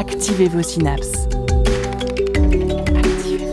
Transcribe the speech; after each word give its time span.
Activez 0.00 0.48
vos 0.48 0.62
synapses. 0.62 1.28
Activez. 2.96 3.52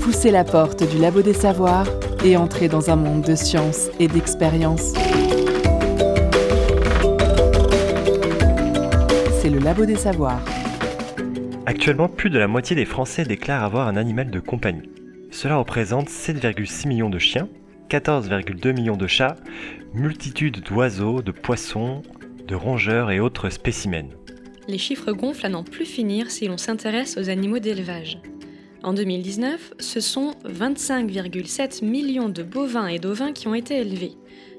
Poussez 0.00 0.30
la 0.30 0.44
porte 0.44 0.88
du 0.88 0.98
labo 0.98 1.22
des 1.22 1.32
savoirs 1.32 1.88
et 2.24 2.36
entrez 2.36 2.68
dans 2.68 2.90
un 2.90 2.96
monde 2.96 3.22
de 3.22 3.34
science 3.34 3.88
et 3.98 4.06
d'expérience. 4.06 4.92
C'est 9.40 9.50
le 9.50 9.58
labo 9.58 9.84
des 9.84 9.96
savoirs. 9.96 10.44
Actuellement, 11.66 12.06
plus 12.06 12.30
de 12.30 12.38
la 12.38 12.46
moitié 12.46 12.76
des 12.76 12.84
Français 12.84 13.24
déclarent 13.24 13.64
avoir 13.64 13.88
un 13.88 13.96
animal 13.96 14.30
de 14.30 14.38
compagnie. 14.38 14.88
Cela 15.32 15.56
représente 15.56 16.08
7,6 16.08 16.86
millions 16.86 17.10
de 17.10 17.18
chiens, 17.18 17.48
14,2 17.90 18.72
millions 18.72 18.96
de 18.96 19.08
chats, 19.08 19.34
multitude 19.94 20.60
d'oiseaux, 20.60 21.22
de 21.22 21.32
poissons, 21.32 22.02
de 22.46 22.54
rongeurs 22.54 23.10
et 23.10 23.18
autres 23.18 23.50
spécimens. 23.50 24.10
Les 24.68 24.78
chiffres 24.78 25.10
gonflent 25.10 25.46
à 25.46 25.48
n'en 25.48 25.64
plus 25.64 25.86
finir 25.86 26.30
si 26.30 26.46
l'on 26.46 26.56
s'intéresse 26.56 27.18
aux 27.18 27.28
animaux 27.28 27.58
d'élevage. 27.58 28.18
En 28.84 28.92
2019, 28.92 29.74
ce 29.80 29.98
sont 29.98 30.34
25,7 30.44 31.84
millions 31.84 32.28
de 32.28 32.44
bovins 32.44 32.86
et 32.86 33.00
d'ovins 33.00 33.32
qui 33.32 33.48
ont 33.48 33.54
été 33.54 33.78
élevés. 33.78 34.16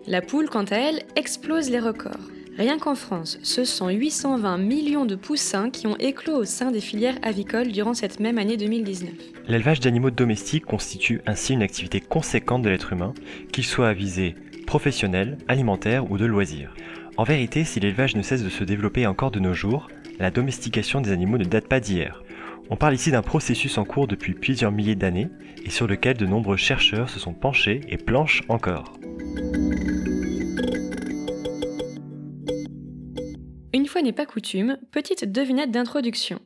La 0.08 0.22
poule, 0.22 0.50
quant 0.50 0.66
à 0.66 0.76
elle, 0.76 1.04
explose 1.16 1.70
les 1.70 1.80
records. 1.80 2.30
Rien 2.58 2.78
qu'en 2.78 2.96
France, 2.96 3.40
ce 3.44 3.64
sont 3.64 3.90
820 3.90 4.58
millions 4.58 5.06
de 5.06 5.16
poussins 5.16 5.70
qui 5.70 5.88
ont 5.88 5.96
éclos 5.98 6.36
au 6.36 6.44
sein 6.44 6.72
des 6.72 6.82
filières 6.82 7.18
avicoles 7.22 7.72
durant 7.72 7.94
cette 7.94 8.20
même 8.20 8.38
année 8.38 8.58
2019. 8.58 9.10
L'élevage 9.48 9.80
d'animaux 9.80 10.12
domestiques 10.12 10.66
constitue 10.66 11.22
ainsi 11.26 11.54
une 11.54 11.64
activité 11.64 12.02
conséquente 12.02 12.62
de 12.62 12.70
l'être 12.70 12.92
humain, 12.92 13.14
qu'il 13.54 13.64
soit 13.64 13.88
à 13.88 13.94
visée 13.94 14.36
professionnelle, 14.68 15.38
alimentaire 15.48 16.12
ou 16.12 16.18
de 16.18 16.26
loisirs. 16.26 16.74
En 17.18 17.24
vérité, 17.24 17.64
si 17.64 17.80
l'élevage 17.80 18.16
ne 18.16 18.22
cesse 18.22 18.44
de 18.44 18.50
se 18.50 18.64
développer 18.64 19.08
encore 19.08 19.32
de 19.32 19.40
nos 19.40 19.54
jours, 19.54 19.90
la 20.20 20.32
domestication 20.32 21.02
des 21.02 21.12
animaux 21.12 21.38
ne 21.38 21.46
date 21.46 21.68
pas 21.68 21.80
d'hier. 21.80 22.24
On 22.70 22.76
parle 22.76 22.94
ici 22.94 23.12
d'un 23.12 23.22
processus 23.22 23.78
en 23.78 23.86
cours 23.86 24.08
depuis 24.08 24.34
plusieurs 24.34 24.72
milliers 24.72 24.96
d'années 24.96 25.30
et 25.66 25.70
sur 25.70 25.88
lequel 25.88 26.18
de 26.18 26.26
nombreux 26.26 26.58
chercheurs 26.58 27.10
se 27.10 27.20
sont 27.20 27.34
penchés 27.34 27.82
et 27.90 27.98
planchent 27.98 28.44
encore. 28.50 28.94
Une 33.74 33.88
fois 33.88 34.02
n'est 34.02 34.12
pas 34.12 34.26
coutume, 34.26 34.78
petite 34.92 35.32
devinette 35.32 35.72
d'introduction. 35.72 36.40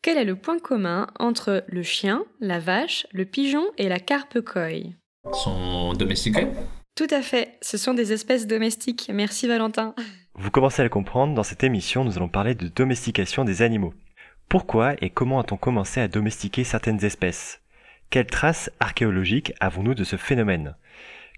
Quel 0.00 0.16
est 0.16 0.24
le 0.24 0.36
point 0.36 0.60
commun 0.60 1.08
entre 1.18 1.64
le 1.66 1.82
chien, 1.82 2.24
la 2.40 2.60
vache, 2.60 3.04
le 3.10 3.24
pigeon 3.24 3.64
et 3.78 3.88
la 3.88 3.98
carpe 3.98 4.40
koi 4.40 4.94
Sont 5.32 5.92
domestiqués? 5.94 6.46
Tout 6.94 7.08
à 7.10 7.20
fait, 7.20 7.58
ce 7.62 7.76
sont 7.76 7.94
des 7.94 8.12
espèces 8.12 8.46
domestiques. 8.46 9.10
Merci 9.12 9.48
Valentin. 9.48 9.94
Vous 10.34 10.52
commencez 10.52 10.82
à 10.82 10.84
le 10.84 10.88
comprendre, 10.88 11.34
dans 11.34 11.42
cette 11.42 11.64
émission, 11.64 12.04
nous 12.04 12.16
allons 12.16 12.28
parler 12.28 12.54
de 12.54 12.68
domestication 12.68 13.44
des 13.44 13.62
animaux. 13.62 13.94
Pourquoi 14.48 14.94
et 15.00 15.10
comment 15.10 15.40
a-t-on 15.40 15.56
commencé 15.56 16.00
à 16.00 16.06
domestiquer 16.06 16.62
certaines 16.62 17.04
espèces? 17.04 17.60
Quelles 18.10 18.26
traces 18.26 18.70
archéologiques 18.78 19.52
avons-nous 19.58 19.94
de 19.94 20.04
ce 20.04 20.16
phénomène? 20.16 20.76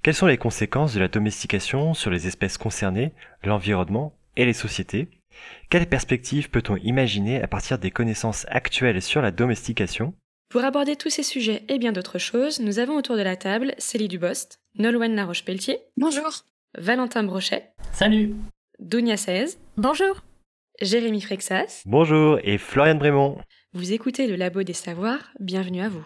Quelles 0.03 0.15
sont 0.15 0.27
les 0.27 0.37
conséquences 0.37 0.93
de 0.93 1.01
la 1.01 1.09
domestication 1.09 1.95
sur 1.95 2.11
les 2.11 2.27
espèces 2.27 2.59
concernées, 2.59 3.13
l'environnement 3.43 4.13
et 4.37 4.45
les 4.45 4.53
sociétés? 4.53 5.09
Quelles 5.71 5.89
perspectives 5.89 6.51
peut-on 6.51 6.77
imaginer 6.77 7.43
à 7.43 7.47
partir 7.49 7.79
des 7.79 7.91
connaissances 7.91 8.47
actuelles 8.49 9.03
sur 9.03 9.23
la 9.23 9.31
domestication? 9.31 10.15
Pour 10.51 10.65
aborder 10.65 10.97
tous 10.97 11.11
ces 11.11 11.23
sujets 11.23 11.65
et 11.69 11.79
bien 11.79 11.93
d'autres 11.93 12.19
choses, 12.19 12.61
nous 12.61 12.79
avons 12.79 12.97
autour 12.97 13.17
de 13.17 13.23
la 13.23 13.37
table 13.37 13.75
Célie 13.79 14.09
Dubost, 14.09 14.61
Nolwenn 14.79 15.15
Laroche-Pelletier, 15.17 15.79
Bonjour. 15.97 16.45
Valentin 16.79 17.25
Brochet, 17.25 17.71
Salut 17.93 18.35
Dounia 18.79 19.17
Seize, 19.17 19.59
Bonjour. 19.77 20.23
Jérémy 20.81 21.21
Frexas. 21.21 21.83
Bonjour 21.87 22.39
et 22.43 22.59
Florian 22.59 22.97
Brémond. 22.97 23.39
Vous 23.73 23.93
écoutez 23.93 24.27
le 24.27 24.35
Labo 24.37 24.63
des 24.65 24.73
Savoirs, 24.73 25.33
bienvenue 25.41 25.83
à 25.83 25.89
vous. 25.89 26.05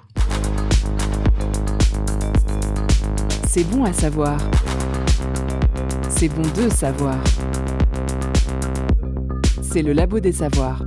C'est 3.47 3.65
bon 3.65 3.85
à 3.85 3.93
savoir. 3.93 4.39
C'est 6.11 6.29
bon 6.29 6.43
de 6.43 6.69
savoir. 6.71 7.19
C'est 9.71 9.83
le 9.83 9.93
labo 9.93 10.19
des 10.19 10.33
savoirs. 10.33 10.83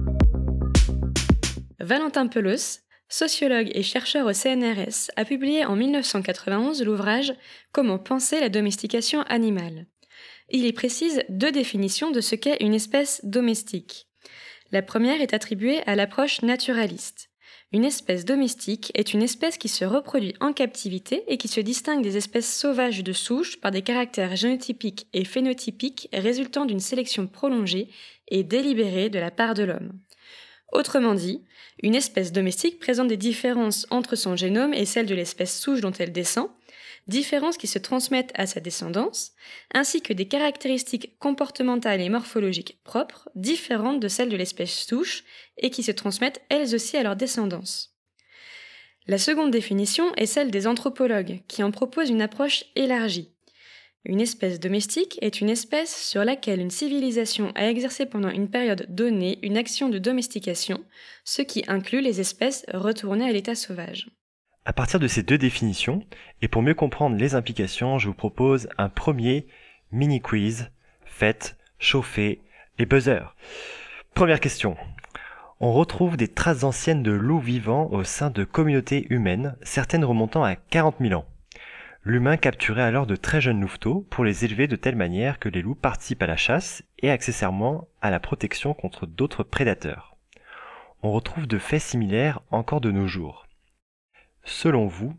Valentin 1.80 2.25
Pelos, 2.25 2.80
sociologue 3.09 3.69
et 3.75 3.84
chercheur 3.84 4.25
au 4.25 4.34
CNRS, 4.34 5.12
a 5.16 5.24
publié 5.24 5.66
en 5.66 5.75
1991 5.75 6.81
l'ouvrage 6.81 7.31
Comment 7.72 8.00
penser 8.00 8.40
la 8.40 8.50
domestication 8.50 9.22
animale. 9.28 9.86
Il 10.50 10.66
y 10.66 10.74
précise 10.74 11.22
deux 11.30 11.52
définitions 11.52 12.09
de 12.09 12.22
ce 12.22 12.34
qu'est 12.34 12.58
une 12.59 12.74
espèce 12.74 13.22
domestique. 13.24 14.08
La 14.72 14.81
première 14.81 15.22
est 15.22 15.36
attribuée 15.36 15.81
à 15.86 15.96
l'approche 15.96 16.42
naturaliste. 16.42 17.31
Une 17.74 17.86
espèce 17.86 18.26
domestique 18.26 18.92
est 18.96 19.14
une 19.14 19.22
espèce 19.22 19.58
qui 19.58 19.70
se 19.70 19.86
reproduit 19.86 20.34
en 20.42 20.52
captivité 20.52 21.24
et 21.28 21.38
qui 21.38 21.48
se 21.48 21.62
distingue 21.62 22.04
des 22.04 22.18
espèces 22.18 22.54
sauvages 22.54 23.02
de 23.02 23.14
souche 23.14 23.62
par 23.62 23.72
des 23.72 23.82
caractères 23.82 24.36
génotypiques 24.36 25.08
et 25.14 25.24
phénotypiques 25.24 26.10
résultant 26.12 26.66
d'une 26.66 26.81
sélection 26.81 27.28
prolongée 27.28 27.88
et 28.28 28.44
délibérée 28.44 29.10
de 29.10 29.20
la 29.20 29.31
part 29.31 29.54
de 29.54 29.64
l'homme. 29.64 29.94
Autrement 30.74 31.14
dit, 31.14 31.42
une 31.81 31.96
espèce 31.96 32.34
domestique 32.34 32.78
présente 32.78 33.08
des 33.08 33.18
différences 33.18 33.88
entre 33.90 34.18
son 34.18 34.36
génome 34.36 34.74
et 34.74 34.86
celle 34.86 35.06
de 35.06 35.16
l'espèce 35.16 35.58
souche 35.58 35.80
dont 35.80 35.94
elle 35.98 36.12
descend, 36.12 36.50
différences 37.07 37.57
qui 37.57 37.67
se 37.67 37.79
transmettent 37.79 38.31
à 38.35 38.45
sa 38.45 38.59
descendance, 38.59 39.31
ainsi 39.73 40.01
que 40.01 40.13
des 40.13 40.28
caractéristiques 40.28 41.17
comportementales 41.19 42.01
et 42.01 42.09
morphologiques 42.09 42.79
propres, 42.84 43.29
différentes 43.35 44.00
de 44.00 44.07
celles 44.07 44.29
de 44.29 44.38
l'espèce 44.38 44.72
souche, 44.72 45.23
et 45.57 45.69
qui 45.69 45.84
se 45.84 45.91
transmettent 45.91 46.41
elles 46.50 46.75
aussi 46.75 46.97
à 46.97 47.03
leur 47.03 47.16
descendance. 47.16 47.95
La 49.07 49.17
seconde 49.17 49.51
définition 49.51 50.13
est 50.16 50.28
celle 50.28 50.51
des 50.51 50.67
anthropologues, 50.67 51.41
qui 51.47 51.63
en 51.63 51.72
proposent 51.72 52.09
une 52.09 52.22
approche 52.22 52.66
élargie. 52.75 53.31
Une 54.03 54.22
espèce 54.22 54.59
domestique 54.59 55.19
est 55.22 55.41
une 55.41 55.50
espèce 55.50 55.95
sur 55.95 56.23
laquelle 56.23 56.59
une 56.59 56.72
civilisation 56.72 57.51
a 57.56 57.69
exercé 57.69 58.06
pendant 58.06 58.29
une 58.29 58.50
période 58.50 58.88
donnée 58.89 59.38
une 59.44 59.57
action 59.57 59.89
de 59.89 60.00
domestication, 60.00 60.83
ce 61.23 61.44
qui 61.44 61.63
inclut 61.68 62.01
les 62.01 62.19
espèces 62.19 62.66
retournées 62.73 63.29
à 63.29 63.31
l'état 63.31 63.53
sauvage. 63.53 64.07
À 64.64 64.74
partir 64.74 65.00
de 65.00 65.08
ces 65.08 65.24
deux 65.24 65.40
définitions, 65.40 66.06
et 66.44 66.48
pour 66.48 66.62
mieux 66.62 66.76
comprendre 66.76 67.16
les 67.16 67.34
implications, 67.34 67.98
je 67.98 68.08
vous 68.08 68.14
propose 68.14 68.70
un 68.78 68.90
premier 68.90 69.48
mini-quiz. 69.92 70.70
Faites 71.04 71.58
chauffer 71.80 72.42
les 72.78 72.86
buzzers. 72.86 73.36
Première 74.14 74.40
question. 74.40 74.78
On 75.62 75.74
retrouve 75.74 76.16
des 76.16 76.28
traces 76.28 76.64
anciennes 76.64 77.02
de 77.02 77.12
loups 77.12 77.40
vivants 77.40 77.90
au 77.92 78.04
sein 78.04 78.30
de 78.30 78.44
communautés 78.44 79.08
humaines, 79.10 79.56
certaines 79.64 80.06
remontant 80.06 80.44
à 80.44 80.56
40 80.56 80.98
000 81.02 81.20
ans. 81.20 81.26
L'humain 82.04 82.38
capturait 82.38 82.84
alors 82.84 83.08
de 83.08 83.16
très 83.16 83.42
jeunes 83.42 83.62
louveteaux 83.62 84.06
pour 84.12 84.24
les 84.24 84.46
élever 84.46 84.68
de 84.68 84.76
telle 84.76 84.96
manière 84.96 85.40
que 85.40 85.50
les 85.50 85.64
loups 85.64 85.74
participent 85.74 86.22
à 86.22 86.28
la 86.28 86.38
chasse 86.38 86.84
et 87.00 87.10
accessoirement 87.10 87.88
à 88.02 88.12
la 88.12 88.20
protection 88.20 88.76
contre 88.76 89.08
d'autres 89.08 89.44
prédateurs. 89.44 90.16
On 91.02 91.12
retrouve 91.12 91.48
de 91.48 91.58
faits 91.58 91.82
similaires 91.82 92.42
encore 92.52 92.82
de 92.82 92.92
nos 92.92 93.08
jours. 93.08 93.48
Selon 94.44 94.88
vous, 94.88 95.13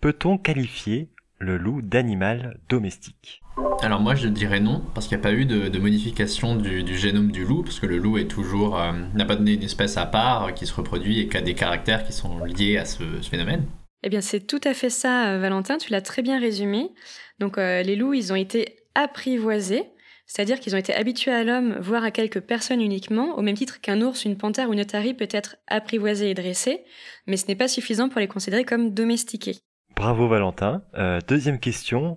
peut-on 0.00 0.38
qualifier 0.38 1.10
le 1.38 1.56
loup 1.56 1.82
d'animal 1.82 2.58
domestique? 2.68 3.40
Alors 3.82 4.00
moi 4.00 4.14
je 4.14 4.28
dirais 4.28 4.60
non, 4.60 4.82
parce 4.94 5.08
qu'il 5.08 5.16
n'y 5.16 5.22
a 5.22 5.24
pas 5.24 5.32
eu 5.32 5.46
de, 5.46 5.68
de 5.68 5.78
modification 5.78 6.54
du, 6.56 6.82
du 6.82 6.96
génome 6.96 7.32
du 7.32 7.44
loup, 7.44 7.62
parce 7.62 7.80
que 7.80 7.86
le 7.86 7.98
loup 7.98 8.18
est 8.18 8.28
toujours 8.28 8.78
euh, 8.78 8.92
n'a 9.14 9.24
pas 9.24 9.36
donné 9.36 9.54
une 9.54 9.62
espèce 9.62 9.96
à 9.96 10.06
part 10.06 10.44
euh, 10.44 10.52
qui 10.52 10.66
se 10.66 10.74
reproduit 10.74 11.20
et 11.20 11.28
qui 11.28 11.36
a 11.36 11.42
des 11.42 11.54
caractères 11.54 12.04
qui 12.04 12.12
sont 12.12 12.44
liés 12.44 12.76
à 12.76 12.84
ce, 12.84 13.02
ce 13.20 13.28
phénomène. 13.28 13.66
Eh 14.02 14.08
bien, 14.08 14.22
c'est 14.22 14.40
tout 14.40 14.60
à 14.64 14.72
fait 14.72 14.88
ça, 14.88 15.30
euh, 15.30 15.38
Valentin, 15.38 15.76
tu 15.76 15.92
l'as 15.92 16.00
très 16.00 16.22
bien 16.22 16.40
résumé. 16.40 16.90
Donc, 17.38 17.58
euh, 17.58 17.82
les 17.82 17.96
loups, 17.96 18.14
ils 18.14 18.32
ont 18.32 18.36
été 18.36 18.76
apprivoisés, 18.94 19.84
c'est-à-dire 20.30 20.60
qu'ils 20.60 20.76
ont 20.76 20.78
été 20.78 20.94
habitués 20.94 21.32
à 21.32 21.42
l'homme, 21.42 21.76
voire 21.80 22.04
à 22.04 22.12
quelques 22.12 22.38
personnes 22.38 22.80
uniquement, 22.80 23.36
au 23.36 23.42
même 23.42 23.56
titre 23.56 23.80
qu'un 23.80 24.00
ours, 24.00 24.24
une 24.24 24.36
panthère 24.36 24.68
ou 24.68 24.72
une 24.72 24.80
otarie 24.80 25.12
peut 25.12 25.26
être 25.28 25.56
apprivoisé 25.66 26.30
et 26.30 26.34
dressé, 26.34 26.84
mais 27.26 27.36
ce 27.36 27.48
n'est 27.48 27.56
pas 27.56 27.66
suffisant 27.66 28.08
pour 28.08 28.20
les 28.20 28.28
considérer 28.28 28.64
comme 28.64 28.94
domestiqués. 28.94 29.56
Bravo 29.96 30.28
Valentin. 30.28 30.84
Euh, 30.94 31.18
deuxième 31.26 31.58
question, 31.58 32.16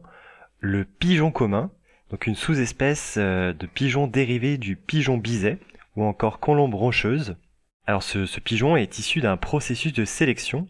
le 0.59 0.85
pigeon 0.85 1.31
commun, 1.31 1.71
donc 2.11 2.27
une 2.27 2.35
sous-espèce 2.35 3.15
euh, 3.17 3.51
de 3.51 3.65
pigeon 3.65 4.05
dérivé 4.05 4.59
du 4.59 4.75
pigeon 4.75 5.17
biset 5.17 5.57
ou 5.95 6.03
encore 6.03 6.39
colombe 6.39 6.75
rocheuse. 6.75 7.35
Alors 7.87 8.03
ce, 8.03 8.27
ce 8.27 8.39
pigeon 8.39 8.77
est 8.77 8.99
issu 8.99 9.21
d'un 9.21 9.37
processus 9.37 9.91
de 9.91 10.05
sélection 10.05 10.67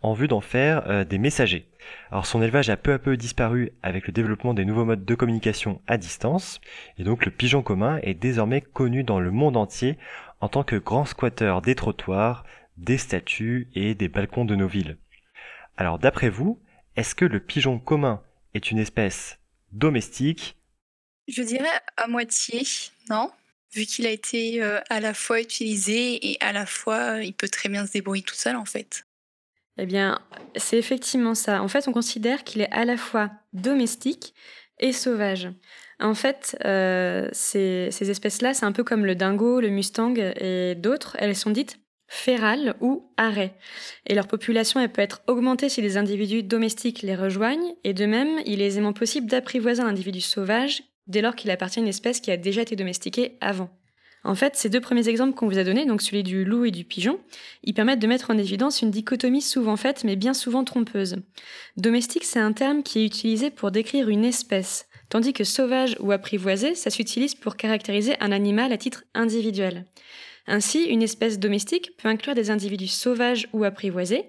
en 0.00 0.14
vue 0.14 0.26
d'en 0.26 0.40
faire 0.40 0.82
euh, 0.88 1.04
des 1.04 1.18
messagers. 1.18 1.68
Alors 2.10 2.26
son 2.26 2.42
élevage 2.42 2.70
a 2.70 2.76
peu 2.76 2.92
à 2.92 2.98
peu 2.98 3.16
disparu 3.16 3.72
avec 3.82 4.06
le 4.06 4.12
développement 4.12 4.54
des 4.54 4.64
nouveaux 4.64 4.84
modes 4.84 5.04
de 5.04 5.14
communication 5.14 5.80
à 5.86 5.96
distance, 5.96 6.60
et 6.98 7.04
donc 7.04 7.24
le 7.24 7.30
pigeon 7.30 7.62
commun 7.62 7.98
est 8.02 8.14
désormais 8.14 8.60
connu 8.60 9.04
dans 9.04 9.20
le 9.20 9.30
monde 9.30 9.56
entier 9.56 9.98
en 10.40 10.48
tant 10.48 10.64
que 10.64 10.76
grand 10.76 11.04
squatteur 11.04 11.62
des 11.62 11.74
trottoirs, 11.74 12.44
des 12.76 12.98
statues 12.98 13.68
et 13.74 13.94
des 13.94 14.08
balcons 14.08 14.44
de 14.44 14.56
nos 14.56 14.68
villes. 14.68 14.98
Alors 15.76 15.98
d'après 15.98 16.28
vous, 16.28 16.60
est-ce 16.96 17.14
que 17.14 17.24
le 17.24 17.40
pigeon 17.40 17.78
commun 17.78 18.22
est 18.54 18.70
une 18.70 18.78
espèce 18.78 19.38
domestique? 19.72 20.56
Je 21.28 21.42
dirais 21.42 21.68
à 21.96 22.08
moitié, 22.08 22.62
non 23.08 23.30
Vu 23.74 23.86
qu'il 23.86 24.06
a 24.06 24.10
été 24.10 24.62
euh, 24.62 24.80
à 24.90 25.00
la 25.00 25.14
fois 25.14 25.40
utilisé 25.40 26.30
et 26.30 26.36
à 26.40 26.52
la 26.52 26.66
fois 26.66 27.22
il 27.22 27.32
peut 27.32 27.48
très 27.48 27.70
bien 27.70 27.86
se 27.86 27.92
débrouiller 27.92 28.22
tout 28.22 28.34
seul 28.34 28.56
en 28.56 28.66
fait. 28.66 29.06
Eh 29.78 29.86
bien, 29.86 30.20
c'est 30.56 30.78
effectivement 30.78 31.34
ça. 31.34 31.62
En 31.62 31.68
fait, 31.68 31.88
on 31.88 31.92
considère 31.92 32.44
qu'il 32.44 32.60
est 32.60 32.72
à 32.72 32.84
la 32.84 32.96
fois 32.96 33.30
domestique 33.52 34.34
et 34.78 34.92
sauvage. 34.92 35.50
En 36.00 36.14
fait, 36.14 36.58
euh, 36.64 37.28
ces, 37.32 37.88
ces 37.90 38.10
espèces-là, 38.10 38.54
c'est 38.54 38.66
un 38.66 38.72
peu 38.72 38.84
comme 38.84 39.06
le 39.06 39.14
dingo, 39.14 39.60
le 39.60 39.70
mustang 39.70 40.14
et 40.16 40.74
d'autres. 40.74 41.16
Elles 41.18 41.36
sont 41.36 41.50
dites 41.50 41.78
férales 42.08 42.74
ou 42.80 43.10
arrêts. 43.16 43.54
Et 44.06 44.14
leur 44.14 44.26
population 44.26 44.80
elle 44.80 44.92
peut 44.92 45.00
être 45.00 45.22
augmentée 45.28 45.70
si 45.70 45.80
les 45.80 45.96
individus 45.96 46.42
domestiques 46.42 47.00
les 47.00 47.14
rejoignent. 47.14 47.74
Et 47.84 47.94
de 47.94 48.04
même, 48.04 48.40
il 48.44 48.60
est 48.60 48.66
aisément 48.66 48.92
possible 48.92 49.28
d'apprivoiser 49.28 49.80
un 49.80 49.86
individu 49.86 50.20
sauvage 50.20 50.82
dès 51.06 51.22
lors 51.22 51.34
qu'il 51.34 51.50
appartient 51.50 51.78
à 51.78 51.82
une 51.82 51.88
espèce 51.88 52.20
qui 52.20 52.30
a 52.30 52.36
déjà 52.36 52.62
été 52.62 52.76
domestiquée 52.76 53.38
avant. 53.40 53.70
En 54.24 54.34
fait, 54.36 54.54
ces 54.54 54.68
deux 54.68 54.80
premiers 54.80 55.08
exemples 55.08 55.34
qu'on 55.34 55.48
vous 55.48 55.58
a 55.58 55.64
donnés, 55.64 55.84
donc 55.84 56.00
celui 56.00 56.22
du 56.22 56.44
loup 56.44 56.64
et 56.64 56.70
du 56.70 56.84
pigeon, 56.84 57.18
ils 57.64 57.74
permettent 57.74 57.98
de 57.98 58.06
mettre 58.06 58.30
en 58.30 58.38
évidence 58.38 58.80
une 58.80 58.90
dichotomie 58.90 59.42
souvent 59.42 59.76
faite, 59.76 60.04
mais 60.04 60.14
bien 60.14 60.32
souvent 60.32 60.62
trompeuse. 60.62 61.16
Domestique, 61.76 62.24
c'est 62.24 62.38
un 62.38 62.52
terme 62.52 62.82
qui 62.82 63.00
est 63.00 63.06
utilisé 63.06 63.50
pour 63.50 63.72
décrire 63.72 64.08
une 64.08 64.24
espèce, 64.24 64.86
tandis 65.08 65.32
que 65.32 65.44
sauvage 65.44 65.96
ou 65.98 66.12
apprivoisé, 66.12 66.74
ça 66.74 66.90
s'utilise 66.90 67.34
pour 67.34 67.56
caractériser 67.56 68.14
un 68.20 68.30
animal 68.30 68.72
à 68.72 68.78
titre 68.78 69.04
individuel. 69.14 69.86
Ainsi, 70.46 70.84
une 70.84 71.02
espèce 71.02 71.38
domestique 71.38 71.96
peut 71.96 72.08
inclure 72.08 72.34
des 72.34 72.50
individus 72.50 72.88
sauvages 72.88 73.48
ou 73.52 73.64
apprivoisés. 73.64 74.24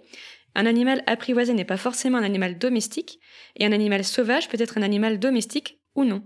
Un 0.56 0.66
animal 0.66 1.04
apprivoisé 1.08 1.54
n'est 1.54 1.66
pas 1.66 1.78
forcément 1.78 2.18
un 2.18 2.24
animal 2.24 2.58
domestique, 2.58 3.20
et 3.58 3.66
un 3.66 3.72
animal 3.72 4.04
sauvage 4.04 4.50
peut 4.50 4.62
être 4.62 4.78
un 4.78 4.84
animal 4.84 5.20
domestique 5.20 5.80
ou 5.96 6.04
non. 6.04 6.24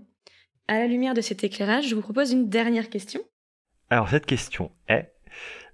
À 0.68 0.78
la 0.78 0.86
lumière 0.86 1.14
de 1.14 1.20
cet 1.20 1.44
éclairage, 1.44 1.88
je 1.88 1.94
vous 1.94 2.02
propose 2.02 2.32
une 2.32 2.48
dernière 2.48 2.90
question. 2.90 3.22
Alors 3.90 4.10
cette 4.10 4.26
question 4.26 4.70
est 4.88 5.12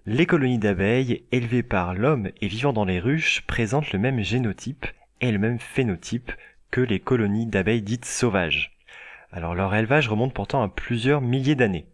les 0.07 0.27
colonies 0.27 0.59
d'abeilles 0.59 1.25
élevées 1.33 1.63
par 1.63 1.95
l'homme 1.95 2.31
et 2.41 2.47
vivant 2.47 2.73
dans 2.73 2.85
les 2.85 3.01
ruches 3.01 3.43
présentent 3.47 3.93
le 3.93 3.99
même 3.99 4.23
génotype 4.23 4.87
et 5.21 5.33
le 5.33 5.39
même 5.39 5.59
phénotype 5.59 6.31
que 6.71 6.81
les 6.83 7.01
colonies 7.01 7.47
d'abeilles 7.47 7.83
dites 7.83 8.05
sauvages. 8.05 8.77
Alors 9.33 9.55
leur 9.55 9.75
élevage 9.75 10.09
remonte 10.09 10.35
pourtant 10.35 10.63
à 10.63 10.69
plusieurs 10.69 11.23
milliers 11.23 11.55
d'années. 11.55 11.87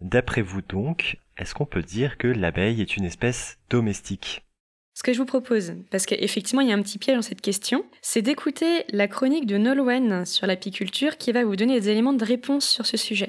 D'après 0.00 0.42
vous 0.42 0.62
donc, 0.62 1.18
est-ce 1.36 1.54
qu'on 1.54 1.66
peut 1.66 1.82
dire 1.82 2.16
que 2.16 2.28
l'abeille 2.28 2.80
est 2.80 2.96
une 2.96 3.04
espèce 3.04 3.58
domestique? 3.68 4.42
Ce 4.94 5.02
que 5.02 5.12
je 5.12 5.18
vous 5.18 5.26
propose, 5.26 5.74
parce 5.90 6.06
qu'effectivement 6.06 6.62
il 6.62 6.68
y 6.68 6.72
a 6.72 6.76
un 6.76 6.82
petit 6.82 6.98
piège 6.98 7.16
dans 7.16 7.22
cette 7.22 7.42
question, 7.42 7.84
c'est 8.02 8.22
d'écouter 8.22 8.84
la 8.90 9.06
chronique 9.06 9.46
de 9.46 9.58
Nolwenn 9.58 10.24
sur 10.24 10.46
l'apiculture 10.46 11.16
qui 11.16 11.30
va 11.30 11.44
vous 11.44 11.56
donner 11.56 11.78
des 11.78 11.90
éléments 11.90 12.12
de 12.12 12.24
réponse 12.24 12.66
sur 12.66 12.86
ce 12.86 12.96
sujet. 12.96 13.28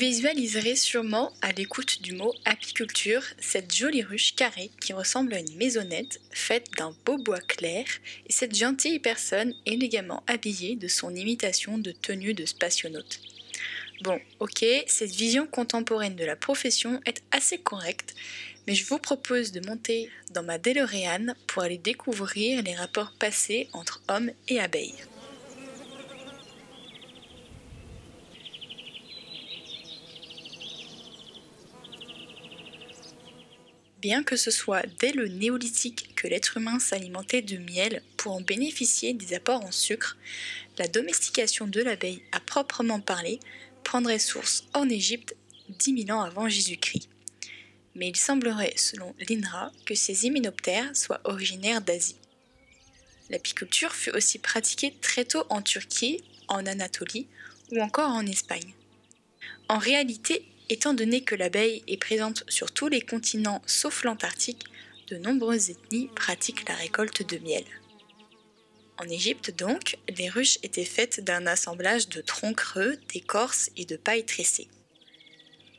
Visualiserez 0.00 0.76
sûrement 0.76 1.30
à 1.42 1.52
l'écoute 1.52 2.00
du 2.00 2.14
mot 2.14 2.32
apiculture 2.46 3.22
cette 3.38 3.74
jolie 3.74 4.02
ruche 4.02 4.34
carrée 4.34 4.70
qui 4.80 4.94
ressemble 4.94 5.34
à 5.34 5.38
une 5.40 5.56
maisonnette 5.56 6.22
faite 6.30 6.68
d'un 6.78 6.96
beau 7.04 7.18
bois 7.18 7.40
clair 7.40 7.84
et 8.26 8.32
cette 8.32 8.56
gentille 8.56 8.98
personne 8.98 9.52
élégamment 9.66 10.22
habillée 10.26 10.74
de 10.76 10.88
son 10.88 11.14
imitation 11.14 11.76
de 11.76 11.92
tenue 11.92 12.32
de 12.32 12.46
spationaute. 12.46 13.20
Bon, 14.00 14.18
ok, 14.38 14.64
cette 14.86 15.14
vision 15.14 15.46
contemporaine 15.46 16.16
de 16.16 16.24
la 16.24 16.34
profession 16.34 16.98
est 17.04 17.22
assez 17.30 17.58
correcte, 17.58 18.14
mais 18.66 18.74
je 18.74 18.86
vous 18.86 18.98
propose 18.98 19.52
de 19.52 19.60
monter 19.68 20.08
dans 20.32 20.42
ma 20.42 20.56
DeLorean 20.56 21.34
pour 21.46 21.62
aller 21.62 21.76
découvrir 21.76 22.62
les 22.62 22.74
rapports 22.74 23.12
passés 23.18 23.68
entre 23.74 24.00
hommes 24.08 24.30
et 24.48 24.60
abeilles. 24.60 25.09
Bien 34.00 34.22
que 34.22 34.36
ce 34.36 34.50
soit 34.50 34.86
dès 34.98 35.12
le 35.12 35.28
néolithique 35.28 36.14
que 36.16 36.26
l'être 36.26 36.56
humain 36.56 36.78
s'alimentait 36.78 37.42
de 37.42 37.58
miel 37.58 38.02
pour 38.16 38.32
en 38.32 38.40
bénéficier 38.40 39.12
des 39.12 39.34
apports 39.34 39.62
en 39.62 39.72
sucre, 39.72 40.16
la 40.78 40.88
domestication 40.88 41.66
de 41.66 41.82
l'abeille 41.82 42.22
à 42.32 42.40
proprement 42.40 43.00
parler 43.00 43.40
prendrait 43.84 44.18
source 44.18 44.64
en 44.72 44.88
Égypte 44.88 45.36
10 45.68 46.06
000 46.06 46.18
ans 46.18 46.22
avant 46.22 46.48
Jésus-Christ. 46.48 47.10
Mais 47.94 48.08
il 48.08 48.16
semblerait, 48.16 48.72
selon 48.76 49.14
l'INRA, 49.28 49.70
que 49.84 49.94
ces 49.94 50.24
hyménoptères 50.24 50.96
soient 50.96 51.20
originaires 51.24 51.82
d'Asie. 51.82 52.16
L'apiculture 53.28 53.92
fut 53.92 54.10
aussi 54.10 54.38
pratiquée 54.38 54.94
très 55.02 55.26
tôt 55.26 55.44
en 55.50 55.60
Turquie, 55.60 56.24
en 56.48 56.64
Anatolie 56.64 57.26
ou 57.70 57.80
encore 57.80 58.10
en 58.10 58.24
Espagne. 58.24 58.72
En 59.68 59.78
réalité, 59.78 60.49
Étant 60.72 60.94
donné 60.94 61.22
que 61.22 61.34
l'abeille 61.34 61.82
est 61.88 61.96
présente 61.96 62.44
sur 62.48 62.70
tous 62.70 62.86
les 62.86 63.00
continents 63.00 63.60
sauf 63.66 64.04
l'Antarctique, 64.04 64.64
de 65.08 65.16
nombreuses 65.16 65.68
ethnies 65.70 66.08
pratiquent 66.14 66.68
la 66.68 66.76
récolte 66.76 67.28
de 67.28 67.38
miel. 67.38 67.64
En 68.96 69.08
Égypte 69.08 69.52
donc, 69.58 69.98
les 70.16 70.28
ruches 70.28 70.58
étaient 70.62 70.84
faites 70.84 71.24
d'un 71.24 71.48
assemblage 71.48 72.08
de 72.08 72.20
troncs 72.20 72.54
creux, 72.54 72.96
d'écorces 73.12 73.70
et 73.76 73.84
de 73.84 73.96
paille 73.96 74.24
tressée. 74.24 74.68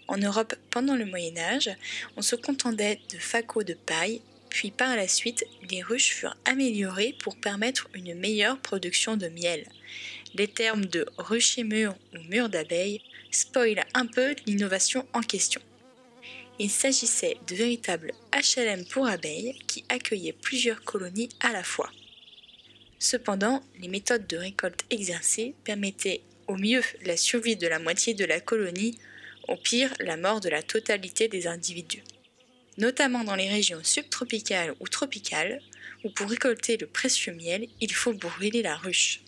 En 0.10 0.18
Europe, 0.18 0.56
pendant 0.72 0.98
le 0.98 1.06
Moyen 1.06 1.38
Âge, 1.38 1.70
on 2.18 2.22
se 2.22 2.36
contentait 2.36 3.00
de 3.14 3.18
facos 3.18 3.64
de 3.64 3.76
paille, 3.76 4.22
puis 4.50 4.72
par 4.72 4.98
la 4.98 5.08
suite, 5.08 5.46
les 5.70 5.82
ruches 5.82 6.12
furent 6.12 6.36
améliorées 6.44 7.16
pour 7.24 7.38
permettre 7.38 7.88
une 7.94 8.14
meilleure 8.14 8.60
production 8.60 9.16
de 9.16 9.30
miel. 9.30 9.66
Les 10.36 10.50
termes 10.50 10.86
de 10.86 11.06
rucher 11.18 11.64
mûr 11.64 11.96
ou 12.14 12.18
mur 12.30 12.50
d'abeille 12.50 13.02
spoil 13.32 13.84
un 13.94 14.06
peu 14.06 14.36
l'innovation 14.46 15.08
en 15.14 15.22
question. 15.22 15.62
Il 16.60 16.70
s'agissait 16.70 17.38
de 17.48 17.56
véritables 17.56 18.12
HLM 18.34 18.86
pour 18.86 19.08
abeilles 19.08 19.58
qui 19.68 19.84
accueillaient 19.90 20.34
plusieurs 20.34 20.84
colonies 20.84 21.30
à 21.40 21.52
la 21.52 21.64
fois. 21.64 21.90
Cependant, 23.00 23.64
les 23.80 23.88
méthodes 23.88 24.28
de 24.28 24.38
récolte 24.38 24.86
exercées 24.92 25.56
permettaient 25.64 26.22
au 26.48 26.56
mieux 26.56 26.84
la 27.04 27.18
survie 27.18 27.56
de 27.56 27.68
la 27.68 27.80
moitié 27.80 28.14
de 28.14 28.26
la 28.26 28.40
colonie, 28.40 29.00
au 29.48 29.56
pire 29.56 29.92
la 30.00 30.18
mort 30.18 30.40
de 30.40 30.50
la 30.50 30.62
totalité 30.62 31.28
des 31.28 31.48
individus. 31.48 32.04
Notamment 32.78 33.24
dans 33.24 33.36
les 33.36 33.50
régions 33.50 33.84
subtropicales 33.84 34.76
ou 34.80 34.88
tropicales, 34.88 35.62
où 36.04 36.10
pour 36.10 36.30
récolter 36.30 36.78
le 36.78 36.88
précieux 36.88 37.34
miel, 37.34 37.68
il 37.80 37.94
faut 37.94 38.14
brûler 38.14 38.62
la 38.62 38.76
ruche. 38.76 39.22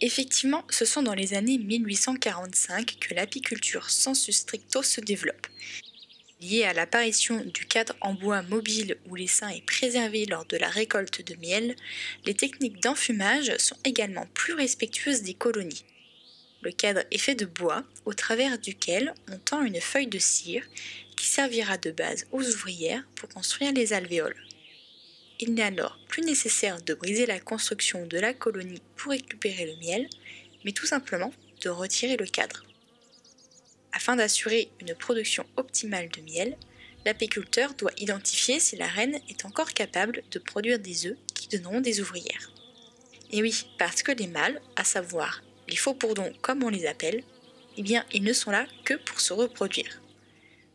Effectivement, 0.00 0.64
ce 0.70 0.84
sont 0.84 1.02
dans 1.02 1.14
les 1.14 1.34
années 1.34 1.58
1845 1.58 2.98
que 3.00 3.14
l'apiculture 3.14 3.90
sensu 3.90 4.30
stricto 4.30 4.82
se 4.82 5.00
développe. 5.00 5.48
Liée 6.40 6.62
à 6.62 6.72
l'apparition 6.72 7.44
du 7.44 7.66
cadre 7.66 7.96
en 8.00 8.14
bois 8.14 8.42
mobile 8.42 8.96
où 9.08 9.16
l'essaim 9.16 9.48
est 9.48 9.66
préservé 9.66 10.24
lors 10.24 10.44
de 10.44 10.56
la 10.56 10.68
récolte 10.68 11.26
de 11.26 11.34
miel, 11.40 11.74
les 12.24 12.34
techniques 12.34 12.80
d'enfumage 12.80 13.56
sont 13.56 13.76
également 13.84 14.26
plus 14.34 14.52
respectueuses 14.52 15.22
des 15.22 15.34
colonies. 15.34 15.84
Le 16.62 16.70
cadre 16.70 17.02
est 17.10 17.18
fait 17.18 17.34
de 17.34 17.46
bois, 17.46 17.82
au 18.04 18.14
travers 18.14 18.56
duquel 18.56 19.14
on 19.32 19.38
tend 19.38 19.64
une 19.64 19.80
feuille 19.80 20.06
de 20.06 20.18
cire 20.20 20.64
qui 21.16 21.26
servira 21.26 21.76
de 21.76 21.90
base 21.90 22.26
aux 22.30 22.42
ouvrières 22.42 23.04
pour 23.16 23.28
construire 23.28 23.72
les 23.72 23.92
alvéoles. 23.92 24.47
Il 25.40 25.54
n'est 25.54 25.62
alors 25.62 25.98
plus 26.08 26.22
nécessaire 26.22 26.82
de 26.82 26.94
briser 26.94 27.26
la 27.26 27.38
construction 27.38 28.06
de 28.06 28.18
la 28.18 28.34
colonie 28.34 28.82
pour 28.96 29.12
récupérer 29.12 29.66
le 29.66 29.76
miel, 29.76 30.08
mais 30.64 30.72
tout 30.72 30.86
simplement 30.86 31.32
de 31.62 31.68
retirer 31.68 32.16
le 32.16 32.26
cadre. 32.26 32.64
Afin 33.92 34.16
d'assurer 34.16 34.70
une 34.80 34.94
production 34.94 35.46
optimale 35.56 36.08
de 36.08 36.20
miel, 36.22 36.56
l'apiculteur 37.04 37.74
doit 37.74 37.92
identifier 37.98 38.58
si 38.58 38.76
la 38.76 38.86
reine 38.86 39.20
est 39.28 39.44
encore 39.44 39.72
capable 39.72 40.22
de 40.30 40.38
produire 40.38 40.78
des 40.78 41.06
œufs 41.06 41.16
qui 41.34 41.48
donneront 41.48 41.80
des 41.80 42.00
ouvrières. 42.00 42.52
Et 43.30 43.40
oui, 43.40 43.66
parce 43.78 44.02
que 44.02 44.12
les 44.12 44.26
mâles, 44.26 44.60
à 44.76 44.84
savoir 44.84 45.42
les 45.68 45.76
faux 45.76 45.94
bourdons 45.94 46.32
comme 46.42 46.64
on 46.64 46.68
les 46.68 46.86
appelle, 46.86 47.22
eh 47.76 47.82
bien 47.82 48.04
ils 48.12 48.24
ne 48.24 48.32
sont 48.32 48.50
là 48.50 48.66
que 48.84 48.94
pour 48.94 49.20
se 49.20 49.32
reproduire. 49.32 50.02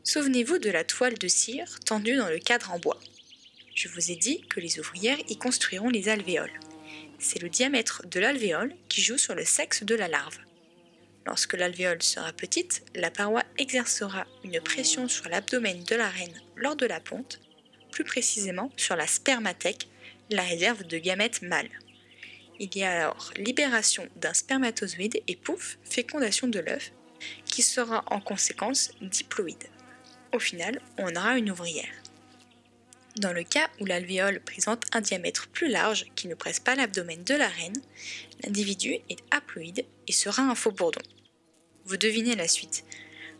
Souvenez-vous 0.03 0.59
de 0.59 0.69
la 0.69 0.83
toile 0.83 1.17
de 1.17 1.27
cire 1.27 1.79
tendue 1.85 2.15
dans 2.15 2.29
le 2.29 2.39
cadre 2.39 2.71
en 2.71 2.79
bois. 2.79 2.99
Je 3.73 3.87
vous 3.87 4.11
ai 4.11 4.15
dit 4.15 4.41
que 4.49 4.59
les 4.59 4.79
ouvrières 4.79 5.17
y 5.27 5.37
construiront 5.37 5.89
les 5.89 6.07
alvéoles. 6.07 6.59
C'est 7.17 7.41
le 7.41 7.49
diamètre 7.49 8.03
de 8.05 8.19
l'alvéole 8.19 8.75
qui 8.87 9.01
joue 9.01 9.17
sur 9.17 9.33
le 9.33 9.45
sexe 9.45 9.83
de 9.83 9.95
la 9.95 10.07
larve. 10.07 10.37
Lorsque 11.25 11.53
l'alvéole 11.53 12.03
sera 12.03 12.33
petite, 12.33 12.83
la 12.93 13.09
paroi 13.09 13.43
exercera 13.57 14.27
une 14.43 14.61
pression 14.61 15.07
sur 15.07 15.27
l'abdomen 15.27 15.83
de 15.85 15.95
la 15.95 16.09
reine 16.09 16.39
lors 16.55 16.75
de 16.75 16.85
la 16.85 16.99
ponte, 16.99 17.39
plus 17.91 18.03
précisément 18.03 18.71
sur 18.77 18.95
la 18.95 19.07
spermathèque, 19.07 19.87
la 20.29 20.43
réserve 20.43 20.83
de 20.83 20.97
gamètes 20.99 21.41
mâles. 21.41 21.79
Il 22.59 22.75
y 22.77 22.83
a 22.83 22.91
alors 22.91 23.31
libération 23.37 24.07
d'un 24.17 24.33
spermatozoïde 24.33 25.21
et 25.27 25.35
pouf, 25.35 25.77
fécondation 25.83 26.47
de 26.47 26.59
l'œuf, 26.59 26.91
qui 27.45 27.63
sera 27.63 28.03
en 28.11 28.19
conséquence 28.19 28.91
diploïde. 29.01 29.63
Au 30.31 30.39
final, 30.39 30.79
on 30.97 31.15
aura 31.15 31.37
une 31.37 31.49
ouvrière. 31.49 32.02
Dans 33.17 33.31
le 33.31 33.43
cas 33.43 33.69
où 33.79 33.85
l'alvéole 33.85 34.39
présente 34.39 34.85
un 34.91 35.01
diamètre 35.01 35.47
plus 35.47 35.69
large 35.69 36.05
qui 36.15 36.27
ne 36.27 36.33
presse 36.33 36.59
pas 36.59 36.75
l'abdomen 36.75 37.23
de 37.23 37.35
la 37.35 37.47
reine, 37.47 37.79
l'individu 38.43 38.97
est 39.09 39.19
haploïde 39.29 39.85
et 40.07 40.11
sera 40.11 40.41
un 40.41 40.55
faux 40.55 40.71
bourdon. 40.71 41.01
Vous 41.85 41.97
devinez 41.97 42.35
la 42.35 42.47
suite. 42.47 42.83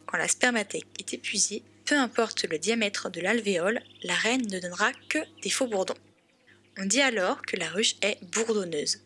Quand 0.06 0.18
la 0.18 0.28
spermathèque 0.28 0.86
est 1.00 1.14
épuisée, 1.16 1.64
peu 1.86 1.96
importe 1.98 2.46
le 2.46 2.60
diamètre 2.60 3.10
de 3.10 3.20
l'alvéole, 3.20 3.82
la 4.04 4.14
reine 4.14 4.46
ne 4.48 4.60
donnera 4.60 4.92
que 5.10 5.20
des 5.42 5.50
faux 5.50 5.68
bourdons. 5.68 5.98
On 6.78 6.86
dit 6.86 7.02
alors 7.02 7.42
que 7.42 7.58
la 7.58 7.70
ruche 7.70 7.96
est 8.02 8.24
bourdonneuse. 8.26 9.00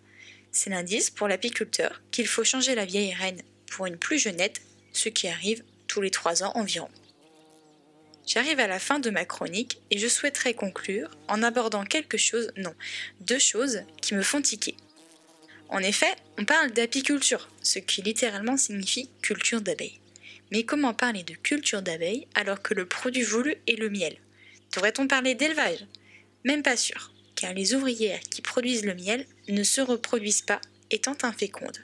C'est 0.51 0.69
l'indice 0.69 1.09
pour 1.09 1.27
l'apiculteur 1.29 2.01
qu'il 2.11 2.27
faut 2.27 2.43
changer 2.43 2.75
la 2.75 2.85
vieille 2.85 3.13
reine 3.13 3.41
pour 3.71 3.85
une 3.85 3.97
plus 3.97 4.19
jeunette, 4.19 4.61
ce 4.91 5.09
qui 5.09 5.27
arrive 5.27 5.63
tous 5.87 6.01
les 6.01 6.11
trois 6.11 6.43
ans 6.43 6.51
environ. 6.55 6.89
J'arrive 8.27 8.59
à 8.59 8.67
la 8.67 8.77
fin 8.77 8.99
de 8.99 9.09
ma 9.09 9.23
chronique 9.23 9.79
et 9.89 9.97
je 9.97 10.07
souhaiterais 10.09 10.53
conclure 10.53 11.09
en 11.29 11.41
abordant 11.41 11.85
quelque 11.85 12.17
chose, 12.17 12.51
non, 12.57 12.75
deux 13.21 13.39
choses 13.39 13.83
qui 14.01 14.15
me 14.15 14.21
font 14.21 14.41
tiquer. 14.41 14.75
En 15.69 15.79
effet, 15.79 16.13
on 16.37 16.43
parle 16.43 16.71
d'apiculture, 16.71 17.49
ce 17.63 17.79
qui 17.79 18.01
littéralement 18.01 18.57
signifie 18.57 19.09
culture 19.21 19.61
d'abeilles. 19.61 20.01
Mais 20.51 20.63
comment 20.63 20.93
parler 20.93 21.23
de 21.23 21.35
culture 21.35 21.81
d'abeilles 21.81 22.27
alors 22.35 22.61
que 22.61 22.73
le 22.73 22.85
produit 22.85 23.23
voulu 23.23 23.55
est 23.65 23.79
le 23.79 23.89
miel? 23.89 24.17
Devrait-on 24.75 25.07
parler 25.07 25.33
d'élevage? 25.33 25.85
Même 26.43 26.63
pas 26.63 26.75
sûr, 26.75 27.13
car 27.35 27.53
les 27.53 27.75
ouvrières 27.75 28.19
qui 28.29 28.41
produisent 28.41 28.85
le 28.85 28.93
miel 28.93 29.25
ne 29.47 29.63
se 29.63 29.79
reproduisent 29.79 30.41
pas 30.41 30.59
étant 30.91 31.15
infécondes. 31.23 31.79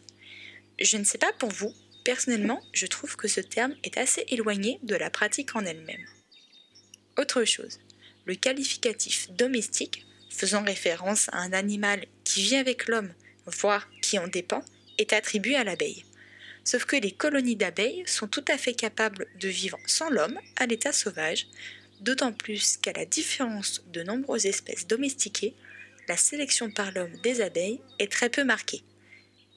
Je 0.78 0.98
ne 0.98 1.06
sais 1.06 1.18
pas 1.18 1.32
pour 1.40 1.50
vous, 1.50 1.74
personnellement, 2.04 2.62
je 2.74 2.86
trouve 2.86 3.16
que 3.16 3.30
ce 3.30 3.40
terme 3.40 3.76
est 3.84 3.98
assez 3.98 4.26
éloigné 4.28 4.80
de 4.84 4.96
la 4.96 5.10
pratique 5.10 5.56
en 5.56 5.66
elle-même. 5.66 6.06
Autre 7.18 7.44
chose, 7.44 7.80
le 8.26 8.34
qualificatif 8.34 9.30
domestique, 9.32 10.06
faisant 10.30 10.64
référence 10.64 11.30
à 11.30 11.38
un 11.38 11.54
animal 11.54 12.06
qui 12.24 12.42
vit 12.42 12.56
avec 12.56 12.88
l'homme, 12.88 13.14
voire 13.46 13.88
qui 14.02 14.18
en 14.18 14.28
dépend, 14.28 14.64
est 14.98 15.14
attribué 15.14 15.56
à 15.56 15.64
l'abeille. 15.64 16.06
Sauf 16.64 16.86
que 16.86 16.96
les 16.96 17.12
colonies 17.12 17.56
d'abeilles 17.56 18.04
sont 18.08 18.28
tout 18.28 18.46
à 18.48 18.58
fait 18.58 18.74
capables 18.74 19.28
de 19.40 19.48
vivre 19.50 19.78
sans 19.86 20.10
l'homme 20.10 20.40
à 20.56 20.66
l'état 20.66 20.92
sauvage, 20.92 21.48
d'autant 22.02 22.34
plus 22.34 22.78
qu'à 22.78 22.94
la 22.94 23.06
différence 23.06 23.84
de 23.92 24.02
nombreuses 24.02 24.48
espèces 24.48 24.88
domestiquées, 24.88 25.54
la 26.08 26.18
sélection 26.18 26.72
par 26.72 26.92
l'homme 26.92 27.16
des 27.22 27.42
abeilles 27.42 27.80
est 28.00 28.12
très 28.12 28.30
peu 28.30 28.44
marquée. 28.44 28.82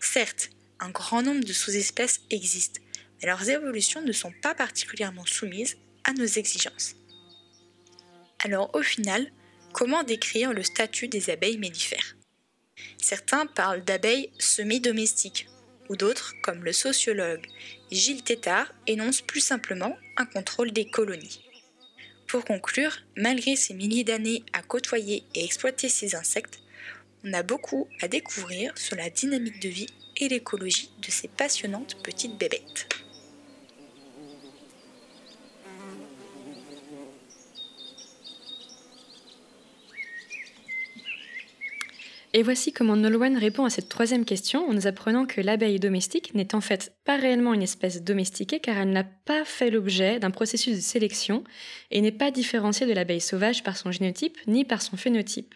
Certes, 0.00 0.50
un 0.78 0.90
grand 0.90 1.22
nombre 1.22 1.44
de 1.44 1.52
sous-espèces 1.52 2.20
existent, 2.30 2.80
mais 3.20 3.28
leurs 3.28 3.48
évolutions 3.48 4.02
ne 4.02 4.12
sont 4.12 4.32
pas 4.42 4.54
particulièrement 4.54 5.24
soumises 5.24 5.78
à 6.04 6.12
nos 6.12 6.26
exigences. 6.26 6.96
Alors 8.44 8.70
au 8.74 8.82
final, 8.82 9.30
comment 9.72 10.02
décrire 10.02 10.52
le 10.52 10.62
statut 10.62 11.08
des 11.08 11.30
abeilles 11.30 11.58
mellifères? 11.58 12.16
Certains 12.98 13.46
parlent 13.46 13.84
d'abeilles 13.84 14.30
semi-domestiques, 14.38 15.48
ou 15.88 15.96
d'autres, 15.96 16.34
comme 16.42 16.64
le 16.64 16.72
sociologue 16.72 17.46
Gilles 17.90 18.22
Tétard, 18.22 18.72
énoncent 18.86 19.22
plus 19.22 19.40
simplement 19.40 19.96
un 20.16 20.26
contrôle 20.26 20.72
des 20.72 20.88
colonies. 20.88 21.42
Pour 22.26 22.44
conclure, 22.44 22.98
malgré 23.16 23.54
ces 23.56 23.72
milliers 23.72 24.04
d'années 24.04 24.42
à 24.52 24.62
côtoyer 24.62 25.24
et 25.34 25.44
exploiter 25.44 25.88
ces 25.88 26.16
insectes, 26.16 26.58
on 27.24 27.32
a 27.32 27.42
beaucoup 27.42 27.88
à 28.00 28.08
découvrir 28.08 28.76
sur 28.76 28.96
la 28.96 29.10
dynamique 29.10 29.60
de 29.60 29.68
vie 29.68 29.88
et 30.16 30.28
l'écologie 30.28 30.90
de 31.00 31.10
ces 31.10 31.28
passionnantes 31.28 31.96
petites 32.02 32.36
bébêtes. 32.36 32.88
Et 42.36 42.42
voici 42.42 42.70
comment 42.70 42.96
Nolwenn 42.96 43.38
répond 43.38 43.64
à 43.64 43.70
cette 43.70 43.88
troisième 43.88 44.26
question 44.26 44.68
en 44.68 44.74
nous 44.74 44.86
apprenant 44.86 45.24
que 45.24 45.40
l'abeille 45.40 45.80
domestique 45.80 46.34
n'est 46.34 46.54
en 46.54 46.60
fait 46.60 46.92
pas 47.06 47.16
réellement 47.16 47.54
une 47.54 47.62
espèce 47.62 48.02
domestiquée 48.02 48.60
car 48.60 48.76
elle 48.76 48.90
n'a 48.90 49.04
pas 49.04 49.46
fait 49.46 49.70
l'objet 49.70 50.18
d'un 50.18 50.30
processus 50.30 50.76
de 50.76 50.82
sélection 50.82 51.44
et 51.90 52.02
n'est 52.02 52.12
pas 52.12 52.30
différenciée 52.30 52.86
de 52.86 52.92
l'abeille 52.92 53.22
sauvage 53.22 53.62
par 53.62 53.78
son 53.78 53.90
génotype 53.90 54.36
ni 54.46 54.66
par 54.66 54.82
son 54.82 54.98
phénotype. 54.98 55.54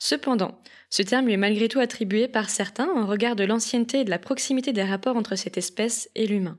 Cependant, 0.00 0.60
ce 0.88 1.02
terme 1.02 1.26
lui 1.26 1.34
est 1.34 1.36
malgré 1.36 1.68
tout 1.68 1.78
attribué 1.78 2.26
par 2.26 2.50
certains 2.50 2.88
en 2.88 3.06
regard 3.06 3.36
de 3.36 3.44
l'ancienneté 3.44 4.00
et 4.00 4.04
de 4.04 4.10
la 4.10 4.18
proximité 4.18 4.72
des 4.72 4.82
rapports 4.82 5.16
entre 5.16 5.36
cette 5.36 5.58
espèce 5.58 6.10
et 6.16 6.26
l'humain. 6.26 6.58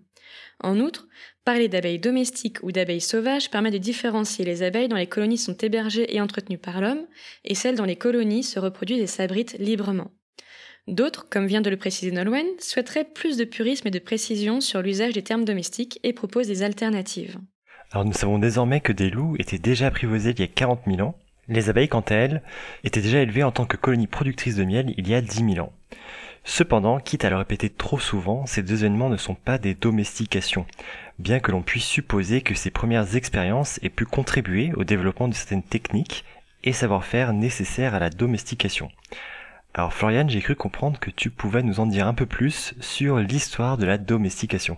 En 0.63 0.79
outre, 0.79 1.07
parler 1.43 1.67
d'abeilles 1.67 2.00
domestiques 2.00 2.61
ou 2.63 2.71
d'abeilles 2.71 3.01
sauvages 3.01 3.50
permet 3.50 3.71
de 3.71 3.77
différencier 3.77 4.45
les 4.45 4.63
abeilles 4.63 4.88
dont 4.88 4.95
les 4.95 5.07
colonies 5.07 5.38
sont 5.38 5.57
hébergées 5.57 6.13
et 6.15 6.21
entretenues 6.21 6.57
par 6.57 6.81
l'homme 6.81 7.05
et 7.43 7.55
celles 7.55 7.75
dont 7.75 7.83
les 7.83 7.95
colonies 7.95 8.43
se 8.43 8.59
reproduisent 8.59 9.01
et 9.01 9.07
s'abritent 9.07 9.57
librement. 9.59 10.11
D'autres, 10.88 11.27
comme 11.29 11.45
vient 11.45 11.61
de 11.61 11.69
le 11.69 11.77
préciser 11.77 12.11
Nolwenn, 12.11 12.47
souhaiteraient 12.59 13.05
plus 13.05 13.38
de 13.38 13.45
purisme 13.45 13.88
et 13.88 13.91
de 13.91 14.00
précision 14.00 14.61
sur 14.61 14.81
l'usage 14.81 15.13
des 15.13 15.21
termes 15.21 15.45
domestiques 15.45 16.00
et 16.03 16.13
proposent 16.13 16.47
des 16.47 16.63
alternatives. 16.63 17.38
Alors 17.91 18.05
nous 18.05 18.13
savons 18.13 18.39
désormais 18.39 18.81
que 18.81 18.93
des 18.93 19.09
loups 19.09 19.35
étaient 19.38 19.59
déjà 19.59 19.88
apprivoisés 19.88 20.31
il 20.31 20.39
y 20.39 20.43
a 20.43 20.47
40 20.47 20.81
000 20.88 21.01
ans. 21.01 21.15
Les 21.47 21.69
abeilles, 21.69 21.89
quant 21.89 22.01
à 22.01 22.15
elles, 22.15 22.41
étaient 22.83 23.01
déjà 23.01 23.19
élevées 23.19 23.43
en 23.43 23.51
tant 23.51 23.65
que 23.65 23.77
colonies 23.77 24.07
productrices 24.07 24.55
de 24.55 24.63
miel 24.63 24.93
il 24.97 25.09
y 25.09 25.13
a 25.13 25.21
10 25.21 25.53
000 25.55 25.65
ans. 25.65 25.73
Cependant, 26.43 27.00
quitte 27.00 27.24
à 27.24 27.29
le 27.29 27.38
répéter 27.38 27.69
trop 27.69 28.00
souvent, 28.00 28.45
ces 28.45 28.63
deux 28.63 28.83
événements 28.83 29.10
ne 29.10 29.17
sont 29.17 29.36
pas 29.36 29.57
des 29.57 29.75
domestications, 29.75 30.65
bien 31.19 31.39
que 31.39 31.51
l'on 31.51 31.62
puisse 31.62 31.86
supposer 31.86 32.41
que 32.41 32.55
ces 32.55 32.71
premières 32.71 33.15
expériences 33.15 33.79
aient 33.83 33.89
pu 33.89 34.05
contribuer 34.05 34.74
au 34.75 34.83
développement 34.83 35.27
de 35.27 35.36
certaines 35.36 35.63
techniques 35.63 36.25
et 36.63 36.74
savoir-faire 36.74 37.33
nécessaires 37.33 37.95
à 37.95 38.00
la 38.00 38.10
domestication. 38.10 38.89
Alors 39.74 39.93
Florian, 39.93 40.27
j'ai 40.27 40.41
cru 40.41 40.55
comprendre 40.55 41.00
que 41.00 41.12
tu 41.12 41.29
pouvais 41.29 41.63
nous 41.63 41.79
en 41.79 41.86
dire 41.86 42.07
un 42.07 42.13
peu 42.13 42.25
plus 42.25 42.74
sur 42.81 43.19
l'histoire 43.19 43.77
de 43.77 43.86
la 43.86 43.98
domestication. 43.98 44.77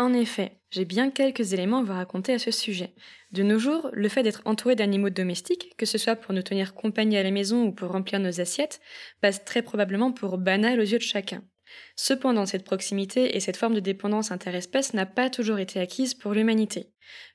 En 0.00 0.12
effet, 0.12 0.60
j'ai 0.70 0.84
bien 0.84 1.10
quelques 1.10 1.52
éléments 1.54 1.78
à 1.78 1.82
vous 1.82 1.92
raconter 1.92 2.32
à 2.32 2.38
ce 2.38 2.52
sujet. 2.52 2.94
De 3.32 3.42
nos 3.42 3.58
jours, 3.58 3.90
le 3.92 4.08
fait 4.08 4.22
d'être 4.22 4.42
entouré 4.44 4.76
d'animaux 4.76 5.10
domestiques, 5.10 5.76
que 5.76 5.86
ce 5.86 5.98
soit 5.98 6.14
pour 6.14 6.32
nous 6.32 6.42
tenir 6.42 6.74
compagnie 6.74 7.16
à 7.16 7.24
la 7.24 7.32
maison 7.32 7.64
ou 7.64 7.72
pour 7.72 7.90
remplir 7.90 8.20
nos 8.20 8.40
assiettes, 8.40 8.80
passe 9.20 9.44
très 9.44 9.60
probablement 9.60 10.12
pour 10.12 10.38
banal 10.38 10.78
aux 10.78 10.84
yeux 10.84 10.98
de 10.98 11.02
chacun. 11.02 11.42
Cependant, 11.96 12.46
cette 12.46 12.64
proximité 12.64 13.36
et 13.36 13.40
cette 13.40 13.56
forme 13.56 13.74
de 13.74 13.80
dépendance 13.80 14.30
interespèce 14.30 14.94
n'a 14.94 15.04
pas 15.04 15.30
toujours 15.30 15.58
été 15.58 15.80
acquise 15.80 16.14
pour 16.14 16.32
l'humanité. 16.32 16.86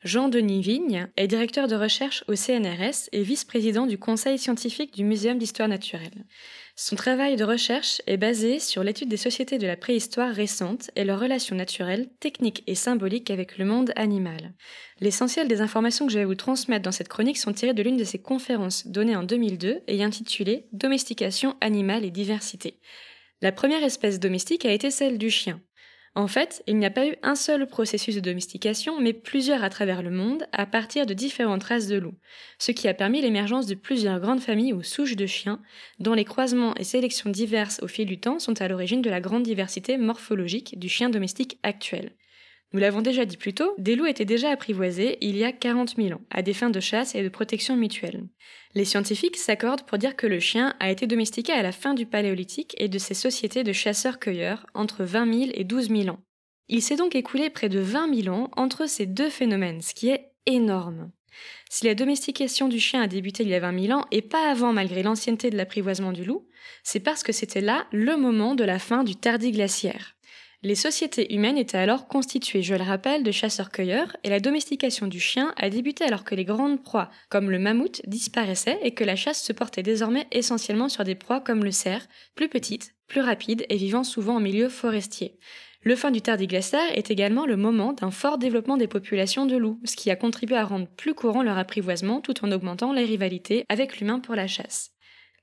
Jean-Denis 0.04 0.62
Vigne 0.62 1.08
est 1.18 1.28
directeur 1.28 1.68
de 1.68 1.76
recherche 1.76 2.24
au 2.28 2.36
CNRS 2.36 3.10
et 3.12 3.24
vice-président 3.24 3.88
du 3.88 3.98
conseil 3.98 4.38
scientifique 4.38 4.94
du 4.94 5.04
Muséum 5.04 5.38
d'histoire 5.38 5.68
naturelle. 5.68 6.26
Son 6.76 6.96
travail 6.96 7.36
de 7.36 7.44
recherche 7.44 8.02
est 8.08 8.18
basé 8.18 8.58
sur 8.58 8.84
l'étude 8.84 9.08
des 9.08 9.18
sociétés 9.18 9.60
de 9.60 9.68
la 9.68 9.78
préhistoire 9.78 10.34
récente 10.34 10.90
et 10.96 11.04
leurs 11.04 11.20
relations 11.20 11.56
naturelles, 11.56 12.10
techniques 12.20 12.64
et 12.66 12.74
symboliques 12.74 13.30
avec 13.30 13.60
le 13.60 13.66
monde 13.66 13.92
animal. 13.96 14.54
L'essentiel 15.00 15.48
des 15.48 15.62
informations 15.62 16.08
que 16.08 16.12
je 16.12 16.18
vais 16.18 16.26
vous 16.26 16.34
transmettre 16.34 16.82
dans 16.82 16.92
cette 16.92 17.10
chronique 17.10 17.38
sont 17.38 17.54
tirées 17.54 17.76
de 17.76 17.84
l'une 17.84 17.98
de 17.98 18.04
ses 18.04 18.18
conférences 18.18 18.88
données 18.88 19.16
en 19.16 19.22
2002 19.22 19.82
et 19.86 20.04
intitulée 20.04 20.66
Domestication 20.72 21.56
animale 21.62 22.06
et 22.06 22.12
diversité. 22.12 22.80
La 23.44 23.52
première 23.52 23.84
espèce 23.84 24.20
domestique 24.20 24.66
a 24.66 24.72
été 24.72 24.90
celle 24.90 25.20
du 25.20 25.30
chien. 25.30 25.62
En 26.16 26.28
fait, 26.28 26.64
il 26.68 26.78
n'y 26.78 26.86
a 26.86 26.92
pas 26.92 27.08
eu 27.08 27.16
un 27.24 27.34
seul 27.34 27.66
processus 27.68 28.14
de 28.16 28.20
domestication, 28.20 29.00
mais 29.02 29.14
plusieurs 29.14 29.64
à 29.64 29.70
travers 29.70 30.04
le 30.04 30.12
monde, 30.12 30.46
à 30.52 30.68
partir 30.68 31.08
de 31.08 31.14
différentes 31.16 31.64
races 31.64 31.88
de 31.88 31.98
loups, 31.98 32.14
ce 32.60 32.72
qui 32.72 32.88
a 32.88 32.94
permis 32.94 33.22
l'émergence 33.22 33.66
de 33.66 33.74
plusieurs 33.74 34.20
grandes 34.20 34.42
familles 34.42 34.74
ou 34.74 34.84
souches 34.84 35.16
de 35.16 35.26
chiens, 35.26 35.60
dont 36.00 36.14
les 36.14 36.26
croisements 36.26 36.76
et 36.76 36.84
sélections 36.84 37.32
diverses 37.32 37.80
au 37.82 37.88
fil 37.88 38.06
du 38.06 38.20
temps 38.20 38.38
sont 38.38 38.62
à 38.62 38.68
l'origine 38.68 39.02
de 39.02 39.10
la 39.10 39.22
grande 39.22 39.44
diversité 39.44 39.98
morphologique 39.98 40.78
du 40.78 40.88
chien 40.88 41.10
domestique 41.10 41.58
actuel. 41.64 42.12
Nous 42.74 42.80
l'avons 42.80 43.02
déjà 43.02 43.26
dit 43.26 43.38
plus 43.38 43.54
tôt, 43.54 43.76
des 43.78 43.96
loups 43.96 44.08
étaient 44.08 44.26
déjà 44.26 44.50
apprivoisés 44.50 45.20
il 45.22 45.38
y 45.38 45.44
a 45.44 45.52
40 45.52 45.96
000 45.96 46.14
ans, 46.14 46.22
à 46.32 46.42
des 46.42 46.54
fins 46.54 46.72
de 46.72 46.80
chasse 46.80 47.14
et 47.14 47.22
de 47.22 47.30
protection 47.30 47.76
mutuelle. 47.76 48.24
Les 48.74 48.84
scientifiques 48.84 49.38
s'accordent 49.38 49.84
pour 49.84 50.00
dire 50.00 50.16
que 50.16 50.26
le 50.26 50.40
chien 50.40 50.74
a 50.80 50.90
été 50.90 51.06
domestiqué 51.06 51.54
à 51.54 51.62
la 51.62 51.72
fin 51.72 51.94
du 51.94 52.08
Paléolithique 52.08 52.74
et 52.80 52.90
de 52.90 52.98
ses 52.98 53.14
sociétés 53.14 53.64
de 53.64 53.74
chasseurs-cueilleurs 53.74 54.66
entre 54.74 55.04
20 55.04 55.34
000 55.34 55.52
et 55.54 55.64
12 55.64 55.90
000 55.90 56.10
ans. 56.10 56.20
Il 56.68 56.82
s'est 56.82 56.96
donc 56.96 57.16
écoulé 57.16 57.52
près 57.52 57.70
de 57.70 57.80
20 57.80 58.24
000 58.24 58.36
ans 58.36 58.50
entre 58.58 58.90
ces 58.90 59.06
deux 59.06 59.30
phénomènes, 59.30 59.82
ce 59.82 59.94
qui 59.94 60.10
est 60.10 60.32
énorme. 60.48 61.12
Si 61.70 61.86
la 61.86 61.94
domestication 61.94 62.68
du 62.68 62.80
chien 62.80 63.04
a 63.04 63.08
débuté 63.08 63.44
il 63.44 63.50
y 63.50 63.56
a 63.56 63.60
20 63.60 63.88
000 63.88 64.00
ans, 64.00 64.06
et 64.10 64.24
pas 64.24 64.50
avant 64.50 64.74
malgré 64.74 65.04
l'ancienneté 65.04 65.52
de 65.52 65.58
l'apprivoisement 65.58 66.12
du 66.12 66.26
loup, 66.26 66.48
c'est 66.84 67.00
parce 67.00 67.22
que 67.22 67.32
c'était 67.32 67.62
là 67.62 67.86
le 67.92 68.18
moment 68.18 68.56
de 68.56 68.64
la 68.64 68.80
fin 68.80 69.04
du 69.04 69.16
tardiglaciaire. 69.16 70.13
Les 70.66 70.76
sociétés 70.76 71.36
humaines 71.36 71.58
étaient 71.58 71.78
alors 71.78 72.08
constituées, 72.08 72.64
je 72.64 72.74
le 72.74 72.84
rappelle, 72.84 73.24
de 73.24 73.32
chasseurs-cueilleurs, 73.32 74.16
et 74.24 74.30
la 74.30 74.40
domestication 74.40 75.08
du 75.08 75.20
chien 75.20 75.54
a 75.58 75.70
débuté 75.70 76.06
alors 76.06 76.24
que 76.24 76.36
les 76.36 76.46
grandes 76.46 76.82
proies, 76.82 77.12
comme 77.28 77.52
le 77.52 77.60
mammouth, 77.60 78.02
disparaissaient 78.08 78.80
et 78.82 78.94
que 78.94 79.04
la 79.04 79.18
chasse 79.18 79.44
se 79.44 79.52
portait 79.52 79.84
désormais 79.84 80.26
essentiellement 80.32 80.88
sur 80.88 81.04
des 81.04 81.16
proies 81.16 81.42
comme 81.42 81.66
le 81.66 81.72
cerf, 81.72 82.08
plus 82.34 82.48
petites, 82.48 82.96
plus 83.08 83.20
rapides 83.20 83.66
et 83.68 83.76
vivant 83.76 84.06
souvent 84.06 84.38
en 84.38 84.40
milieu 84.40 84.70
forestier. 84.70 85.38
Le 85.82 85.98
fin 85.98 86.12
du 86.12 86.22
Tardiglaciaire 86.22 86.98
est 86.98 87.12
également 87.12 87.46
le 87.46 87.58
moment 87.58 87.92
d'un 87.92 88.12
fort 88.12 88.38
développement 88.38 88.78
des 88.78 88.88
populations 88.88 89.46
de 89.46 89.58
loups, 89.58 89.82
ce 89.84 89.98
qui 89.98 90.12
a 90.12 90.16
contribué 90.16 90.56
à 90.56 90.64
rendre 90.64 90.88
plus 90.88 91.14
courant 91.14 91.44
leur 91.44 91.58
apprivoisement 91.58 92.22
tout 92.22 92.46
en 92.46 92.54
augmentant 92.54 92.94
les 92.94 93.04
rivalités 93.04 93.66
avec 93.68 94.00
l'humain 94.00 94.22
pour 94.22 94.36
la 94.36 94.48
chasse. 94.48 94.93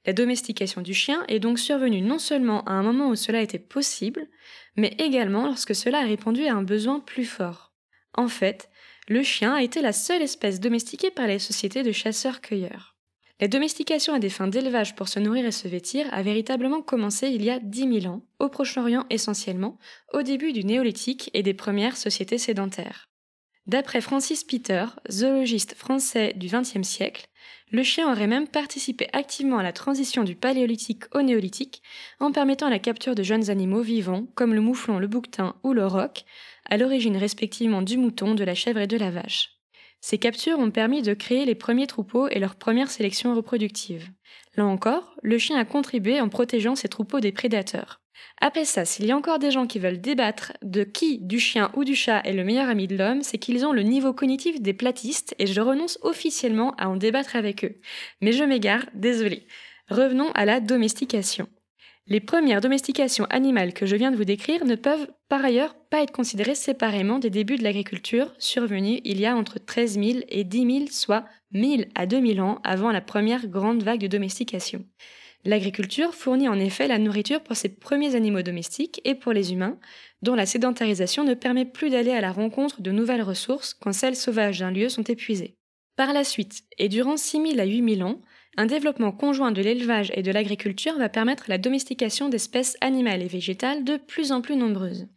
La 0.07 0.13
domestication 0.15 0.81
du 0.81 0.95
chien 0.95 1.25
est 1.29 1.41
donc 1.41 1.59
survenue 1.59 2.01
non 2.01 2.19
seulement 2.19 2.65
à 2.65 2.73
un 2.73 2.83
moment 2.83 3.09
où 3.09 3.17
cela 3.17 3.43
était 3.43 3.59
possible, 3.59 4.29
mais 4.77 4.97
également 4.99 5.47
lorsque 5.47 5.75
cela 5.75 5.99
a 5.99 6.05
répondu 6.05 6.47
à 6.47 6.55
un 6.55 6.63
besoin 6.63 7.01
plus 7.01 7.27
fort. 7.27 7.73
En 8.15 8.29
fait, 8.29 8.71
le 9.09 9.23
chien 9.23 9.55
a 9.55 9.63
été 9.63 9.83
la 9.83 9.93
seule 9.93 10.23
espèce 10.23 10.61
domestiquée 10.61 11.11
par 11.11 11.27
les 11.27 11.39
sociétés 11.39 11.83
de 11.83 11.93
chasseurs-cueilleurs. 11.93 12.97
La 13.41 13.49
domestication 13.49 14.15
à 14.15 14.19
des 14.19 14.29
fins 14.29 14.49
d'élevage 14.49 14.95
pour 14.95 15.09
se 15.09 15.19
nourrir 15.19 15.47
et 15.47 15.53
se 15.53 15.69
vêtir 15.69 16.07
a 16.13 16.23
véritablement 16.23 16.83
commencé 16.83 17.29
il 17.29 17.43
y 17.43 17.51
a 17.51 17.59
10 17.59 18.01
000 18.03 18.15
ans, 18.15 18.23
au 18.39 18.49
Proche-Orient 18.49 19.07
essentiellement, 19.11 19.79
au 20.13 20.23
début 20.23 20.53
du 20.53 20.65
néolithique 20.65 21.31
et 21.35 21.43
des 21.43 21.55
premières 21.55 21.97
sociétés 21.97 22.39
sédentaires. 22.39 23.10
D'après 23.71 24.01
Francis 24.01 24.43
Peter, 24.43 24.85
zoologiste 25.09 25.77
français 25.77 26.33
du 26.35 26.49
XXe 26.49 26.83
siècle, 26.83 27.29
le 27.71 27.85
chien 27.85 28.11
aurait 28.11 28.27
même 28.27 28.49
participé 28.49 29.07
activement 29.13 29.59
à 29.59 29.63
la 29.63 29.73
transition 29.73 30.25
du 30.25 30.35
paléolithique 30.35 31.05
au 31.15 31.23
néolithique 31.23 31.81
en 32.19 32.33
permettant 32.33 32.69
la 32.69 32.81
capture 32.81 33.15
de 33.15 33.23
jeunes 33.23 33.49
animaux 33.49 33.83
vivants 33.83 34.27
comme 34.35 34.55
le 34.55 34.61
mouflon, 34.61 34.99
le 34.99 35.07
bouquetin 35.07 35.55
ou 35.63 35.73
le 35.73 35.87
roc, 35.87 36.25
à 36.69 36.79
l'origine 36.79 37.17
respectivement 37.17 37.81
du 37.81 37.97
mouton, 37.97 38.35
de 38.35 38.43
la 38.43 38.57
chèvre 38.57 38.81
et 38.81 38.89
de 38.89 38.97
la 38.97 39.13
vache. 39.13 39.51
Ces 40.01 40.19
captures 40.19 40.59
ont 40.59 40.73
permis 40.73 41.03
de 41.03 41.15
créer 41.15 41.45
les 41.45 41.55
premiers 41.55 41.87
troupeaux 41.87 42.27
et 42.27 42.41
leur 42.41 42.57
première 42.57 42.91
sélection 42.91 43.37
reproductive. 43.37 44.11
Là 44.57 44.67
encore, 44.67 45.15
le 45.23 45.39
chien 45.39 45.57
a 45.57 45.65
contribué 45.65 46.21
en 46.21 46.29
protégeant 46.29 46.75
ses 46.75 46.89
troupeaux 46.89 47.21
des 47.21 47.31
prédateurs. 47.31 48.00
Après 48.41 48.65
ça, 48.65 48.85
s'il 48.85 49.07
y 49.07 49.13
a 49.13 49.17
encore 49.17 49.39
des 49.39 49.51
gens 49.51 49.67
qui 49.67 49.79
veulent 49.79 50.01
débattre 50.01 50.53
de 50.63 50.83
qui, 50.83 51.19
du 51.19 51.39
chien 51.39 51.71
ou 51.75 51.85
du 51.85 51.95
chat, 51.95 52.21
est 52.25 52.33
le 52.33 52.45
meilleur 52.45 52.69
ami 52.69 52.87
de 52.87 52.97
l'homme, 52.97 53.23
c'est 53.23 53.39
qu'ils 53.39 53.67
ont 53.67 53.73
le 53.73 53.83
niveau 53.83 54.13
cognitif 54.13 54.61
des 54.61 54.73
platistes 54.73 55.35
et 55.39 55.47
je 55.47 55.61
renonce 55.61 55.99
officiellement 56.03 56.75
à 56.77 56.89
en 56.89 56.97
débattre 56.97 57.37
avec 57.37 57.65
eux. 57.65 57.81
Mais 58.21 58.33
je 58.33 58.45
m'égare, 58.45 58.87
désolé. 58.95 59.47
Revenons 59.89 60.31
à 60.33 60.45
la 60.45 60.61
domestication. 60.61 61.49
Les 62.07 62.21
premières 62.21 62.61
domestications 62.61 63.27
animales 63.27 63.73
que 63.73 63.87
je 63.87 63.95
viens 63.95 64.11
de 64.11 64.17
vous 64.17 64.25
décrire 64.25 64.65
ne 64.65 64.75
peuvent 64.75 65.09
par 65.29 65.45
ailleurs 65.45 65.77
pas 65.91 66.03
être 66.03 66.11
considérées 66.11 66.57
séparément 66.57 67.21
des 67.21 67.31
débuts 67.31 67.57
de 67.57 67.63
l'agriculture 67.63 68.35
survenus 68.39 69.01
il 69.05 69.21
y 69.21 69.27
a 69.27 69.37
entre 69.37 69.59
13 69.59 69.95
000 69.95 70.19
et 70.29 70.43
10 70.43 70.79
000, 70.79 70.87
soit 70.91 71.25
1000 71.53 71.89
à 71.95 72.07
2000 72.07 72.41
ans 72.41 72.61
avant 72.65 72.91
la 72.91 73.01
première 73.01 73.47
grande 73.47 73.83
vague 73.83 74.01
de 74.01 74.07
domestication. 74.07 74.85
L'agriculture 75.45 76.15
fournit 76.15 76.49
en 76.49 76.59
effet 76.61 76.87
la 76.87 76.99
nourriture 76.99 77.43
pour 77.43 77.57
ces 77.57 77.71
premiers 77.71 78.15
animaux 78.15 78.43
domestiques 78.43 79.01
et 79.05 79.15
pour 79.15 79.33
les 79.33 79.53
humains, 79.53 79.79
dont 80.21 80.35
la 80.35 80.45
sédentarisation 80.45 81.25
ne 81.25 81.35
permet 81.35 81.65
plus 81.65 81.89
d'aller 81.89 82.11
à 82.11 82.21
la 82.21 82.33
rencontre 82.33 82.83
de 82.83 82.91
nouvelles 82.91 83.23
ressources 83.23 83.73
quand 83.73 83.93
celles 83.93 84.17
sauvages 84.17 84.59
d'un 84.59 84.71
lieu 84.71 84.91
sont 84.91 85.05
épuisées. 85.05 85.57
Par 85.97 86.13
la 86.13 86.25
suite, 86.25 86.63
et 86.79 86.89
durant 86.89 87.17
6000 87.17 87.59
à 87.59 87.65
8000 87.65 88.05
ans, 88.05 88.21
un 88.57 88.67
développement 88.67 89.13
conjoint 89.13 89.53
de 89.53 89.63
l'élevage 89.63 90.13
et 90.15 90.23
de 90.23 90.31
l'agriculture 90.33 90.99
va 90.99 91.09
permettre 91.09 91.45
la 91.49 91.59
domestication 91.59 92.29
d'espèces 92.29 92.77
animales 92.81 93.23
et 93.23 93.29
végétales 93.29 93.85
de 93.85 93.97
plus 93.97 94.33
en 94.33 94.43
plus 94.43 94.57
nombreuses. 94.57 95.09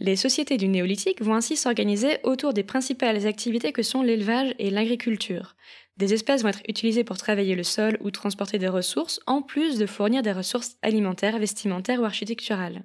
Les 0.00 0.16
sociétés 0.16 0.56
du 0.56 0.66
néolithique 0.66 1.22
vont 1.22 1.34
ainsi 1.34 1.56
s'organiser 1.56 2.18
autour 2.24 2.52
des 2.52 2.64
principales 2.64 3.26
activités 3.26 3.72
que 3.72 3.82
sont 3.82 4.02
l'élevage 4.02 4.54
et 4.58 4.70
l'agriculture. 4.70 5.54
Des 5.96 6.12
espèces 6.12 6.42
vont 6.42 6.48
être 6.48 6.62
utilisées 6.68 7.04
pour 7.04 7.18
travailler 7.18 7.54
le 7.54 7.62
sol 7.62 7.98
ou 8.00 8.10
transporter 8.10 8.58
des 8.58 8.68
ressources, 8.68 9.20
en 9.26 9.42
plus 9.42 9.78
de 9.78 9.86
fournir 9.86 10.22
des 10.22 10.32
ressources 10.32 10.76
alimentaires, 10.82 11.38
vestimentaires 11.38 12.00
ou 12.00 12.04
architecturales. 12.04 12.82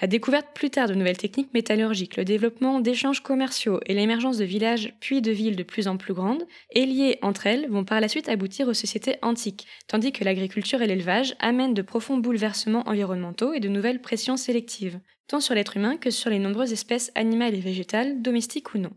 La 0.00 0.06
découverte 0.06 0.54
plus 0.54 0.70
tard 0.70 0.88
de 0.88 0.94
nouvelles 0.94 1.18
techniques 1.18 1.52
métallurgiques, 1.52 2.16
le 2.16 2.24
développement 2.24 2.80
d'échanges 2.80 3.22
commerciaux 3.22 3.80
et 3.84 3.92
l'émergence 3.92 4.38
de 4.38 4.46
villages 4.46 4.94
puis 4.98 5.20
de 5.20 5.30
villes 5.30 5.56
de 5.56 5.62
plus 5.62 5.88
en 5.88 5.98
plus 5.98 6.14
grandes 6.14 6.46
et 6.70 6.86
liées 6.86 7.18
entre 7.20 7.46
elles 7.46 7.68
vont 7.68 7.84
par 7.84 8.00
la 8.00 8.08
suite 8.08 8.30
aboutir 8.30 8.66
aux 8.68 8.74
sociétés 8.74 9.16
antiques, 9.20 9.66
tandis 9.88 10.12
que 10.12 10.24
l'agriculture 10.24 10.80
et 10.80 10.86
l'élevage 10.86 11.34
amènent 11.38 11.74
de 11.74 11.82
profonds 11.82 12.16
bouleversements 12.16 12.88
environnementaux 12.88 13.52
et 13.52 13.60
de 13.60 13.68
nouvelles 13.68 14.00
pressions 14.00 14.38
sélectives, 14.38 14.98
tant 15.28 15.40
sur 15.40 15.54
l'être 15.54 15.76
humain 15.76 15.98
que 15.98 16.10
sur 16.10 16.30
les 16.30 16.38
nombreuses 16.38 16.72
espèces 16.72 17.12
animales 17.14 17.54
et 17.54 17.60
végétales, 17.60 18.22
domestiques 18.22 18.72
ou 18.74 18.78
non. 18.78 18.92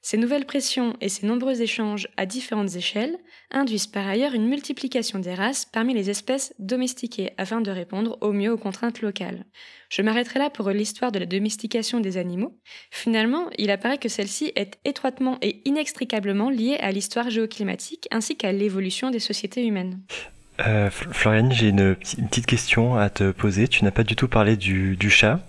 Ces 0.00 0.16
nouvelles 0.16 0.46
pressions 0.46 0.96
et 1.00 1.08
ces 1.08 1.26
nombreux 1.26 1.60
échanges 1.60 2.08
à 2.16 2.24
différentes 2.24 2.76
échelles 2.76 3.18
induisent 3.50 3.88
par 3.88 4.06
ailleurs 4.06 4.34
une 4.34 4.48
multiplication 4.48 5.18
des 5.18 5.34
races 5.34 5.64
parmi 5.64 5.92
les 5.92 6.08
espèces 6.08 6.54
domestiquées 6.58 7.32
afin 7.36 7.60
de 7.60 7.70
répondre 7.70 8.16
au 8.20 8.32
mieux 8.32 8.52
aux 8.52 8.58
contraintes 8.58 9.02
locales. 9.02 9.44
Je 9.90 10.02
m'arrêterai 10.02 10.38
là 10.38 10.50
pour 10.50 10.70
l'histoire 10.70 11.10
de 11.10 11.18
la 11.18 11.26
domestication 11.26 11.98
des 12.00 12.16
animaux. 12.16 12.56
Finalement, 12.90 13.50
il 13.58 13.70
apparaît 13.70 13.98
que 13.98 14.08
celle-ci 14.08 14.52
est 14.54 14.78
étroitement 14.84 15.38
et 15.42 15.62
inextricablement 15.64 16.48
liée 16.48 16.76
à 16.80 16.92
l'histoire 16.92 17.30
géoclimatique 17.30 18.06
ainsi 18.10 18.36
qu'à 18.36 18.52
l'évolution 18.52 19.10
des 19.10 19.18
sociétés 19.18 19.66
humaines. 19.66 20.00
Euh, 20.66 20.90
Floriane, 20.90 21.52
j'ai 21.52 21.68
une, 21.68 21.94
petite 21.96 22.46
question 22.46 22.96
à 22.96 23.10
te 23.10 23.30
poser. 23.30 23.68
Tu 23.68 23.84
n'as 23.84 23.90
pas 23.90 24.04
du 24.04 24.16
tout 24.16 24.28
parlé 24.28 24.56
du 24.56 25.10
chat. 25.10 25.40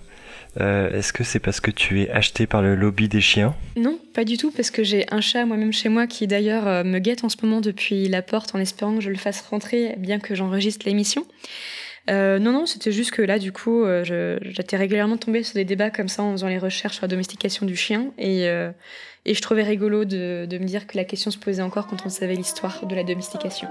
Euh, 0.60 0.92
est-ce 0.92 1.14
que 1.14 1.24
c'est 1.24 1.40
parce 1.40 1.60
que 1.60 1.72
tu 1.72 2.02
es 2.02 2.10
acheté 2.10 2.48
par 2.48 2.62
le 2.62 2.76
lobby 2.76 3.08
des 3.08 3.22
chiens? 3.22 3.56
Non, 3.76 4.00
pas 4.14 4.26
du 4.26 4.38
tout, 4.38 4.52
parce 4.52 4.72
que 4.72 4.84
j'ai 4.84 5.06
un 5.12 5.22
chat 5.22 5.46
moi-même 5.46 5.74
chez 5.74 5.90
moi 5.90 6.08
qui 6.08 6.28
d'ailleurs 6.28 6.68
euh, 6.68 6.84
me 6.84 7.00
guette 7.00 7.24
en 7.24 7.30
ce 7.30 7.38
moment 7.44 7.62
depuis 7.62 8.08
la 8.08 8.22
porte 8.22 8.56
en 8.56 8.60
espérant 8.60 8.96
que 8.96 9.02
je 9.02 9.10
le 9.10 9.18
fasse 9.18 9.42
rentrer, 9.42 9.96
bien 9.98 10.20
que 10.20 10.36
j'enregistre 10.36 10.86
l'émission. 10.86 11.26
Euh, 12.10 12.40
non, 12.40 12.52
non, 12.52 12.66
c'était 12.66 12.92
juste 12.92 13.12
que 13.12 13.22
là, 13.22 13.38
du 13.38 13.52
coup, 13.52 13.86
j'étais 14.04 14.78
régulièrement 14.78 15.18
tombée 15.18 15.44
sur 15.44 15.54
des 15.54 15.66
débats 15.66 15.92
comme 15.92 16.08
ça 16.08 16.24
en 16.24 16.32
faisant 16.32 16.48
les 16.48 16.58
recherches 16.58 16.96
sur 16.96 17.04
la 17.04 17.10
domestication 17.10 17.68
du 17.68 17.76
chien. 17.76 18.08
Et, 18.18 18.46
et 19.26 19.34
je 19.36 19.42
trouvais 19.42 19.62
rigolo 19.62 20.06
de, 20.06 20.48
de, 20.50 20.58
me 20.58 20.66
dire 20.66 20.88
que 20.88 20.98
la 20.98 21.04
question 21.04 21.30
se 21.30 21.38
posait 21.38 21.62
encore 21.62 21.86
quand 21.86 22.08
on 22.08 22.10
savait 22.10 22.34
l'histoire 22.34 22.88
de 22.88 22.96
la 22.96 23.04
domestication. 23.04 23.68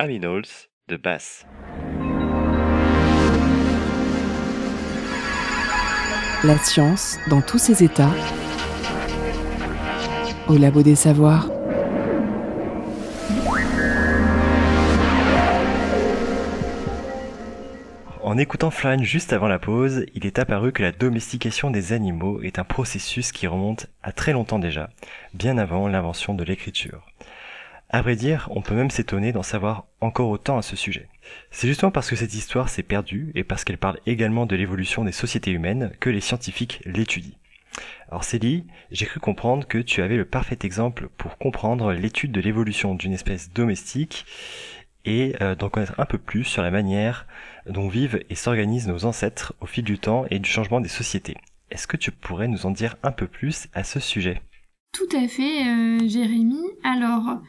Aminals 0.00 0.68
de 0.86 0.96
Bass. 0.96 1.44
La 6.44 6.56
science 6.58 7.18
dans 7.28 7.42
tous 7.42 7.58
ses 7.58 7.82
états 7.82 8.12
au 10.48 10.56
labo 10.56 10.82
des 10.82 10.94
savoirs. 10.94 11.50
En 18.22 18.38
écoutant 18.38 18.70
Flan 18.70 19.02
juste 19.02 19.32
avant 19.32 19.48
la 19.48 19.58
pause, 19.58 20.06
il 20.14 20.26
est 20.26 20.38
apparu 20.38 20.70
que 20.70 20.82
la 20.84 20.92
domestication 20.92 21.72
des 21.72 21.92
animaux 21.92 22.40
est 22.42 22.60
un 22.60 22.64
processus 22.64 23.32
qui 23.32 23.48
remonte 23.48 23.88
à 24.04 24.12
très 24.12 24.32
longtemps 24.32 24.60
déjà, 24.60 24.90
bien 25.34 25.58
avant 25.58 25.88
l'invention 25.88 26.34
de 26.34 26.44
l'écriture. 26.44 27.04
À 27.90 28.02
vrai 28.02 28.16
dire, 28.16 28.48
on 28.50 28.60
peut 28.60 28.74
même 28.74 28.90
s'étonner 28.90 29.32
d'en 29.32 29.42
savoir 29.42 29.86
encore 30.02 30.28
autant 30.28 30.58
à 30.58 30.62
ce 30.62 30.76
sujet. 30.76 31.08
C'est 31.50 31.68
justement 31.68 31.90
parce 31.90 32.10
que 32.10 32.16
cette 32.16 32.34
histoire 32.34 32.68
s'est 32.68 32.82
perdue 32.82 33.32
et 33.34 33.44
parce 33.44 33.64
qu'elle 33.64 33.78
parle 33.78 33.98
également 34.04 34.44
de 34.44 34.56
l'évolution 34.56 35.04
des 35.04 35.12
sociétés 35.12 35.52
humaines 35.52 35.92
que 35.98 36.10
les 36.10 36.20
scientifiques 36.20 36.82
l'étudient. 36.84 37.36
Alors 38.10 38.24
Célie, 38.24 38.66
j'ai 38.90 39.06
cru 39.06 39.20
comprendre 39.20 39.66
que 39.66 39.78
tu 39.78 40.02
avais 40.02 40.16
le 40.16 40.26
parfait 40.26 40.58
exemple 40.62 41.08
pour 41.16 41.38
comprendre 41.38 41.92
l'étude 41.92 42.32
de 42.32 42.40
l'évolution 42.40 42.94
d'une 42.94 43.14
espèce 43.14 43.52
domestique 43.52 44.26
et 45.06 45.34
euh, 45.40 45.54
d'en 45.54 45.70
connaître 45.70 45.98
un 45.98 46.04
peu 46.04 46.18
plus 46.18 46.44
sur 46.44 46.62
la 46.62 46.70
manière 46.70 47.26
dont 47.66 47.88
vivent 47.88 48.22
et 48.28 48.34
s'organisent 48.34 48.88
nos 48.88 49.06
ancêtres 49.06 49.54
au 49.60 49.66
fil 49.66 49.84
du 49.84 49.98
temps 49.98 50.26
et 50.30 50.38
du 50.38 50.50
changement 50.50 50.80
des 50.80 50.88
sociétés. 50.88 51.36
Est-ce 51.70 51.86
que 51.86 51.96
tu 51.96 52.10
pourrais 52.10 52.48
nous 52.48 52.66
en 52.66 52.70
dire 52.70 52.96
un 53.02 53.12
peu 53.12 53.26
plus 53.26 53.68
à 53.72 53.84
ce 53.84 54.00
sujet? 54.00 54.42
Tout 54.92 55.16
à 55.16 55.28
fait, 55.28 55.66
euh, 55.66 56.08
Jérémy. 56.08 56.62
Alors, 56.82 57.40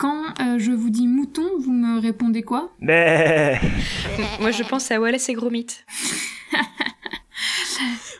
quand 0.00 0.24
euh, 0.40 0.58
je 0.58 0.72
vous 0.72 0.88
dis 0.88 1.06
mouton, 1.06 1.46
vous 1.60 1.72
me 1.72 2.00
répondez 2.00 2.42
quoi? 2.42 2.72
Mais 2.80 3.60
Moi, 4.40 4.50
je 4.50 4.62
pense 4.62 4.90
à 4.90 4.98
Wallace 4.98 5.28
et 5.28 5.34
Gromit. 5.34 5.66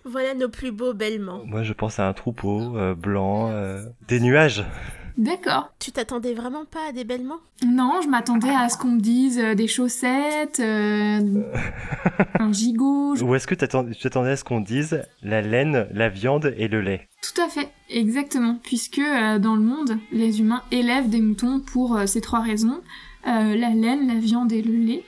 Voilà 0.05 0.35
nos 0.35 0.49
plus 0.49 0.73
beaux 0.73 0.95
bêlements. 0.95 1.43
Moi 1.45 1.63
je 1.63 1.73
pense 1.73 1.99
à 2.01 2.09
un 2.09 2.13
troupeau 2.15 2.77
euh, 2.77 2.95
blanc, 2.95 3.51
euh, 3.51 3.85
des 4.09 4.19
nuages. 4.19 4.65
D'accord. 5.19 5.73
Tu 5.79 5.93
t'attendais 5.93 6.35
vraiment 6.35 6.65
pas 6.65 6.89
à 6.89 6.93
des 6.93 7.05
bêlements 7.05 7.41
Non, 7.67 8.01
je 8.03 8.09
m'attendais 8.09 8.49
à 8.51 8.69
ce 8.69 8.79
qu'on 8.79 8.93
me 8.93 9.01
dise 9.01 9.39
euh, 9.39 9.55
des 9.55 9.67
chaussettes, 9.69 10.61
euh, 10.61 11.43
un 12.39 12.53
gigot. 12.53 13.17
je- 13.17 13.25
Ou 13.25 13.35
est-ce 13.35 13.47
que 13.47 13.55
tu 13.55 13.67
t'attendais 14.01 14.31
à 14.31 14.37
ce 14.37 14.45
qu'on 14.45 14.61
dise 14.61 15.03
la 15.23 15.43
laine, 15.43 15.87
la 15.93 16.09
viande 16.09 16.55
et 16.57 16.69
le 16.69 16.81
lait? 16.81 17.09
Tout 17.23 17.41
à 17.43 17.49
fait, 17.49 17.69
exactement. 17.89 18.59
Puisque 18.63 18.99
euh, 18.99 19.39
dans 19.39 19.57
le 19.57 19.63
monde, 19.63 19.99
les 20.13 20.41
humains 20.41 20.63
élèvent 20.71 21.09
des 21.11 21.21
moutons 21.21 21.61
pour 21.61 21.97
euh, 21.97 22.07
ces 22.07 22.21
trois 22.21 22.41
raisons 22.41 22.81
euh, 23.27 23.55
la 23.57 23.71
laine, 23.71 24.07
la 24.09 24.15
viande 24.19 24.53
et 24.53 24.63
le 24.63 24.73
lait. 24.75 25.05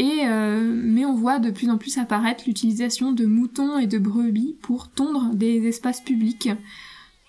Et 0.00 0.20
euh, 0.26 0.60
mais 0.84 1.04
on 1.04 1.14
voit 1.14 1.40
de 1.40 1.50
plus 1.50 1.68
en 1.70 1.76
plus 1.76 1.98
apparaître 1.98 2.44
l'utilisation 2.46 3.10
de 3.10 3.26
moutons 3.26 3.78
et 3.80 3.88
de 3.88 3.98
brebis 3.98 4.56
pour 4.62 4.88
tondre 4.88 5.30
des 5.34 5.66
espaces 5.66 6.00
publics. 6.00 6.48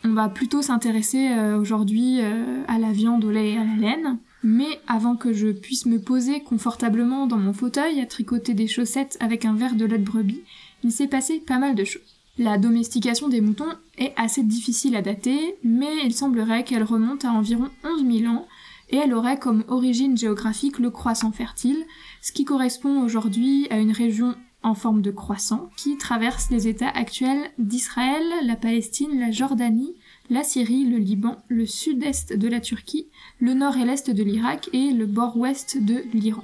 On 0.04 0.14
va 0.14 0.30
plutôt 0.30 0.62
s'intéresser 0.62 1.30
euh, 1.30 1.60
aujourd'hui 1.60 2.22
euh, 2.22 2.64
à 2.68 2.80
la 2.80 2.92
viande, 2.92 3.26
au 3.26 3.32
lait 3.32 3.52
et 3.52 3.58
à 3.58 3.66
la 3.66 3.76
laine. 3.76 4.20
Mais 4.44 4.80
avant 4.88 5.18
que 5.18 5.34
je 5.34 5.48
puisse 5.48 5.86
me 5.86 6.00
poser 6.00 6.40
confortablement 6.40 7.28
dans 7.28 7.38
mon 7.38 7.52
fauteuil 7.52 8.00
à 8.00 8.06
tricoter 8.06 8.54
des 8.54 8.68
chaussettes 8.68 9.18
avec 9.20 9.44
un 9.44 9.54
verre 9.54 9.76
de 9.76 9.86
lait 9.86 9.98
de 9.98 10.06
brebis, 10.06 10.44
il 10.84 10.94
s'est 10.94 11.08
passé 11.08 11.44
pas 11.46 11.60
mal 11.60 11.76
de 11.76 11.84
choses. 11.84 12.02
La 12.38 12.58
domestication 12.58 13.28
des 13.28 13.42
moutons 13.42 13.74
est 13.98 14.14
assez 14.16 14.44
difficile 14.44 14.96
à 14.96 15.02
dater, 15.02 15.58
mais 15.66 16.06
il 16.06 16.14
semblerait 16.14 16.64
qu'elle 16.64 16.84
remonte 16.84 17.26
à 17.26 17.32
environ 17.32 17.68
11 17.84 18.20
000 18.20 18.34
ans 18.34 18.48
et 18.92 18.96
elle 18.96 19.14
aurait 19.14 19.38
comme 19.38 19.66
origine 19.68 20.18
géographique 20.18 20.80
le 20.80 20.90
croissant 20.90 21.34
fertile, 21.34 21.84
ce 22.22 22.32
qui 22.32 22.46
correspond 22.46 23.02
aujourd'hui 23.04 23.68
à 23.70 23.78
une 23.78 23.92
région 23.92 24.36
en 24.64 24.76
forme 24.76 25.02
de 25.02 25.12
croissant 25.12 25.70
qui 25.78 25.98
traverse 25.98 26.50
les 26.52 26.68
États 26.68 26.90
actuels 26.90 27.50
d'Israël, 27.58 28.24
la 28.44 28.56
Palestine, 28.56 29.20
la 29.20 29.32
Jordanie, 29.32 29.96
la 30.30 30.44
Syrie, 30.44 30.86
le 30.86 30.98
Liban, 30.98 31.38
le 31.48 31.66
sud-est 31.66 32.34
de 32.34 32.48
la 32.48 32.60
Turquie, 32.60 33.08
le 33.40 33.54
nord 33.54 33.78
et 33.78 33.86
l'est 33.86 34.10
de 34.10 34.24
l'Irak 34.24 34.70
et 34.74 34.92
le 34.92 35.06
bord 35.06 35.38
ouest 35.38 35.78
de 35.82 36.04
l'Iran. 36.14 36.44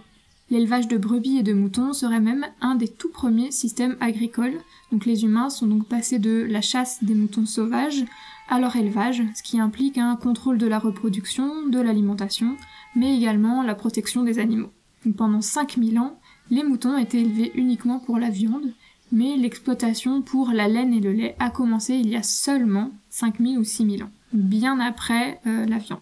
L'élevage 0.52 0.88
de 0.88 0.98
brebis 0.98 1.40
et 1.40 1.44
de 1.44 1.54
moutons 1.54 1.94
serait 1.94 2.20
même 2.20 2.46
un 2.62 2.76
des 2.76 2.88
tout 2.88 3.10
premiers 3.10 3.52
systèmes 3.52 3.98
agricoles, 4.00 4.60
donc 4.92 5.06
les 5.06 5.24
humains 5.24 5.50
sont 5.50 5.66
donc 5.66 5.88
passés 5.88 6.20
de 6.20 6.46
la 6.48 6.62
chasse 6.62 7.04
des 7.04 7.16
moutons 7.16 7.48
sauvages 7.48 8.06
à 8.48 8.60
leur 8.60 8.76
élevage, 8.76 9.24
ce 9.36 9.42
qui 9.42 9.60
implique 9.60 9.98
un 9.98 10.16
contrôle 10.16 10.60
de 10.60 10.68
la 10.68 10.78
reproduction, 10.78 11.68
de 11.68 11.80
l'alimentation, 11.80 12.58
mais 12.96 13.18
également 13.18 13.64
la 13.64 13.74
protection 13.74 14.22
des 14.22 14.38
animaux. 14.38 14.70
Donc 15.04 15.16
pendant 15.16 15.42
5000 15.42 15.98
ans, 15.98 16.20
les 16.50 16.64
moutons 16.64 16.98
étaient 16.98 17.22
élevés 17.22 17.52
uniquement 17.56 18.00
pour 18.00 18.20
la 18.20 18.30
viande, 18.30 18.72
mais 19.12 19.36
l'exploitation 19.38 20.22
pour 20.22 20.50
la 20.50 20.68
laine 20.68 20.94
et 20.94 21.00
le 21.00 21.12
lait 21.12 21.36
a 21.40 21.50
commencé 21.50 21.96
il 21.96 22.10
y 22.10 22.16
a 22.16 22.24
seulement 22.24 22.92
5000 23.10 23.60
ou 23.60 23.64
6000 23.64 24.04
ans, 24.04 24.12
bien 24.34 24.80
après 24.80 25.40
euh, 25.48 25.66
la 25.66 25.78
viande. 25.78 26.00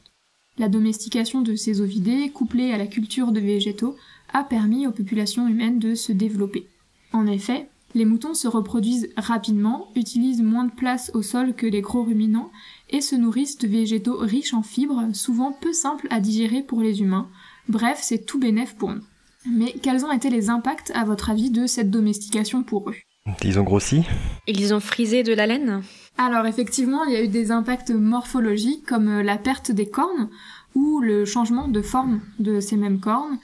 La 0.57 0.69
domestication 0.69 1.41
de 1.41 1.55
ces 1.55 1.81
ovidés, 1.81 2.29
couplée 2.29 2.71
à 2.71 2.77
la 2.77 2.87
culture 2.87 3.31
de 3.31 3.39
végétaux, 3.39 3.95
a 4.33 4.43
permis 4.43 4.85
aux 4.87 4.91
populations 4.91 5.47
humaines 5.47 5.79
de 5.79 5.95
se 5.95 6.11
développer. 6.11 6.67
En 7.11 7.25
effet, 7.27 7.69
les 7.95 8.05
moutons 8.05 8.33
se 8.33 8.47
reproduisent 8.47 9.09
rapidement, 9.17 9.89
utilisent 9.95 10.41
moins 10.41 10.65
de 10.65 10.71
place 10.71 11.11
au 11.13 11.21
sol 11.21 11.53
que 11.53 11.67
les 11.67 11.81
gros 11.81 12.03
ruminants 12.03 12.51
et 12.89 13.01
se 13.01 13.15
nourrissent 13.15 13.59
de 13.59 13.67
végétaux 13.67 14.17
riches 14.17 14.53
en 14.53 14.63
fibres, 14.63 15.09
souvent 15.13 15.51
peu 15.51 15.73
simples 15.73 16.07
à 16.09 16.19
digérer 16.19 16.63
pour 16.63 16.81
les 16.81 17.01
humains. 17.01 17.29
Bref, 17.69 17.99
c'est 18.01 18.25
tout 18.25 18.39
bénef 18.39 18.75
pour 18.75 18.91
nous. 18.91 19.03
Mais 19.45 19.73
quels 19.81 20.05
ont 20.05 20.11
été 20.11 20.29
les 20.29 20.49
impacts, 20.49 20.91
à 20.95 21.03
votre 21.03 21.29
avis, 21.29 21.49
de 21.49 21.67
cette 21.67 21.91
domestication 21.91 22.63
pour 22.63 22.89
eux? 22.89 22.95
Ils 23.43 23.59
ont 23.59 23.63
grossi 23.63 24.03
Ils 24.47 24.73
ont 24.73 24.79
frisé 24.79 25.23
de 25.23 25.33
la 25.33 25.47
laine? 25.47 25.81
Alors 26.17 26.45
effectivement, 26.45 27.05
il 27.05 27.13
y 27.13 27.15
a 27.15 27.23
eu 27.23 27.27
des 27.27 27.51
impacts 27.51 27.91
morphologiques 27.91 28.85
comme 28.85 29.07
euh, 29.07 29.23
la 29.23 29.37
perte 29.37 29.71
des 29.71 29.89
cornes 29.89 30.29
ou 30.75 30.99
le 30.99 31.25
changement 31.25 31.67
de 31.67 31.81
forme 31.81 32.21
de 32.39 32.59
ces 32.59 32.75
mêmes 32.75 32.99
cornes, 32.99 33.39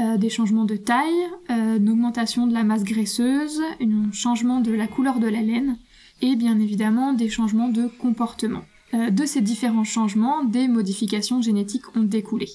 euh, 0.00 0.16
des 0.16 0.30
changements 0.30 0.64
de 0.64 0.76
taille, 0.76 1.26
euh, 1.50 1.76
une 1.76 1.90
augmentation 1.90 2.46
de 2.46 2.54
la 2.54 2.64
masse 2.64 2.84
graisseuse, 2.84 3.60
un 3.80 4.12
changement 4.12 4.60
de 4.60 4.72
la 4.72 4.86
couleur 4.86 5.18
de 5.18 5.26
la 5.26 5.42
laine 5.42 5.76
et 6.22 6.36
bien 6.36 6.58
évidemment 6.58 7.12
des 7.12 7.28
changements 7.28 7.68
de 7.68 7.86
comportement. 7.86 8.62
Euh, 8.94 9.10
de 9.10 9.26
ces 9.26 9.40
différents 9.40 9.84
changements, 9.84 10.44
des 10.44 10.68
modifications 10.68 11.42
génétiques 11.42 11.96
ont 11.96 12.02
découlé. 12.02 12.48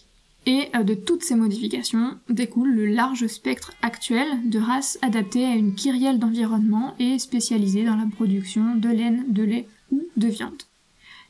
Et 0.46 0.68
euh, 0.76 0.84
de 0.84 0.94
toutes 0.94 1.24
ces 1.24 1.36
modifications 1.36 2.18
découle 2.30 2.74
le 2.74 2.86
large 2.86 3.28
spectre 3.28 3.74
actuel 3.82 4.28
de 4.50 4.60
races 4.60 5.00
adaptées 5.02 5.46
à 5.46 5.56
une 5.56 5.74
kyrielle 5.74 6.20
d'environnement 6.20 6.96
et 7.00 7.18
spécialisées 7.20 7.86
dans 7.86 7.96
la 7.96 8.08
production 8.08 8.76
de 8.76 8.90
laine, 8.90 9.26
de 9.30 9.44
lait 9.44 9.68
ou 9.92 10.04
de 10.18 10.28
viande. 10.28 10.64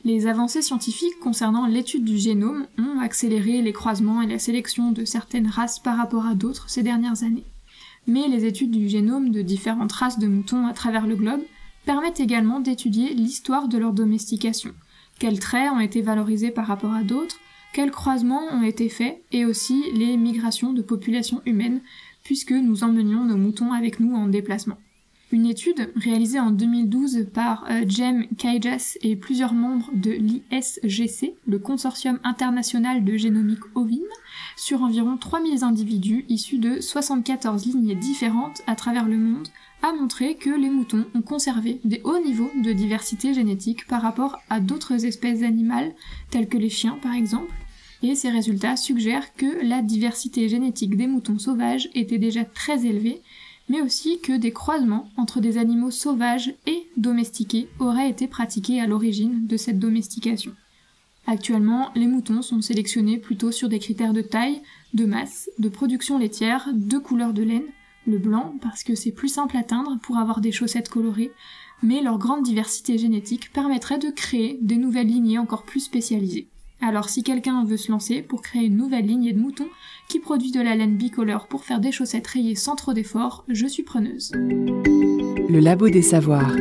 Les 0.04 0.26
avancées 0.26 0.62
scientifiques 0.62 1.18
concernant 1.22 1.66
l'étude 1.66 2.04
du 2.04 2.18
génome 2.18 2.66
ont 2.78 3.00
accéléré 3.00 3.62
les 3.62 3.72
croisements 3.72 4.20
et 4.20 4.26
la 4.26 4.38
sélection 4.38 4.92
de 4.92 5.04
certaines 5.04 5.48
races 5.48 5.78
par 5.78 5.96
rapport 5.96 6.26
à 6.26 6.34
d'autres 6.34 6.68
ces 6.68 6.82
dernières 6.82 7.22
années. 7.22 7.46
Mais 8.06 8.28
les 8.28 8.44
études 8.44 8.72
du 8.72 8.88
génome 8.88 9.30
de 9.30 9.40
différentes 9.40 9.92
races 9.92 10.18
de 10.18 10.26
moutons 10.26 10.66
à 10.66 10.74
travers 10.74 11.06
le 11.06 11.16
globe 11.16 11.40
permettent 11.86 12.20
également 12.20 12.60
d'étudier 12.60 13.14
l'histoire 13.14 13.68
de 13.68 13.78
leur 13.78 13.92
domestication, 13.92 14.74
quels 15.18 15.38
traits 15.38 15.70
ont 15.72 15.80
été 15.80 16.02
valorisés 16.02 16.50
par 16.50 16.66
rapport 16.66 16.92
à 16.92 17.02
d'autres, 17.02 17.38
quels 17.74 17.90
croisements 17.90 18.44
ont 18.52 18.62
été 18.62 18.88
faits 18.88 19.20
et 19.32 19.44
aussi 19.44 19.82
les 19.92 20.16
migrations 20.16 20.72
de 20.72 20.80
populations 20.80 21.42
humaines 21.44 21.80
puisque 22.22 22.52
nous 22.52 22.84
emmenions 22.84 23.24
nos 23.24 23.36
moutons 23.36 23.72
avec 23.72 23.98
nous 24.00 24.14
en 24.14 24.28
déplacement. 24.28 24.78
Une 25.32 25.46
étude 25.46 25.90
réalisée 25.96 26.38
en 26.38 26.52
2012 26.52 27.26
par 27.34 27.66
euh, 27.68 27.82
Jem 27.88 28.28
Kaijas 28.38 28.96
et 29.02 29.16
plusieurs 29.16 29.54
membres 29.54 29.90
de 29.92 30.12
l'ISGC, 30.12 31.34
le 31.48 31.58
Consortium 31.58 32.20
international 32.22 33.04
de 33.04 33.16
génomique 33.16 33.64
ovine, 33.74 34.02
sur 34.56 34.82
environ 34.82 35.16
3000 35.16 35.64
individus 35.64 36.24
issus 36.28 36.58
de 36.58 36.80
74 36.80 37.66
lignées 37.66 37.96
différentes 37.96 38.62
à 38.68 38.76
travers 38.76 39.08
le 39.08 39.18
monde, 39.18 39.48
a 39.82 39.92
montré 39.92 40.36
que 40.36 40.50
les 40.50 40.70
moutons 40.70 41.04
ont 41.16 41.22
conservé 41.22 41.80
des 41.84 42.00
hauts 42.04 42.22
niveaux 42.24 42.52
de 42.62 42.72
diversité 42.72 43.34
génétique 43.34 43.88
par 43.88 44.02
rapport 44.02 44.38
à 44.48 44.60
d'autres 44.60 45.04
espèces 45.04 45.42
animales, 45.42 45.92
telles 46.30 46.48
que 46.48 46.56
les 46.56 46.70
chiens 46.70 46.98
par 47.02 47.14
exemple, 47.14 47.52
et 48.04 48.14
ces 48.14 48.28
résultats 48.28 48.76
suggèrent 48.76 49.34
que 49.34 49.64
la 49.66 49.80
diversité 49.80 50.46
génétique 50.46 50.96
des 50.96 51.06
moutons 51.06 51.38
sauvages 51.38 51.88
était 51.94 52.18
déjà 52.18 52.44
très 52.44 52.84
élevée, 52.84 53.22
mais 53.70 53.80
aussi 53.80 54.20
que 54.20 54.36
des 54.36 54.52
croisements 54.52 55.08
entre 55.16 55.40
des 55.40 55.56
animaux 55.56 55.90
sauvages 55.90 56.54
et 56.66 56.86
domestiqués 56.98 57.66
auraient 57.78 58.10
été 58.10 58.26
pratiqués 58.26 58.78
à 58.78 58.86
l'origine 58.86 59.46
de 59.46 59.56
cette 59.56 59.78
domestication. 59.78 60.52
Actuellement, 61.26 61.90
les 61.94 62.06
moutons 62.06 62.42
sont 62.42 62.60
sélectionnés 62.60 63.16
plutôt 63.16 63.50
sur 63.50 63.70
des 63.70 63.78
critères 63.78 64.12
de 64.12 64.20
taille, 64.20 64.60
de 64.92 65.06
masse, 65.06 65.48
de 65.58 65.70
production 65.70 66.18
laitière, 66.18 66.68
de 66.74 66.98
couleur 66.98 67.32
de 67.32 67.42
laine, 67.42 67.72
le 68.06 68.18
blanc 68.18 68.54
parce 68.60 68.84
que 68.84 68.94
c'est 68.94 69.12
plus 69.12 69.28
simple 69.28 69.56
à 69.56 69.62
teindre 69.62 69.98
pour 70.02 70.18
avoir 70.18 70.42
des 70.42 70.52
chaussettes 70.52 70.90
colorées, 70.90 71.32
mais 71.82 72.02
leur 72.02 72.18
grande 72.18 72.42
diversité 72.42 72.98
génétique 72.98 73.50
permettrait 73.50 73.98
de 73.98 74.10
créer 74.10 74.58
des 74.60 74.76
nouvelles 74.76 75.06
lignées 75.06 75.38
encore 75.38 75.62
plus 75.62 75.80
spécialisées. 75.80 76.48
Alors 76.80 77.08
si 77.08 77.22
quelqu'un 77.22 77.64
veut 77.64 77.76
se 77.76 77.90
lancer 77.90 78.22
pour 78.22 78.42
créer 78.42 78.66
une 78.66 78.76
nouvelle 78.76 79.06
lignée 79.06 79.32
de 79.32 79.38
moutons 79.38 79.68
qui 80.08 80.18
produit 80.20 80.50
de 80.50 80.60
la 80.60 80.74
laine 80.74 80.96
bicolore 80.96 81.46
pour 81.46 81.64
faire 81.64 81.80
des 81.80 81.92
chaussettes 81.92 82.26
rayées 82.26 82.56
sans 82.56 82.76
trop 82.76 82.92
d'efforts, 82.92 83.44
je 83.48 83.66
suis 83.66 83.82
preneuse. 83.82 84.32
Le 84.34 85.60
Labo 85.60 85.88
des 85.88 86.02
Savoirs. 86.02 86.54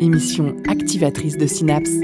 Émission 0.00 0.56
activatrice 0.68 1.36
de 1.36 1.46
synapses. 1.46 2.00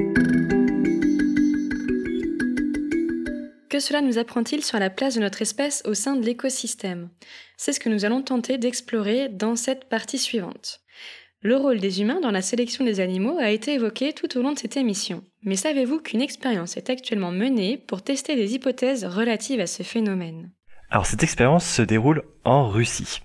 Que 3.68 3.80
cela 3.80 4.00
nous 4.00 4.18
apprend-il 4.18 4.64
sur 4.64 4.78
la 4.78 4.90
place 4.90 5.14
de 5.14 5.20
notre 5.20 5.42
espèce 5.42 5.82
au 5.86 5.94
sein 5.94 6.16
de 6.16 6.24
l'écosystème? 6.24 7.10
C'est 7.56 7.72
ce 7.72 7.80
que 7.80 7.88
nous 7.88 8.04
allons 8.04 8.22
tenter 8.22 8.58
d'explorer 8.58 9.28
dans 9.28 9.56
cette 9.56 9.84
partie 9.88 10.18
suivante. 10.18 10.80
Le 11.40 11.56
rôle 11.56 11.78
des 11.78 12.00
humains 12.00 12.20
dans 12.20 12.32
la 12.32 12.42
sélection 12.42 12.84
des 12.84 12.98
animaux 12.98 13.38
a 13.38 13.50
été 13.50 13.74
évoqué 13.74 14.12
tout 14.12 14.36
au 14.36 14.42
long 14.42 14.50
de 14.50 14.58
cette 14.58 14.76
émission. 14.76 15.22
Mais 15.44 15.54
savez-vous 15.54 16.00
qu'une 16.00 16.20
expérience 16.20 16.76
est 16.76 16.90
actuellement 16.90 17.30
menée 17.30 17.76
pour 17.76 18.02
tester 18.02 18.34
des 18.34 18.54
hypothèses 18.54 19.04
relatives 19.04 19.60
à 19.60 19.68
ce 19.68 19.84
phénomène? 19.84 20.50
Alors 20.90 21.06
cette 21.06 21.22
expérience 21.22 21.64
se 21.64 21.82
déroule 21.82 22.24
en 22.44 22.68
Russie. 22.68 23.20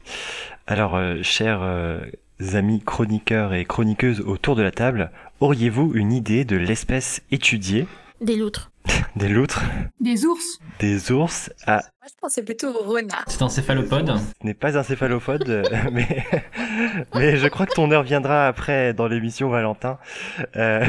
Alors, 0.68 0.96
euh, 0.96 1.24
chers 1.24 1.64
euh, 1.64 2.02
amis 2.54 2.84
chroniqueurs 2.86 3.56
et 3.56 3.66
chroniqueuses 3.66 4.22
autour 4.22 4.56
de 4.56 4.62
la 4.62 4.72
table, 4.72 5.10
auriez-vous 5.40 5.94
une 5.96 6.14
idée 6.14 6.46
de 6.46 6.56
l'espèce 6.56 7.24
étudiée? 7.32 7.88
Des 8.22 8.36
loutres. 8.36 8.73
Des 9.16 9.30
loutres, 9.30 9.64
Des 10.00 10.26
ours 10.26 10.60
des 10.80 11.12
ours 11.12 11.50
à... 11.66 11.76
Moi, 11.76 12.08
je 12.08 12.20
pensais 12.20 12.44
plutôt 12.44 12.70
au 12.70 12.84
renard. 12.84 13.24
C'est 13.28 13.42
un 13.42 13.48
céphalopode. 13.50 14.18
Ce 14.18 14.46
n'est 14.46 14.54
pas 14.54 14.78
un 14.78 14.84
céphalophode, 14.84 15.48
euh, 15.50 15.64
mais... 15.92 16.26
mais 17.16 17.38
je 17.38 17.48
crois 17.48 17.66
que 17.66 17.74
ton 17.74 17.92
heure 17.92 18.04
viendra 18.04 18.48
après 18.48 18.94
dans 18.94 19.08
l'émission 19.08 19.50
Valentin. 19.50 20.00
Euh, 20.56 20.84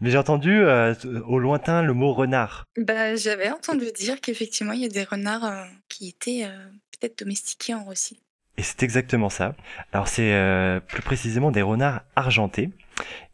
Mais 0.00 0.10
j'ai 0.10 0.18
entendu 0.18 0.62
euh, 0.62 0.94
au 1.26 1.38
lointain 1.38 1.82
le 1.82 1.92
mot 1.92 2.12
renard. 2.12 2.64
Bah, 2.76 3.16
j'avais 3.16 3.50
entendu 3.50 3.86
dire 3.94 4.20
qu'effectivement, 4.20 4.72
il 4.72 4.80
y 4.80 4.86
a 4.86 4.88
des 4.88 5.04
renards 5.04 5.44
euh, 5.44 5.64
qui 5.88 6.08
étaient 6.08 6.44
euh, 6.44 6.66
peut-être 6.98 7.18
domestiqués 7.18 7.74
en 7.74 7.84
Russie. 7.84 8.18
Et 8.56 8.62
c'est 8.62 8.82
exactement 8.82 9.30
ça. 9.30 9.54
Alors 9.92 10.08
c'est 10.08 10.32
euh, 10.34 10.80
plus 10.80 11.02
précisément 11.02 11.50
des 11.50 11.62
renards 11.62 12.02
argentés. 12.16 12.70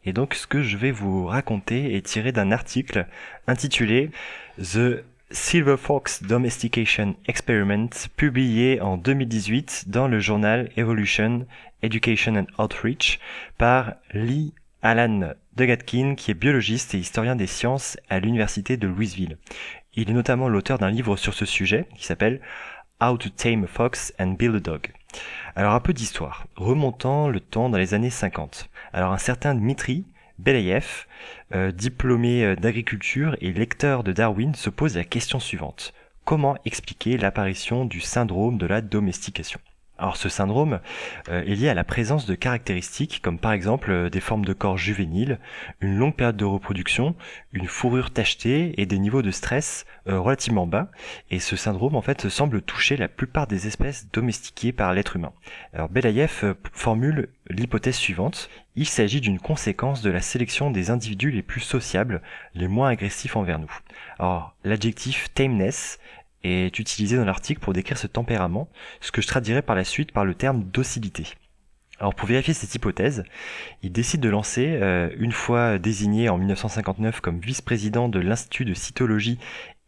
Et 0.05 0.13
donc 0.13 0.33
ce 0.33 0.47
que 0.47 0.61
je 0.61 0.77
vais 0.77 0.91
vous 0.91 1.25
raconter 1.25 1.95
est 1.95 2.05
tiré 2.05 2.31
d'un 2.31 2.51
article 2.51 3.07
intitulé 3.47 4.11
The 4.59 5.03
Silver 5.29 5.75
Fox 5.77 6.23
Domestication 6.23 7.15
Experiment, 7.27 7.89
publié 8.15 8.79
en 8.79 8.95
2018 8.95 9.85
dans 9.87 10.07
le 10.07 10.19
journal 10.19 10.69
Evolution, 10.77 11.45
Education 11.81 12.35
and 12.37 12.63
Outreach 12.63 13.19
par 13.57 13.95
Lee 14.13 14.53
Alan 14.81 15.33
Degatkin, 15.55 16.15
qui 16.15 16.31
est 16.31 16.33
biologiste 16.33 16.95
et 16.95 16.99
historien 16.99 17.35
des 17.35 17.47
sciences 17.47 17.97
à 18.09 18.19
l'université 18.19 18.77
de 18.77 18.87
Louisville. 18.87 19.37
Il 19.95 20.09
est 20.09 20.13
notamment 20.13 20.47
l'auteur 20.47 20.77
d'un 20.77 20.91
livre 20.91 21.17
sur 21.17 21.33
ce 21.33 21.45
sujet 21.45 21.87
qui 21.95 22.05
s'appelle 22.05 22.39
How 23.01 23.17
to 23.17 23.29
Tame 23.29 23.65
a 23.65 23.67
Fox 23.67 24.13
and 24.19 24.33
Build 24.33 24.55
a 24.55 24.59
Dog. 24.59 24.93
Alors 25.55 25.73
un 25.73 25.79
peu 25.79 25.91
d'histoire, 25.91 26.47
remontant 26.55 27.27
le 27.27 27.39
temps 27.39 27.69
dans 27.69 27.77
les 27.77 27.93
années 27.93 28.09
50. 28.09 28.69
Alors 28.93 29.11
un 29.13 29.17
certain 29.17 29.55
Dmitri 29.55 30.05
Belayev, 30.39 31.07
euh, 31.53 31.71
diplômé 31.71 32.43
euh, 32.43 32.55
d'agriculture 32.55 33.35
et 33.41 33.51
lecteur 33.51 34.03
de 34.03 34.11
Darwin, 34.11 34.53
se 34.53 34.69
pose 34.69 34.95
la 34.95 35.03
question 35.03 35.39
suivante. 35.39 35.93
Comment 36.25 36.57
expliquer 36.65 37.17
l'apparition 37.17 37.85
du 37.85 38.01
syndrome 38.01 38.57
de 38.57 38.67
la 38.67 38.81
domestication? 38.81 39.59
Alors 39.97 40.17
ce 40.17 40.29
syndrome 40.29 40.79
euh, 41.29 41.41
est 41.41 41.55
lié 41.55 41.69
à 41.69 41.73
la 41.73 41.83
présence 41.83 42.25
de 42.25 42.35
caractéristiques 42.35 43.19
comme 43.21 43.39
par 43.39 43.51
exemple 43.51 43.91
euh, 43.91 44.09
des 44.09 44.19
formes 44.19 44.45
de 44.45 44.53
corps 44.53 44.77
juvéniles, 44.77 45.39
une 45.81 45.97
longue 45.97 46.15
période 46.15 46.37
de 46.37 46.45
reproduction, 46.45 47.15
une 47.51 47.67
fourrure 47.67 48.11
tachetée 48.11 48.79
et 48.79 48.85
des 48.85 48.99
niveaux 48.99 49.23
de 49.23 49.31
stress 49.31 49.85
euh, 50.07 50.19
relativement 50.19 50.67
bas. 50.67 50.91
Et 51.31 51.39
ce 51.39 51.55
syndrome 51.55 51.95
en 51.95 52.01
fait 52.01 52.29
semble 52.29 52.61
toucher 52.61 52.95
la 52.95 53.07
plupart 53.07 53.47
des 53.47 53.67
espèces 53.67 54.07
domestiquées 54.11 54.71
par 54.71 54.93
l'être 54.93 55.15
humain. 55.15 55.33
Alors 55.73 55.89
Belayev 55.89 56.55
formule 56.71 57.29
l'hypothèse 57.49 57.95
suivante. 57.95 58.49
Il 58.75 58.87
s'agit 58.87 59.21
d'une 59.21 59.39
conséquence 59.39 60.03
de 60.03 60.11
la 60.11 60.21
sélection 60.21 60.69
des 60.69 60.91
individus 60.91 61.31
les 61.31 61.41
plus 61.41 61.61
sociables, 61.61 62.21
les 62.53 62.67
moins 62.67 62.89
agressifs 62.89 63.35
envers 63.35 63.57
nous. 63.57 63.71
Alors 64.19 64.55
l'adjectif 64.63 65.33
tameness 65.33 65.97
est 66.43 66.79
utilisé 66.79 67.17
dans 67.17 67.25
l'article 67.25 67.59
pour 67.59 67.73
décrire 67.73 67.97
ce 67.97 68.07
tempérament, 68.07 68.69
ce 69.01 69.11
que 69.11 69.21
je 69.21 69.27
traduirai 69.27 69.61
par 69.61 69.75
la 69.75 69.83
suite 69.83 70.11
par 70.11 70.25
le 70.25 70.33
terme 70.33 70.63
docilité. 70.63 71.25
Alors 71.99 72.13
pour 72.13 72.27
vérifier 72.27 72.53
cette 72.53 72.73
hypothèse, 72.75 73.23
il 73.81 73.91
décide 73.91 74.21
de 74.21 74.29
lancer, 74.29 74.77
euh, 74.81 75.09
une 75.17 75.31
fois 75.31 75.79
désigné 75.79 76.29
en 76.29 76.37
1959 76.37 77.21
comme 77.21 77.39
vice-président 77.39 78.07
de 78.07 78.19
l'Institut 78.19 78.65
de 78.65 78.75
cytologie 78.75 79.39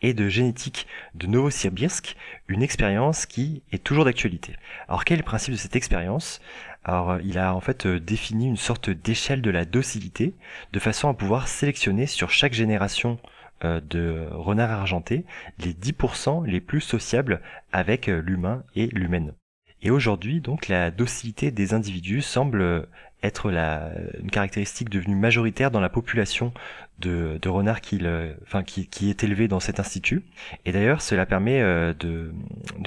et 0.01 0.13
de 0.13 0.27
génétique 0.27 0.87
de 1.13 1.27
Novosibirsk, 1.27 2.15
une 2.47 2.63
expérience 2.63 3.25
qui 3.25 3.61
est 3.71 3.83
toujours 3.83 4.05
d'actualité. 4.05 4.55
Alors 4.87 5.05
quel 5.05 5.15
est 5.15 5.21
le 5.21 5.25
principe 5.25 5.53
de 5.53 5.59
cette 5.59 5.75
expérience? 5.75 6.41
Alors 6.83 7.19
il 7.21 7.37
a 7.37 7.53
en 7.53 7.59
fait 7.59 7.85
euh, 7.85 7.99
défini 7.99 8.47
une 8.47 8.57
sorte 8.57 8.89
d'échelle 8.89 9.43
de 9.43 9.51
la 9.51 9.65
docilité, 9.65 10.33
de 10.73 10.79
façon 10.79 11.09
à 11.09 11.13
pouvoir 11.13 11.47
sélectionner 11.47 12.07
sur 12.07 12.31
chaque 12.31 12.53
génération 12.53 13.19
de 13.61 14.27
renards 14.31 14.71
argentés 14.71 15.25
les 15.59 15.73
10% 15.73 16.45
les 16.45 16.61
plus 16.61 16.81
sociables 16.81 17.41
avec 17.71 18.07
euh, 18.07 18.21
l'humain 18.21 18.63
et 18.75 18.87
l'humaine. 18.87 19.33
Et 19.81 19.91
aujourd'hui, 19.91 20.41
donc, 20.41 20.67
la 20.67 20.91
docilité 20.91 21.51
des 21.51 21.73
individus 21.73 22.21
semble 22.21 22.87
être 23.23 23.51
la, 23.51 23.91
une 24.21 24.29
caractéristique 24.29 24.89
devenue 24.89 25.15
majoritaire 25.15 25.71
dans 25.71 25.79
la 25.79 25.89
population 25.89 26.53
de, 26.99 27.39
de 27.41 27.49
renards 27.49 27.81
qui, 27.81 27.97
est 27.97 29.23
élevée 29.23 29.47
dans 29.47 29.59
cet 29.59 29.79
institut. 29.79 30.23
Et 30.65 30.71
d'ailleurs, 30.71 31.01
cela 31.01 31.25
permet 31.25 31.61
euh, 31.61 31.93
de, 31.93 32.33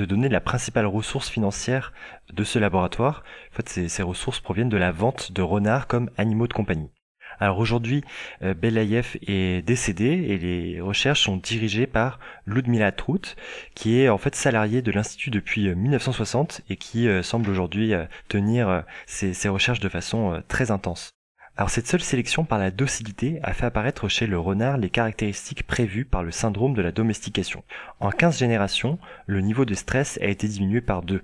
donner 0.05 0.29
la 0.29 0.41
principale 0.41 0.87
ressource 0.87 1.29
financière 1.29 1.93
de 2.33 2.45
ce 2.45 2.59
laboratoire. 2.59 3.25
En 3.53 3.57
fait, 3.57 3.89
ces 3.89 4.03
ressources 4.03 4.41
proviennent 4.41 4.69
de 4.69 4.77
la 4.77 4.93
vente 4.93 5.33
de 5.33 5.43
renards 5.43 5.87
comme 5.87 6.11
animaux 6.17 6.47
de 6.47 6.53
compagnie. 6.53 6.91
Alors 7.43 7.59
aujourd'hui, 7.59 8.05
euh, 8.45 8.55
Belayev 8.55 9.17
est 9.27 9.67
décédé 9.67 10.05
et 10.05 10.39
les 10.39 10.81
recherches 10.81 11.23
sont 11.23 11.39
dirigées 11.39 11.89
par 11.89 12.21
Ludmila 12.47 12.93
Trout, 12.93 13.35
qui 13.75 13.99
est 13.99 14.09
en 14.09 14.17
fait 14.17 14.37
salariée 14.37 14.81
de 14.81 14.93
l'Institut 14.93 15.31
depuis 15.31 15.67
euh, 15.67 15.75
1960 15.75 16.61
et 16.71 16.77
qui 16.77 17.09
euh, 17.09 17.25
semble 17.25 17.51
aujourd'hui 17.51 17.95
euh, 17.95 18.05
tenir 18.29 18.69
euh, 18.69 18.81
ses, 19.07 19.49
recherches 19.49 19.81
de 19.81 19.89
façon 19.89 20.35
euh, 20.35 20.41
très 20.47 20.71
intense. 20.71 21.11
Alors 21.55 21.69
cette 21.69 21.87
seule 21.87 22.01
sélection 22.01 22.45
par 22.45 22.59
la 22.59 22.71
docilité 22.71 23.39
a 23.43 23.53
fait 23.53 23.67
apparaître 23.67 24.09
chez 24.09 24.27
le 24.27 24.39
renard 24.39 24.79
les 24.79 24.89
caractéristiques 24.89 25.67
prévues 25.67 26.07
par 26.07 26.23
le 26.23 26.31
syndrome 26.31 26.73
de 26.73 26.81
la 26.81 26.93
domestication. 26.93 27.63
En 28.01 28.11
15 28.11 28.39
générations, 28.39 28.99
le 29.27 29.43
niveau 29.43 29.67
de 29.67 29.75
stress 29.75 30.19
a 30.23 30.27
été 30.27 30.49
diminué 30.49 30.81
par 30.81 31.03
deux. 31.03 31.21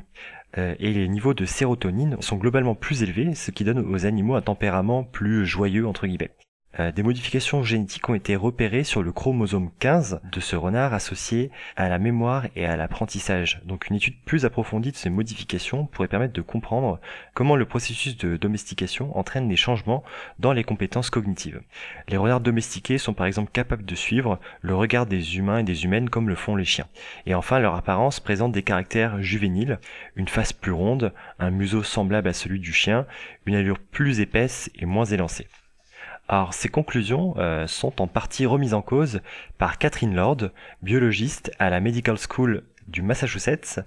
Euh, 0.58 0.74
et 0.80 0.92
les 0.92 1.08
niveaux 1.08 1.34
de 1.34 1.44
sérotonine 1.44 2.16
sont 2.20 2.36
globalement 2.36 2.74
plus 2.74 3.02
élevés, 3.02 3.34
ce 3.34 3.50
qui 3.50 3.64
donne 3.64 3.78
aux 3.78 4.06
animaux 4.06 4.34
un 4.34 4.42
tempérament 4.42 5.04
plus 5.04 5.46
joyeux 5.46 5.86
entre 5.86 6.06
guillemets. 6.06 6.32
Euh, 6.80 6.92
des 6.92 7.02
modifications 7.02 7.62
génétiques 7.62 8.08
ont 8.08 8.14
été 8.14 8.36
repérées 8.36 8.84
sur 8.84 9.02
le 9.02 9.12
chromosome 9.12 9.70
15 9.78 10.20
de 10.30 10.40
ce 10.40 10.56
renard 10.56 10.94
associé 10.94 11.50
à 11.76 11.88
la 11.88 11.98
mémoire 11.98 12.46
et 12.54 12.66
à 12.66 12.76
l'apprentissage. 12.76 13.60
Donc 13.64 13.88
une 13.88 13.96
étude 13.96 14.20
plus 14.24 14.44
approfondie 14.44 14.92
de 14.92 14.96
ces 14.96 15.10
modifications 15.10 15.86
pourrait 15.86 16.08
permettre 16.08 16.34
de 16.34 16.42
comprendre 16.42 17.00
comment 17.34 17.56
le 17.56 17.64
processus 17.64 18.16
de 18.16 18.36
domestication 18.36 19.16
entraîne 19.18 19.48
des 19.48 19.56
changements 19.56 20.04
dans 20.38 20.52
les 20.52 20.64
compétences 20.64 21.10
cognitives. 21.10 21.60
Les 22.08 22.16
renards 22.16 22.40
domestiqués 22.40 22.98
sont 22.98 23.14
par 23.14 23.26
exemple 23.26 23.50
capables 23.52 23.84
de 23.84 23.94
suivre 23.94 24.38
le 24.60 24.74
regard 24.74 25.06
des 25.06 25.36
humains 25.36 25.58
et 25.58 25.64
des 25.64 25.84
humaines 25.84 26.10
comme 26.10 26.28
le 26.28 26.34
font 26.34 26.56
les 26.56 26.64
chiens. 26.64 26.86
Et 27.26 27.34
enfin, 27.34 27.58
leur 27.58 27.74
apparence 27.74 28.20
présente 28.20 28.52
des 28.52 28.62
caractères 28.62 29.20
juvéniles, 29.22 29.78
une 30.16 30.28
face 30.28 30.52
plus 30.52 30.72
ronde, 30.72 31.12
un 31.38 31.50
museau 31.50 31.82
semblable 31.82 32.28
à 32.28 32.32
celui 32.32 32.60
du 32.60 32.72
chien, 32.72 33.06
une 33.46 33.54
allure 33.54 33.78
plus 33.78 34.20
épaisse 34.20 34.70
et 34.74 34.86
moins 34.86 35.04
élancée. 35.04 35.48
Alors 36.28 36.52
ces 36.52 36.68
conclusions 36.68 37.34
euh, 37.38 37.66
sont 37.66 38.02
en 38.02 38.06
partie 38.06 38.44
remises 38.44 38.74
en 38.74 38.82
cause 38.82 39.20
par 39.56 39.78
Catherine 39.78 40.14
Lord, 40.14 40.50
biologiste 40.82 41.50
à 41.58 41.70
la 41.70 41.80
Medical 41.80 42.16
School 42.18 42.64
du 42.86 43.00
Massachusetts, 43.00 43.80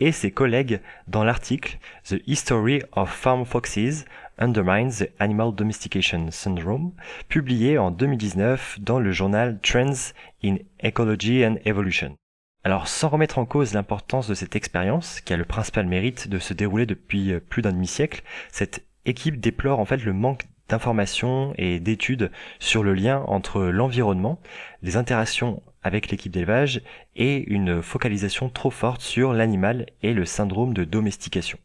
et 0.00 0.12
ses 0.12 0.30
collègues 0.30 0.80
dans 1.08 1.24
l'article 1.24 1.78
The 2.04 2.16
History 2.26 2.82
of 2.92 3.10
Farm 3.10 3.46
Foxes 3.46 4.04
Undermines 4.38 4.98
the 4.98 5.08
Animal 5.18 5.54
Domestication 5.54 6.30
Syndrome, 6.30 6.92
publié 7.28 7.78
en 7.78 7.90
2019 7.90 8.78
dans 8.80 8.98
le 8.98 9.12
journal 9.12 9.58
Trends 9.62 10.12
in 10.44 10.56
Ecology 10.84 11.46
and 11.46 11.56
Evolution. 11.64 12.14
Alors 12.62 12.88
sans 12.88 13.08
remettre 13.08 13.38
en 13.38 13.46
cause 13.46 13.72
l'importance 13.72 14.28
de 14.28 14.34
cette 14.34 14.56
expérience, 14.56 15.22
qui 15.22 15.32
a 15.32 15.38
le 15.38 15.44
principal 15.44 15.86
mérite 15.86 16.28
de 16.28 16.38
se 16.38 16.52
dérouler 16.52 16.84
depuis 16.84 17.32
euh, 17.32 17.40
plus 17.40 17.62
d'un 17.62 17.72
demi-siècle, 17.72 18.22
cette 18.52 18.84
équipe 19.06 19.40
déplore 19.40 19.80
en 19.80 19.86
fait 19.86 20.04
le 20.04 20.12
manque 20.12 20.46
d'informations 20.68 21.52
et 21.56 21.80
d'études 21.80 22.30
sur 22.58 22.82
le 22.82 22.94
lien 22.94 23.22
entre 23.26 23.62
l'environnement, 23.62 24.40
les 24.82 24.96
interactions 24.96 25.62
avec 25.82 26.10
l'équipe 26.10 26.32
d'élevage 26.32 26.82
et 27.14 27.44
une 27.52 27.82
focalisation 27.82 28.48
trop 28.48 28.70
forte 28.70 29.00
sur 29.00 29.32
l'animal 29.32 29.86
et 30.02 30.14
le 30.14 30.24
syndrome 30.24 30.74
de 30.74 30.84
domestication. 30.84 31.58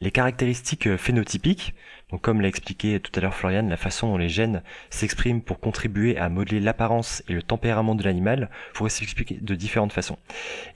Les 0.00 0.12
caractéristiques 0.12 0.86
euh, 0.86 0.96
phénotypiques, 0.96 1.74
donc 2.10 2.20
comme 2.22 2.40
l'a 2.40 2.46
expliqué 2.48 3.00
tout 3.00 3.10
à 3.16 3.20
l'heure 3.20 3.34
Florian, 3.34 3.66
la 3.68 3.76
façon 3.76 4.08
dont 4.08 4.16
les 4.16 4.28
gènes 4.28 4.62
s'expriment 4.90 5.42
pour 5.42 5.58
contribuer 5.58 6.16
à 6.16 6.28
modeler 6.28 6.60
l'apparence 6.60 7.22
et 7.28 7.32
le 7.32 7.42
tempérament 7.42 7.96
de 7.96 8.04
l'animal 8.04 8.48
pourrait 8.74 8.90
s'expliquer 8.90 9.38
de 9.40 9.54
différentes 9.56 9.92
façons. 9.92 10.16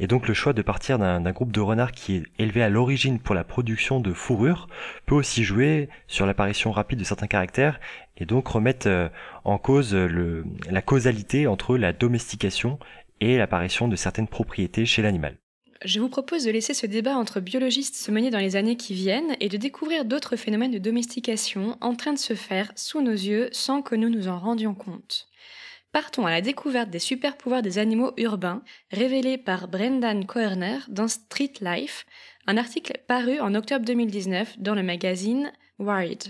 Et 0.01 0.09
donc 0.09 0.27
le 0.27 0.35
choix 0.35 0.53
de 0.53 0.63
partir 0.63 0.99
d'un 0.99 1.21
groupe 1.31 1.53
de 1.53 1.61
renards 1.61 1.93
qui 1.93 2.17
est 2.17 2.23
élevé 2.39 2.63
à 2.63 2.69
l'origine 2.69 3.21
pour 3.21 3.37
la 3.37 3.45
production 3.45 4.01
de 4.01 4.13
fourrure 4.13 4.67
peut 5.07 5.15
aussi 5.15 5.45
jouer 5.45 5.89
sur 6.09 6.27
l'apparition 6.27 6.73
rapide 6.73 6.99
de 6.99 7.05
certains 7.05 7.29
caractères 7.29 7.79
et 8.17 8.27
donc 8.27 8.49
remettre 8.49 8.89
euh, 8.89 9.09
en 9.45 9.57
cause 9.57 9.95
le, 9.95 10.45
la 10.69 10.83
causalité 10.83 11.47
entre 11.47 11.79
la 11.79 11.93
domestication 11.93 12.79
et 13.21 13.39
l'apparition 13.39 13.87
de 13.87 13.95
certaines 13.95 14.29
propriétés 14.29 14.85
chez 14.85 15.01
l'animal. 15.01 15.37
Je 15.85 15.99
vous 15.99 16.09
propose 16.09 16.45
de 16.45 16.51
laisser 16.51 16.75
ce 16.75 16.87
débat 16.87 17.17
entre 17.17 17.41
biologistes 17.41 17.97
se 17.97 18.13
mener 18.13 18.31
dans 18.31 18.39
les 18.39 18.55
années 18.55 18.77
qui 18.77 18.95
viennent 18.95 19.37
et 19.41 19.49
de 19.49 19.57
découvrir 19.57 20.05
d'autres 20.05 20.37
phénomènes 20.37 20.71
de 20.71 20.79
domestication 20.79 21.77
en 21.81 21.97
train 21.97 22.13
de 22.13 22.19
se 22.19 22.35
faire 22.35 22.71
sous 22.77 23.01
nos 23.01 23.11
yeux 23.11 23.49
sans 23.51 23.83
que 23.83 23.97
nous 23.97 24.09
nous 24.09 24.29
en 24.29 24.39
rendions 24.39 24.75
compte. 24.75 25.27
Partons 25.91 26.25
à 26.25 26.31
la 26.31 26.41
découverte 26.41 26.89
des 26.89 27.01
super 27.01 27.37
pouvoirs 27.37 27.63
des 27.63 27.79
animaux 27.79 28.13
urbains, 28.17 28.63
révélés 28.93 29.39
par 29.39 29.67
Brendan 29.67 30.25
Koerner 30.25 30.79
dans 30.89 31.09
Street 31.09 31.55
Life, 31.61 32.07
un 32.47 32.57
article 32.57 32.99
paru 33.09 33.41
en 33.41 33.55
octobre 33.55 33.85
2019 33.85 34.61
dans 34.61 34.77
le 34.77 34.85
magazine 34.85 35.53
Wired. 35.81 36.23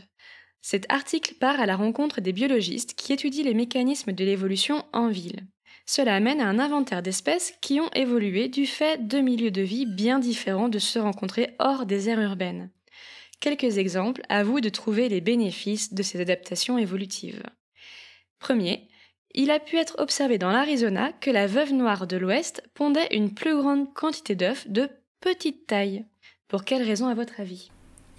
Cet 0.63 0.91
article 0.91 1.35
part 1.35 1.61
à 1.61 1.67
la 1.67 1.77
rencontre 1.77 2.23
des 2.23 2.33
biologistes 2.33 2.95
qui 2.95 3.13
étudient 3.13 3.45
les 3.45 3.55
mécanismes 3.55 4.13
de 4.13 4.25
l'évolution 4.25 4.85
en 4.93 5.09
ville. 5.09 5.47
Cela 5.87 6.15
amène 6.15 6.41
à 6.41 6.47
un 6.47 6.59
inventaire 6.59 7.03
d'espèces 7.03 7.55
qui 7.61 7.81
ont 7.81 7.91
évolué 7.95 8.49
du 8.49 8.67
fait 8.67 9.07
de 9.07 9.19
milieux 9.19 9.51
de 9.51 9.63
vie 9.63 9.87
bien 9.87 10.19
différents 10.19 10.69
de 10.69 10.79
ceux 10.79 11.03
rencontrés 11.03 11.55
hors 11.59 11.87
des 11.87 12.09
aires 12.09 12.21
urbaines. 12.21 12.71
Quelques 13.41 13.79
exemples 13.79 14.23
à 14.29 14.45
vous 14.45 14.61
de 14.61 14.69
trouver 14.69 15.09
les 15.09 15.21
bénéfices 15.21 15.93
de 15.95 16.03
ces 16.03 16.21
adaptations 16.21 16.79
évolutives. 16.79 17.43
Premier, 18.39 18.89
il 19.35 19.51
a 19.51 19.59
pu 19.59 19.77
être 19.77 19.97
observé 19.99 20.39
dans 20.39 20.53
l'Arizona 20.53 21.13
que 21.13 21.31
la 21.31 21.47
veuve 21.47 21.73
noire 21.73 22.07
de 22.07 22.17
l'Ouest 22.17 22.63
pondait 22.75 23.09
une 23.11 23.35
plus 23.35 23.57
grande 23.57 23.93
quantité 23.95 24.35
d'œufs 24.35 24.69
de 24.69 24.89
petite 25.21 25.67
taille. 25.67 26.05
Pour 26.49 26.65
quelle 26.65 26.83
raison 26.83 27.09
à 27.09 27.15
votre 27.15 27.41
avis? 27.41 27.71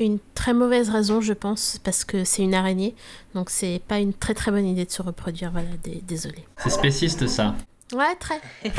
Une 0.04 0.20
très 0.36 0.54
mauvaise 0.54 0.90
raison, 0.90 1.22
je 1.22 1.32
pense, 1.32 1.80
parce 1.82 2.04
que 2.04 2.26
c'est 2.26 2.44
une 2.44 2.54
araignée, 2.54 2.94
donc 3.36 3.50
c'est 3.50 3.82
pas 3.88 4.00
une 4.00 4.14
très 4.14 4.34
très 4.34 4.52
bonne 4.52 4.66
idée 4.66 4.84
de 4.84 4.92
se 4.92 5.02
reproduire. 5.02 5.50
Voilà, 5.52 5.70
désolé. 6.06 6.46
C'est 6.58 6.72
spéciste 6.72 7.26
ça. 7.28 7.56
Ouais, 7.94 8.14
très. 8.20 8.42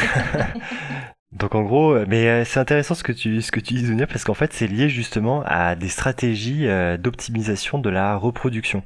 Donc 1.33 1.55
en 1.55 1.63
gros, 1.63 1.93
euh, 1.93 2.05
mais 2.09 2.29
euh, 2.29 2.45
c'est 2.45 2.61
intéressant 2.61 2.95
ce 2.95 3.03
que 3.03 3.13
tu 3.13 3.43
ce 3.43 3.51
que 3.51 3.59
tu 3.59 3.75
dis 3.75 3.87
Zunia 3.87 4.07
parce 4.07 4.23
qu'en 4.23 4.35
fait 4.35 4.53
c'est 4.53 4.69
lié 4.69 4.89
justement 4.89 5.43
à 5.47 5.75
des 5.75 5.89
stratégies 5.89 6.69
euh, 6.69 6.97
d'optimisation 6.97 7.79
de 7.79 7.91
la 7.91 8.17
reproduction. 8.17 8.83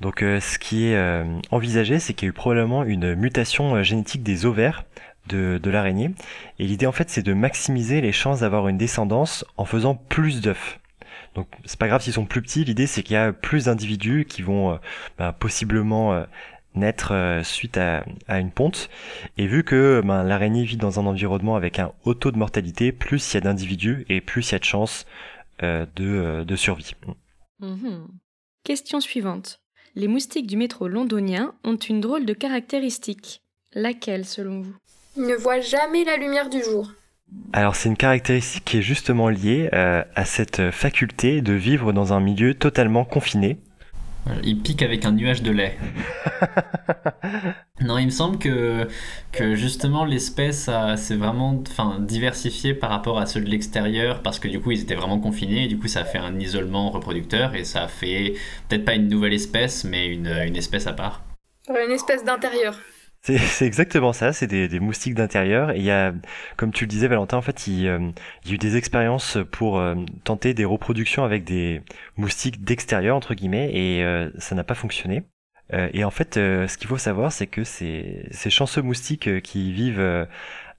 Donc 0.00 0.20
ce 0.20 0.58
qui 0.58 0.86
est 0.86 1.24
envisagé, 1.50 1.98
c'est 1.98 2.14
qu'il 2.14 2.24
y 2.24 2.28
a 2.28 2.30
eu 2.30 2.32
probablement 2.32 2.84
une 2.84 3.14
mutation 3.14 3.82
génétique 3.82 4.22
des 4.22 4.46
ovaires 4.46 4.84
de, 5.26 5.60
de 5.62 5.70
l'araignée. 5.70 6.12
Et 6.58 6.64
l'idée 6.64 6.86
en 6.86 6.92
fait 6.92 7.10
c'est 7.10 7.22
de 7.22 7.34
maximiser 7.34 8.00
les 8.00 8.12
chances 8.12 8.40
d'avoir 8.40 8.68
une 8.68 8.78
descendance 8.78 9.44
en 9.58 9.66
faisant 9.66 9.94
plus 9.94 10.40
d'œufs. 10.40 10.80
Donc 11.34 11.48
c'est 11.64 11.78
pas 11.78 11.88
grave 11.88 12.02
s'ils 12.02 12.12
sont 12.12 12.26
plus 12.26 12.42
petits, 12.42 12.64
l'idée 12.64 12.86
c'est 12.86 13.02
qu'il 13.02 13.14
y 13.14 13.16
a 13.16 13.32
plus 13.32 13.66
d'individus 13.66 14.26
qui 14.28 14.42
vont 14.42 14.78
bah, 15.16 15.32
possiblement 15.32 16.26
naître 16.74 17.12
euh, 17.12 17.42
suite 17.42 17.76
à, 17.76 18.04
une 18.28 18.50
ponte. 18.50 18.88
Et 19.36 19.46
vu 19.46 19.64
que 19.64 20.02
ben, 20.04 20.22
l'araignée 20.22 20.64
vit 20.64 20.76
dans 20.76 21.00
un 21.00 21.06
environnement 21.06 21.56
avec 21.56 21.78
un 21.78 21.92
haut 22.04 22.14
taux 22.14 22.30
de 22.30 22.38
mortalité, 22.38 22.92
plus 22.92 23.32
il 23.32 23.34
y 23.34 23.38
a 23.38 23.40
d'individus 23.40 24.06
et 24.08 24.20
plus 24.20 24.50
il 24.50 24.52
y 24.52 24.54
a 24.56 24.58
de 24.58 24.64
chances 24.64 25.06
euh, 25.62 25.86
euh, 26.00 26.44
de, 26.44 26.56
survie. 26.56 26.94
Mhm. 27.60 28.08
Question 28.64 29.00
suivante. 29.00 29.60
Les 29.94 30.08
moustiques 30.08 30.46
du 30.46 30.56
métro 30.56 30.88
londonien 30.88 31.54
ont 31.64 31.76
une 31.76 32.00
drôle 32.00 32.24
de 32.24 32.32
caractéristique. 32.32 33.42
Laquelle 33.72 34.24
selon 34.24 34.62
vous? 34.62 34.74
Ils 35.16 35.24
ne 35.24 35.34
voient 35.34 35.60
jamais 35.60 36.04
la 36.04 36.16
lumière 36.16 36.48
du 36.48 36.62
jour. 36.62 36.92
Alors 37.52 37.76
c'est 37.76 37.88
une 37.88 37.96
caractéristique 37.96 38.64
qui 38.64 38.78
est 38.78 38.82
justement 38.82 39.28
liée 39.28 39.68
à 39.72 40.24
cette 40.24 40.70
faculté 40.70 41.42
de 41.42 41.52
vivre 41.52 41.92
dans 41.92 42.12
un 42.12 42.20
milieu 42.20 42.54
totalement 42.54 43.04
confiné, 43.04 43.58
il 44.42 44.60
pique 44.60 44.82
avec 44.82 45.04
un 45.04 45.12
nuage 45.12 45.42
de 45.42 45.50
lait. 45.50 45.76
non, 47.80 47.98
il 47.98 48.06
me 48.06 48.10
semble 48.10 48.38
que, 48.38 48.86
que 49.32 49.54
justement 49.54 50.04
l'espèce 50.04 50.70
s'est 50.96 51.16
vraiment 51.16 51.62
enfin, 51.68 51.98
diversifiée 52.00 52.74
par 52.74 52.90
rapport 52.90 53.18
à 53.18 53.26
ceux 53.26 53.40
de 53.40 53.48
l'extérieur 53.48 54.22
parce 54.22 54.38
que 54.38 54.48
du 54.48 54.60
coup 54.60 54.72
ils 54.72 54.82
étaient 54.82 54.94
vraiment 54.94 55.18
confinés 55.18 55.64
et 55.64 55.68
du 55.68 55.78
coup 55.78 55.88
ça 55.88 56.00
a 56.00 56.04
fait 56.04 56.18
un 56.18 56.38
isolement 56.38 56.90
reproducteur 56.90 57.54
et 57.54 57.64
ça 57.64 57.84
a 57.84 57.88
fait 57.88 58.34
peut-être 58.68 58.84
pas 58.84 58.94
une 58.94 59.08
nouvelle 59.08 59.34
espèce 59.34 59.84
mais 59.84 60.06
une, 60.06 60.28
une 60.28 60.56
espèce 60.56 60.86
à 60.86 60.92
part. 60.92 61.22
Une 61.68 61.92
espèce 61.92 62.24
d'intérieur. 62.24 62.78
C'est 63.22 63.66
exactement 63.66 64.14
ça, 64.14 64.32
c'est 64.32 64.46
des, 64.46 64.80
moustiques 64.80 65.14
d'intérieur. 65.14 65.72
Et 65.72 65.78
il 65.78 65.82
y 65.82 65.90
a, 65.90 66.14
comme 66.56 66.72
tu 66.72 66.84
le 66.84 66.88
disais 66.88 67.06
Valentin, 67.06 67.36
en 67.36 67.42
fait, 67.42 67.66
il, 67.66 67.86
euh, 67.86 68.10
y 68.46 68.52
a 68.52 68.54
eu 68.54 68.58
des 68.58 68.76
expériences 68.76 69.36
pour 69.52 69.78
euh, 69.78 69.94
tenter 70.24 70.54
des 70.54 70.64
reproductions 70.64 71.22
avec 71.22 71.44
des 71.44 71.82
moustiques 72.16 72.64
d'extérieur, 72.64 73.16
entre 73.16 73.34
guillemets, 73.34 73.70
et 73.74 74.02
euh, 74.04 74.30
ça 74.38 74.54
n'a 74.54 74.64
pas 74.64 74.74
fonctionné. 74.74 75.24
et 75.72 76.02
en 76.02 76.10
fait, 76.10 76.34
ce 76.34 76.76
qu'il 76.78 76.88
faut 76.88 76.98
savoir, 76.98 77.30
c'est 77.30 77.46
que 77.46 77.62
ces, 77.62 78.26
ces 78.30 78.50
chanceux 78.50 78.82
moustiques 78.82 79.42
qui 79.42 79.72
vivent 79.72 80.26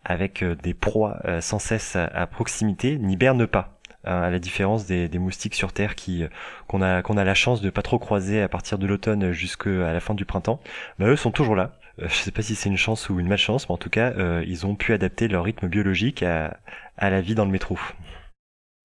avec 0.04 0.44
des 0.44 0.74
proies 0.74 1.22
sans 1.42 1.60
cesse 1.60 1.96
à, 1.96 2.28
proximité 2.28 2.98
n'hibernent 2.98 3.48
pas 3.48 3.80
hein, 4.04 4.22
à 4.24 4.30
la 4.30 4.40
différence 4.40 4.86
des, 4.88 5.08
moustiques 5.20 5.56
sur 5.56 5.72
Terre 5.72 5.96
qui 5.96 6.26
qu'on 6.68 6.82
a 6.82 7.02
qu'on 7.04 7.16
a 7.18 7.24
la 7.24 7.36
chance 7.36 7.62
de 7.62 7.70
pas 7.70 7.84
trop 7.84 8.00
croiser 8.00 8.42
à 8.42 8.50
partir 8.50 8.78
de 8.80 8.88
l'automne 8.88 9.32
jusqu'à 9.32 9.94
la 9.94 10.00
fin 10.02 10.14
du 10.14 10.26
printemps, 10.26 10.60
bah, 11.00 11.06
eux 11.08 11.16
sont 11.16 11.32
toujours 11.32 11.56
là. 11.56 11.72
Euh, 12.00 12.08
je 12.08 12.16
sais 12.16 12.32
pas 12.32 12.42
si 12.42 12.56
c'est 12.56 12.70
une 12.70 12.78
chance 12.78 13.10
ou 13.10 13.20
une 13.20 13.28
malchance, 13.28 13.68
mais 13.68 13.74
en 13.74 13.78
tout 13.78 13.90
cas, 13.90 14.14
euh, 14.18 14.44
ils 14.48 14.66
ont 14.66 14.76
pu 14.76 14.94
adapter 14.94 15.28
leur 15.28 15.44
rythme 15.44 15.68
biologique 15.68 16.24
à, 16.24 16.60
la 16.98 17.22
vie 17.22 17.36
dans 17.36 17.46
le 17.46 17.52
métro. 17.52 17.78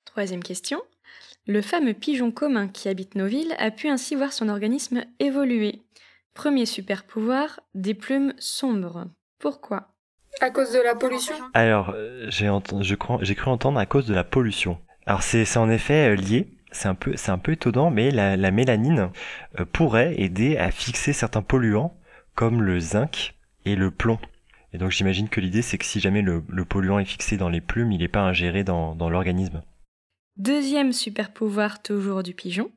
Troisième 0.04 0.42
question. 0.42 0.82
Le 1.46 1.62
fameux 1.62 1.94
pigeon 1.94 2.32
commun 2.32 2.68
qui 2.68 2.88
habite 2.88 3.14
nos 3.14 3.26
villes 3.26 3.54
a 3.58 3.70
pu 3.70 3.88
ainsi 3.88 4.14
voir 4.14 4.32
son 4.32 4.48
organisme 4.48 5.04
évoluer. 5.20 5.82
Premier 6.34 6.66
super 6.66 7.04
pouvoir, 7.04 7.60
des 7.74 7.94
plumes 7.94 8.34
sombres. 8.38 9.06
Pourquoi? 9.38 9.88
À 10.40 10.50
cause 10.50 10.72
de 10.72 10.80
la 10.80 10.94
pollution? 10.94 11.34
Alors, 11.54 11.92
euh, 11.94 12.28
j'ai 12.30 12.94
cru 12.96 13.50
entendre 13.50 13.78
à 13.78 13.86
cause 13.86 14.06
de 14.06 14.14
la 14.14 14.24
pollution. 14.24 14.78
Alors 15.06 15.22
c'est 15.22 15.56
en 15.56 15.70
effet 15.70 16.16
lié, 16.16 16.48
c'est 16.72 16.88
un 16.88 16.96
peu 16.96 17.14
c'est 17.14 17.30
un 17.30 17.38
peu 17.38 17.52
étonnant, 17.52 17.92
mais 17.92 18.10
la, 18.10 18.36
la 18.36 18.50
mélanine 18.50 19.10
pourrait 19.72 20.20
aider 20.20 20.56
à 20.56 20.72
fixer 20.72 21.12
certains 21.12 21.42
polluants 21.42 21.96
comme 22.36 22.62
le 22.62 22.78
zinc 22.78 23.34
et 23.64 23.74
le 23.74 23.90
plomb. 23.90 24.18
Et 24.72 24.78
donc 24.78 24.92
j'imagine 24.92 25.28
que 25.28 25.40
l'idée 25.40 25.62
c'est 25.62 25.78
que 25.78 25.84
si 25.84 25.98
jamais 25.98 26.22
le, 26.22 26.40
polluant 26.64 27.00
est 27.00 27.04
fixé 27.04 27.36
dans 27.36 27.48
les 27.48 27.60
plumes, 27.60 27.90
il 27.90 27.98
n'est 27.98 28.08
pas 28.08 28.20
ingéré 28.20 28.62
dans, 28.62 28.94
l'organisme. 28.94 29.62
Deuxième 30.36 30.92
super 30.92 31.32
pouvoir 31.32 31.82
toujours 31.82 32.22
du 32.22 32.34
pigeon, 32.34 32.70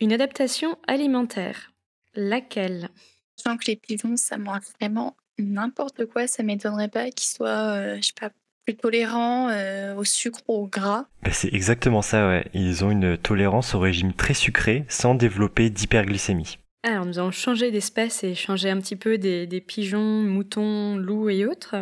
une 0.00 0.12
adaptation 0.12 0.78
alimentaire. 0.86 1.72
Laquelle? 2.14 2.90
Sachant 3.36 3.56
que 3.56 3.66
les 3.66 3.76
pigeons, 3.76 4.16
ça 4.16 4.36
mange 4.36 4.64
vraiment 4.78 5.16
n'importe 5.38 6.06
quoi, 6.06 6.26
ça 6.26 6.42
m'étonnerait 6.42 6.88
pas 6.88 7.10
qu'ils 7.10 7.28
soient, 7.28 7.76
euh, 7.76 7.96
je 7.96 8.08
sais 8.08 8.12
pas, 8.18 8.30
plus 8.64 8.76
tolérants 8.76 9.48
euh, 9.48 9.94
au 9.94 10.04
sucre 10.04 10.40
ou 10.48 10.54
au 10.54 10.66
gras. 10.66 11.06
Bah, 11.22 11.30
c'est 11.32 11.52
exactement 11.52 12.02
ça, 12.02 12.26
ouais. 12.28 12.46
Ils 12.52 12.84
ont 12.84 12.90
une 12.90 13.16
tolérance 13.16 13.74
au 13.74 13.78
régime 13.78 14.12
très 14.12 14.34
sucré 14.34 14.84
sans 14.88 15.14
développer 15.14 15.70
d'hyperglycémie. 15.70 16.58
Alors 16.88 17.04
nous 17.04 17.18
allons 17.18 17.32
changer 17.32 17.72
d'espèce 17.72 18.22
et 18.22 18.36
changer 18.36 18.70
un 18.70 18.78
petit 18.78 18.94
peu 18.94 19.18
des, 19.18 19.60
pigeons, 19.60 20.22
moutons, 20.22 20.96
loups 20.96 21.28
et 21.28 21.44
autres. 21.44 21.74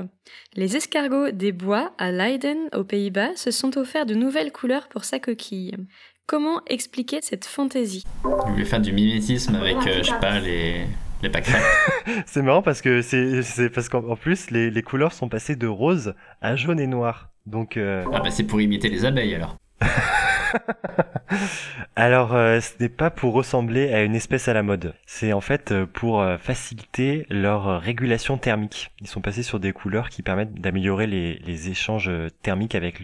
Les 0.54 0.76
escargots 0.76 1.30
des 1.30 1.52
bois 1.52 1.92
à 1.98 2.10
Leiden, 2.10 2.70
aux 2.74 2.84
Pays-Bas, 2.84 3.36
se 3.36 3.50
sont 3.50 3.76
offerts 3.76 4.06
de 4.06 4.14
nouvelles 4.14 4.50
couleurs 4.50 4.88
pour 4.88 5.04
sa 5.04 5.18
coquille. 5.18 5.76
Comment 6.24 6.62
expliquer 6.68 7.18
cette 7.20 7.44
fantaisie? 7.44 8.04
Vous 8.22 8.52
voulez 8.52 8.64
faire 8.64 8.80
du 8.80 8.94
mimétisme 8.94 9.54
avec, 9.56 9.76
euh, 9.76 9.98
je 9.98 10.04
sais 10.04 10.20
pas, 10.20 10.40
les, 10.40 10.86
les 11.22 11.30
c'est 12.26 12.40
marrant 12.40 12.62
parce 12.62 12.80
que 12.80 13.02
c'est 13.02 13.68
parce 13.68 13.90
qu'en 13.90 14.16
plus 14.16 14.50
les, 14.50 14.70
les, 14.70 14.82
couleurs 14.82 15.12
sont 15.12 15.28
passées 15.28 15.56
de 15.56 15.66
rose 15.66 16.14
à 16.40 16.56
jaune 16.56 16.80
et 16.80 16.86
noir. 16.86 17.28
Donc 17.44 17.76
euh, 17.76 18.06
ah 18.10 18.20
bah 18.20 18.30
c'est 18.30 18.44
pour 18.44 18.62
imiter 18.62 18.88
les 18.88 19.04
abeilles 19.04 19.34
alors. 19.34 19.58
Alors, 21.96 22.34
euh, 22.34 22.60
ce 22.60 22.72
n'est 22.80 22.88
pas 22.88 23.10
pour 23.10 23.34
ressembler 23.34 23.92
à 23.92 24.02
une 24.02 24.14
espèce 24.14 24.48
à 24.48 24.52
la 24.52 24.62
mode. 24.62 24.94
C'est 25.06 25.32
en 25.32 25.40
fait 25.40 25.72
euh, 25.72 25.86
pour 25.86 26.20
euh, 26.20 26.38
faciliter 26.38 27.26
leur 27.30 27.80
régulation 27.80 28.38
thermique. 28.38 28.90
Ils 29.00 29.06
sont 29.06 29.20
passés 29.20 29.42
sur 29.42 29.60
des 29.60 29.72
couleurs 29.72 30.08
qui 30.08 30.22
permettent 30.22 30.54
d'améliorer 30.54 31.06
les, 31.06 31.68
échanges 31.68 32.10
thermiques 32.42 32.74
avec 32.74 33.02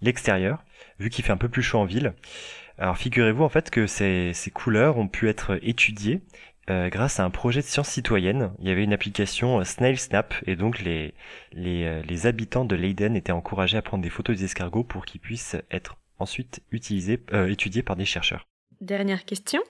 l'extérieur, 0.00 0.64
vu 0.98 1.10
qu'il 1.10 1.24
fait 1.24 1.32
un 1.32 1.36
peu 1.36 1.48
plus 1.48 1.62
chaud 1.62 1.78
en 1.78 1.84
ville. 1.84 2.14
Alors, 2.78 2.96
figurez-vous 2.96 3.42
en 3.42 3.48
fait 3.48 3.70
que 3.70 3.86
ces, 3.86 4.32
couleurs 4.54 4.98
ont 4.98 5.08
pu 5.08 5.28
être 5.28 5.58
étudiées 5.62 6.22
grâce 6.68 7.18
à 7.18 7.24
un 7.24 7.30
projet 7.30 7.60
de 7.60 7.66
science 7.66 7.88
citoyenne. 7.88 8.52
Il 8.60 8.68
y 8.68 8.70
avait 8.70 8.84
une 8.84 8.92
application 8.92 9.62
Snail 9.64 9.96
Snap 9.96 10.34
et 10.46 10.54
donc 10.54 10.80
les, 10.80 11.14
les 11.52 12.26
habitants 12.26 12.64
de 12.64 12.76
Leiden 12.76 13.16
étaient 13.16 13.32
encouragés 13.32 13.76
à 13.76 13.82
prendre 13.82 14.02
des 14.02 14.10
photos 14.10 14.36
des 14.36 14.44
escargots 14.44 14.84
pour 14.84 15.04
qu'ils 15.04 15.20
puissent 15.20 15.56
être 15.70 15.97
ensuite 16.18 16.60
utilisés, 16.70 17.22
euh, 17.32 17.48
étudiés 17.48 17.82
par 17.82 17.96
des 17.96 18.04
chercheurs. 18.04 18.48
Dernière 18.80 19.24
question. 19.24 19.60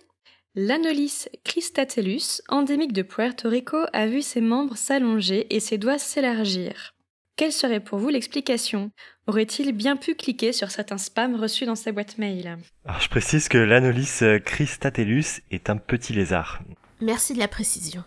L'Anolis 0.55 1.27
cristatellus, 1.45 2.43
endémique 2.49 2.93
de 2.93 3.03
Puerto 3.03 3.49
Rico, 3.49 3.79
a 3.93 4.07
vu 4.07 4.23
ses 4.23 4.41
membres 4.41 4.77
s'allonger 4.77 5.47
et 5.55 5.61
ses 5.61 5.79
doigts 5.79 5.99
s'élargir. 5.99 6.95
Quelle 7.37 7.53
serait 7.53 7.81
pour 7.81 7.99
vous 7.99 8.09
l'explication? 8.09 8.91
Aurait-il 9.29 9.73
bien 9.73 9.97
pu 9.97 10.17
cliquer 10.17 10.53
sur 10.53 10.71
certains 10.71 10.99
spams 10.99 11.37
reçus 11.37 11.67
dans 11.67 11.77
sa 11.77 11.93
boîte 11.93 12.19
mail? 12.19 12.59
Alors, 12.85 13.01
je 13.01 13.09
précise 13.09 13.49
que 13.49 13.59
l'Anolis 13.59 14.21
cristatellus 14.45 15.43
est 15.51 15.71
un 15.71 15.77
petit 15.77 16.13
lézard. 16.13 16.61
Merci 17.01 17.35
de 17.35 17.39
la 17.39 17.47
précision. 17.47 18.03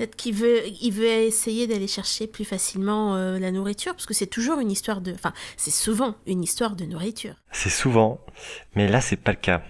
Peut-être 0.00 0.16
qu'il 0.16 0.34
veut, 0.34 0.62
il 0.80 0.92
veut 0.92 1.04
essayer 1.04 1.66
d'aller 1.66 1.86
chercher 1.86 2.26
plus 2.26 2.46
facilement 2.46 3.16
euh, 3.16 3.38
la 3.38 3.50
nourriture, 3.50 3.92
parce 3.92 4.06
que 4.06 4.14
c'est 4.14 4.28
toujours 4.28 4.58
une 4.58 4.70
histoire 4.70 5.02
de... 5.02 5.12
Enfin, 5.12 5.34
c'est 5.58 5.70
souvent 5.70 6.14
une 6.26 6.42
histoire 6.42 6.74
de 6.74 6.86
nourriture. 6.86 7.34
C'est 7.52 7.68
souvent, 7.68 8.18
mais 8.74 8.88
là 8.88 9.02
c'est 9.02 9.18
pas 9.18 9.32
le 9.32 9.36
cas. 9.36 9.62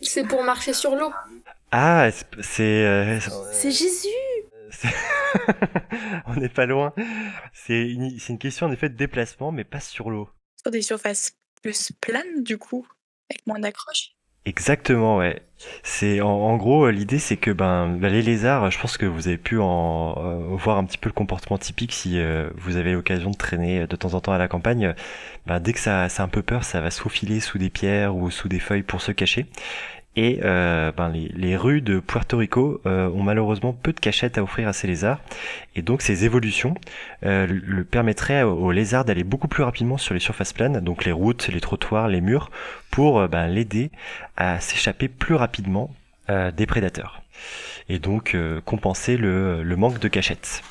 C'est 0.00 0.26
pour 0.26 0.42
marcher 0.42 0.72
sur 0.72 0.96
l'eau. 0.96 1.12
Ah, 1.70 2.08
c'est... 2.40 2.62
euh, 2.62 3.20
C'est 3.52 3.70
Jésus 3.72 4.08
c'est- 4.70 4.88
On 6.28 6.36
n'est 6.36 6.48
pas 6.48 6.64
loin. 6.64 6.94
C'est 7.52 7.86
une, 7.90 8.18
c'est 8.18 8.32
une 8.32 8.38
question 8.38 8.64
en 8.68 8.72
effet 8.72 8.88
de 8.88 8.96
déplacement, 8.96 9.52
mais 9.52 9.64
pas 9.64 9.80
sur 9.80 10.08
l'eau. 10.08 10.30
Sur 10.62 10.70
des 10.70 10.80
surfaces 10.80 11.36
plus 11.60 11.92
planes, 12.00 12.42
du 12.42 12.56
coup, 12.56 12.88
avec 13.30 13.46
moins 13.46 13.58
d'accroche. 13.58 14.13
Exactement, 14.46 15.16
ouais. 15.16 15.40
C'est 15.82 16.20
en, 16.20 16.28
en 16.28 16.56
gros 16.58 16.84
euh, 16.84 16.90
l'idée, 16.92 17.18
c'est 17.18 17.38
que 17.38 17.50
ben 17.50 17.96
bah, 17.98 18.10
les 18.10 18.20
lézards, 18.20 18.70
je 18.70 18.78
pense 18.78 18.98
que 18.98 19.06
vous 19.06 19.28
avez 19.28 19.38
pu 19.38 19.58
en 19.58 20.14
euh, 20.18 20.56
voir 20.56 20.76
un 20.76 20.84
petit 20.84 20.98
peu 20.98 21.08
le 21.08 21.14
comportement 21.14 21.56
typique 21.56 21.92
si 21.94 22.18
euh, 22.18 22.50
vous 22.56 22.76
avez 22.76 22.92
l'occasion 22.92 23.30
de 23.30 23.36
traîner 23.36 23.80
euh, 23.80 23.86
de 23.86 23.96
temps 23.96 24.12
en 24.12 24.20
temps 24.20 24.32
à 24.32 24.38
la 24.38 24.46
campagne. 24.48 24.94
Ben, 25.46 25.60
dès 25.60 25.72
que 25.72 25.78
ça, 25.80 26.10
ça 26.10 26.22
a 26.22 26.26
un 26.26 26.28
peu 26.28 26.42
peur, 26.42 26.64
ça 26.64 26.82
va 26.82 26.90
se 26.90 27.00
faufiler 27.00 27.40
sous 27.40 27.56
des 27.56 27.70
pierres 27.70 28.14
ou 28.16 28.30
sous 28.30 28.48
des 28.48 28.58
feuilles 28.58 28.82
pour 28.82 29.00
se 29.00 29.12
cacher. 29.12 29.46
Et 30.16 30.40
euh, 30.44 30.92
ben, 30.92 31.08
les, 31.08 31.28
les 31.34 31.56
rues 31.56 31.80
de 31.80 31.98
Puerto 31.98 32.36
Rico 32.36 32.80
euh, 32.86 33.08
ont 33.08 33.22
malheureusement 33.22 33.72
peu 33.72 33.92
de 33.92 33.98
cachettes 33.98 34.38
à 34.38 34.42
offrir 34.42 34.68
à 34.68 34.72
ces 34.72 34.86
lézards. 34.86 35.20
Et 35.74 35.82
donc 35.82 36.02
ces 36.02 36.24
évolutions 36.24 36.74
euh, 37.24 37.46
le 37.48 37.84
permettraient 37.84 38.42
aux, 38.42 38.70
lézards 38.70 39.04
d'aller 39.04 39.24
beaucoup 39.24 39.48
plus 39.48 39.64
rapidement 39.64 39.98
sur 39.98 40.14
les 40.14 40.20
surfaces 40.20 40.52
planes, 40.52 40.80
donc 40.80 41.04
les 41.04 41.12
routes, 41.12 41.48
les 41.48 41.60
trottoirs, 41.60 42.08
les 42.08 42.20
murs, 42.20 42.50
pour 42.90 43.26
ben, 43.28 43.48
l'aider 43.48 43.90
à 44.36 44.60
s'échapper 44.60 45.08
plus 45.08 45.34
rapidement 45.34 45.90
des 46.28 46.64
prédateurs. 46.64 47.22
Et 47.90 47.98
donc 47.98 48.34
compenser 48.64 49.18
le, 49.18 49.62
le 49.62 49.76
manque 49.76 49.98
de 49.98 50.08
cachettes. 50.08 50.62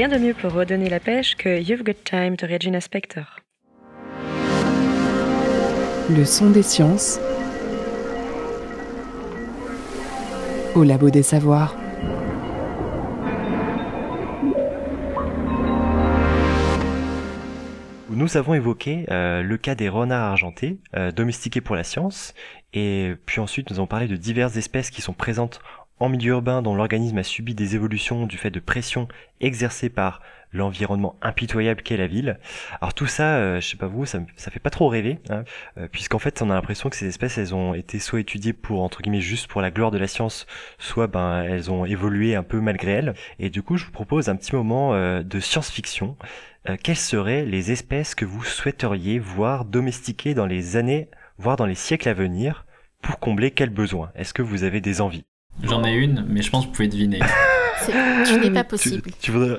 Rien 0.00 0.08
de 0.08 0.16
mieux 0.16 0.32
pour 0.32 0.54
redonner 0.54 0.88
la 0.88 0.98
pêche 0.98 1.36
que 1.36 1.60
You've 1.60 1.82
Got 1.82 1.92
Time 2.06 2.34
de 2.34 2.46
Regina 2.46 2.80
Spektor. 2.80 3.40
Le 6.08 6.24
son 6.24 6.48
des 6.48 6.62
sciences 6.62 7.20
au 10.74 10.84
labo 10.84 11.10
des 11.10 11.22
savoirs. 11.22 11.76
nous 18.20 18.36
avons 18.36 18.54
évoqué 18.54 19.06
euh, 19.10 19.42
le 19.42 19.56
cas 19.56 19.74
des 19.74 19.88
renards 19.88 20.30
argentés, 20.30 20.78
euh, 20.94 21.10
domestiqués 21.10 21.60
pour 21.60 21.74
la 21.74 21.84
science, 21.84 22.34
et 22.74 23.14
puis 23.24 23.40
ensuite 23.40 23.70
nous 23.70 23.76
avons 23.78 23.86
parlé 23.86 24.08
de 24.08 24.16
diverses 24.16 24.56
espèces 24.56 24.90
qui 24.90 25.00
sont 25.00 25.14
présentes 25.14 25.60
en 26.00 26.08
milieu 26.08 26.32
urbain 26.32 26.62
dont 26.62 26.74
l'organisme 26.74 27.18
a 27.18 27.22
subi 27.22 27.54
des 27.54 27.74
évolutions 27.74 28.26
du 28.26 28.38
fait 28.38 28.50
de 28.50 28.60
pressions 28.60 29.06
exercées 29.40 29.90
par 29.90 30.20
l'environnement 30.52 31.16
impitoyable 31.22 31.82
qu'est 31.82 31.96
la 31.96 32.06
ville. 32.06 32.38
Alors 32.80 32.94
tout 32.94 33.06
ça, 33.06 33.36
euh, 33.36 33.60
je 33.60 33.68
sais 33.68 33.76
pas 33.76 33.86
vous, 33.86 34.04
ça, 34.06 34.18
ça 34.36 34.50
fait 34.50 34.58
pas 34.58 34.70
trop 34.70 34.88
rêver, 34.88 35.18
hein, 35.28 35.44
euh, 35.78 35.86
puisqu'en 35.90 36.18
fait 36.18 36.42
on 36.42 36.50
a 36.50 36.54
l'impression 36.54 36.88
que 36.90 36.96
ces 36.96 37.06
espèces 37.06 37.38
elles 37.38 37.54
ont 37.54 37.74
été 37.74 37.98
soit 37.98 38.20
étudiées 38.20 38.52
pour 38.52 38.82
entre 38.82 39.02
guillemets 39.02 39.20
juste 39.20 39.46
pour 39.46 39.60
la 39.60 39.70
gloire 39.70 39.90
de 39.90 39.98
la 39.98 40.08
science, 40.08 40.46
soit 40.78 41.06
ben 41.06 41.42
elles 41.42 41.70
ont 41.70 41.84
évolué 41.84 42.34
un 42.34 42.42
peu 42.42 42.60
malgré 42.60 42.92
elles. 42.92 43.14
Et 43.38 43.50
du 43.50 43.62
coup 43.62 43.76
je 43.76 43.84
vous 43.84 43.92
propose 43.92 44.28
un 44.28 44.36
petit 44.36 44.54
moment 44.54 44.94
euh, 44.94 45.22
de 45.22 45.38
science-fiction. 45.38 46.16
Quelles 46.82 46.96
seraient 46.96 47.46
les 47.46 47.72
espèces 47.72 48.14
que 48.14 48.26
vous 48.26 48.44
souhaiteriez 48.44 49.18
voir 49.18 49.64
domestiquées 49.64 50.34
dans 50.34 50.44
les 50.44 50.76
années, 50.76 51.08
voire 51.38 51.56
dans 51.56 51.64
les 51.64 51.74
siècles 51.74 52.10
à 52.10 52.12
venir, 52.12 52.66
pour 53.00 53.18
combler 53.18 53.50
quels 53.50 53.70
besoins? 53.70 54.12
Est-ce 54.14 54.34
que 54.34 54.42
vous 54.42 54.62
avez 54.62 54.82
des 54.82 55.00
envies? 55.00 55.24
J'en 55.62 55.84
ai 55.84 55.92
une, 55.92 56.24
mais 56.28 56.42
je 56.42 56.50
pense 56.50 56.64
que 56.64 56.68
vous 56.70 56.74
pouvez 56.76 56.88
deviner. 56.88 57.20
C'est- 57.82 57.92
Tu 58.26 58.38
n'es 58.40 58.50
pas 58.50 58.64
possible. 58.64 59.10
tu 59.20 59.30
voudrais, 59.30 59.56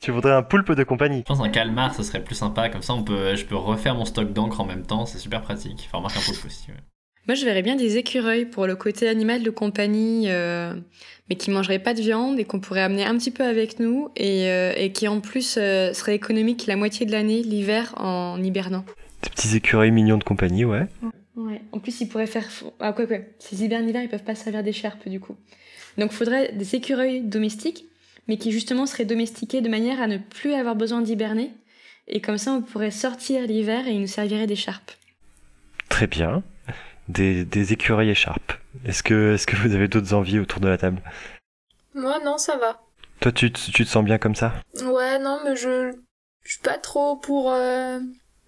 tu 0.00 0.10
voudrais 0.10 0.32
un 0.32 0.42
poulpe 0.42 0.72
de 0.72 0.84
compagnie 0.84 1.18
Je 1.18 1.24
pense 1.24 1.40
un 1.40 1.48
calmar, 1.48 1.94
ça 1.94 2.02
serait 2.02 2.22
plus 2.22 2.34
sympa. 2.34 2.68
Comme 2.68 2.82
ça, 2.82 2.94
on 2.94 3.02
peut, 3.02 3.34
je 3.36 3.44
peux 3.44 3.56
refaire 3.56 3.94
mon 3.94 4.04
stock 4.04 4.32
d'encre 4.32 4.60
en 4.60 4.64
même 4.64 4.84
temps. 4.86 5.06
C'est 5.06 5.18
super 5.18 5.42
pratique. 5.42 5.84
Enfin, 5.88 5.98
remarque 5.98 6.16
un 6.16 6.20
peu 6.20 6.46
aussi. 6.46 6.68
ouais. 6.70 6.76
Moi, 7.26 7.34
je 7.34 7.44
verrais 7.44 7.60
bien 7.62 7.76
des 7.76 7.98
écureuils 7.98 8.46
pour 8.46 8.66
le 8.66 8.74
côté 8.74 9.06
animal 9.06 9.42
de 9.42 9.50
compagnie, 9.50 10.30
euh, 10.30 10.72
mais 11.28 11.36
qui 11.36 11.50
mangeraient 11.50 11.78
pas 11.78 11.92
de 11.92 12.00
viande 12.00 12.38
et 12.40 12.44
qu'on 12.44 12.58
pourrait 12.58 12.80
amener 12.80 13.04
un 13.04 13.14
petit 13.18 13.30
peu 13.30 13.44
avec 13.44 13.78
nous 13.80 14.08
et, 14.16 14.48
euh, 14.48 14.72
et 14.76 14.92
qui 14.92 15.08
en 15.08 15.20
plus 15.20 15.56
euh, 15.58 15.92
serait 15.92 16.14
économique 16.14 16.66
la 16.66 16.76
moitié 16.76 17.04
de 17.04 17.12
l'année, 17.12 17.42
l'hiver, 17.42 17.92
en 17.98 18.42
hibernant. 18.42 18.82
Des 19.22 19.28
petits 19.28 19.54
écureuils 19.56 19.90
mignons 19.90 20.16
de 20.16 20.24
compagnie, 20.24 20.64
ouais. 20.64 20.86
Ouais. 21.02 21.10
En 21.72 21.78
plus, 21.78 22.00
ils 22.00 22.08
pourraient 22.08 22.26
faire. 22.26 22.48
Ah, 22.80 22.92
quoi, 22.92 23.06
quoi. 23.06 23.18
Ces 23.38 23.62
hivers, 23.62 23.80
hiver, 23.82 24.02
ils 24.02 24.08
peuvent 24.08 24.24
pas 24.24 24.34
servir 24.34 24.62
d'écharpe 24.62 25.08
du 25.08 25.20
coup. 25.20 25.36
Donc, 25.96 26.12
faudrait 26.12 26.52
des 26.52 26.74
écureuils 26.74 27.20
domestiques, 27.20 27.84
mais 28.26 28.36
qui 28.38 28.50
justement 28.52 28.86
seraient 28.86 29.04
domestiqués 29.04 29.60
de 29.60 29.68
manière 29.68 30.00
à 30.02 30.06
ne 30.06 30.18
plus 30.18 30.54
avoir 30.54 30.74
besoin 30.74 31.00
d'hiberner. 31.00 31.52
Et 32.08 32.20
comme 32.20 32.38
ça, 32.38 32.52
on 32.52 32.62
pourrait 32.62 32.90
sortir 32.90 33.46
l'hiver 33.46 33.86
et 33.86 33.92
ils 33.92 34.00
nous 34.00 34.06
serviraient 34.06 34.46
d'écharpe. 34.46 34.92
Très 35.88 36.06
bien. 36.06 36.42
Des, 37.08 37.44
des 37.44 37.72
écureuils 37.72 38.10
écharpes. 38.10 38.52
Est-ce 38.84 39.02
que, 39.02 39.34
est-ce 39.34 39.46
que 39.46 39.56
vous 39.56 39.74
avez 39.74 39.88
d'autres 39.88 40.14
envies 40.14 40.38
autour 40.38 40.60
de 40.60 40.68
la 40.68 40.76
table? 40.76 41.00
Moi, 41.94 42.18
non, 42.24 42.36
ça 42.38 42.56
va. 42.56 42.80
Toi, 43.20 43.32
tu, 43.32 43.50
te- 43.52 43.70
tu 43.70 43.84
te 43.84 43.88
sens 43.90 44.04
bien 44.04 44.18
comme 44.18 44.34
ça? 44.34 44.54
Ouais, 44.84 45.18
non, 45.18 45.40
mais 45.44 45.56
je, 45.56 45.92
je 46.44 46.50
suis 46.52 46.62
pas 46.62 46.78
trop 46.78 47.16
pour 47.16 47.50
euh, 47.52 47.98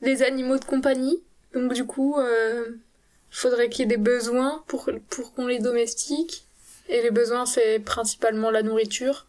les 0.02 0.22
animaux 0.22 0.58
de 0.58 0.64
compagnie. 0.64 1.18
Donc, 1.54 1.72
du 1.74 1.84
coup, 1.84 2.16
euh, 2.18 2.64
faudrait 3.30 3.68
qu'il 3.68 3.80
y 3.80 3.82
ait 3.84 3.96
des 3.96 4.02
besoins 4.02 4.62
pour, 4.68 4.88
pour 5.08 5.32
qu'on 5.32 5.46
les 5.46 5.58
domestique. 5.58 6.44
Et 6.88 7.02
les 7.02 7.10
besoins, 7.10 7.46
c'est 7.46 7.78
principalement 7.78 8.50
la 8.50 8.62
nourriture. 8.62 9.26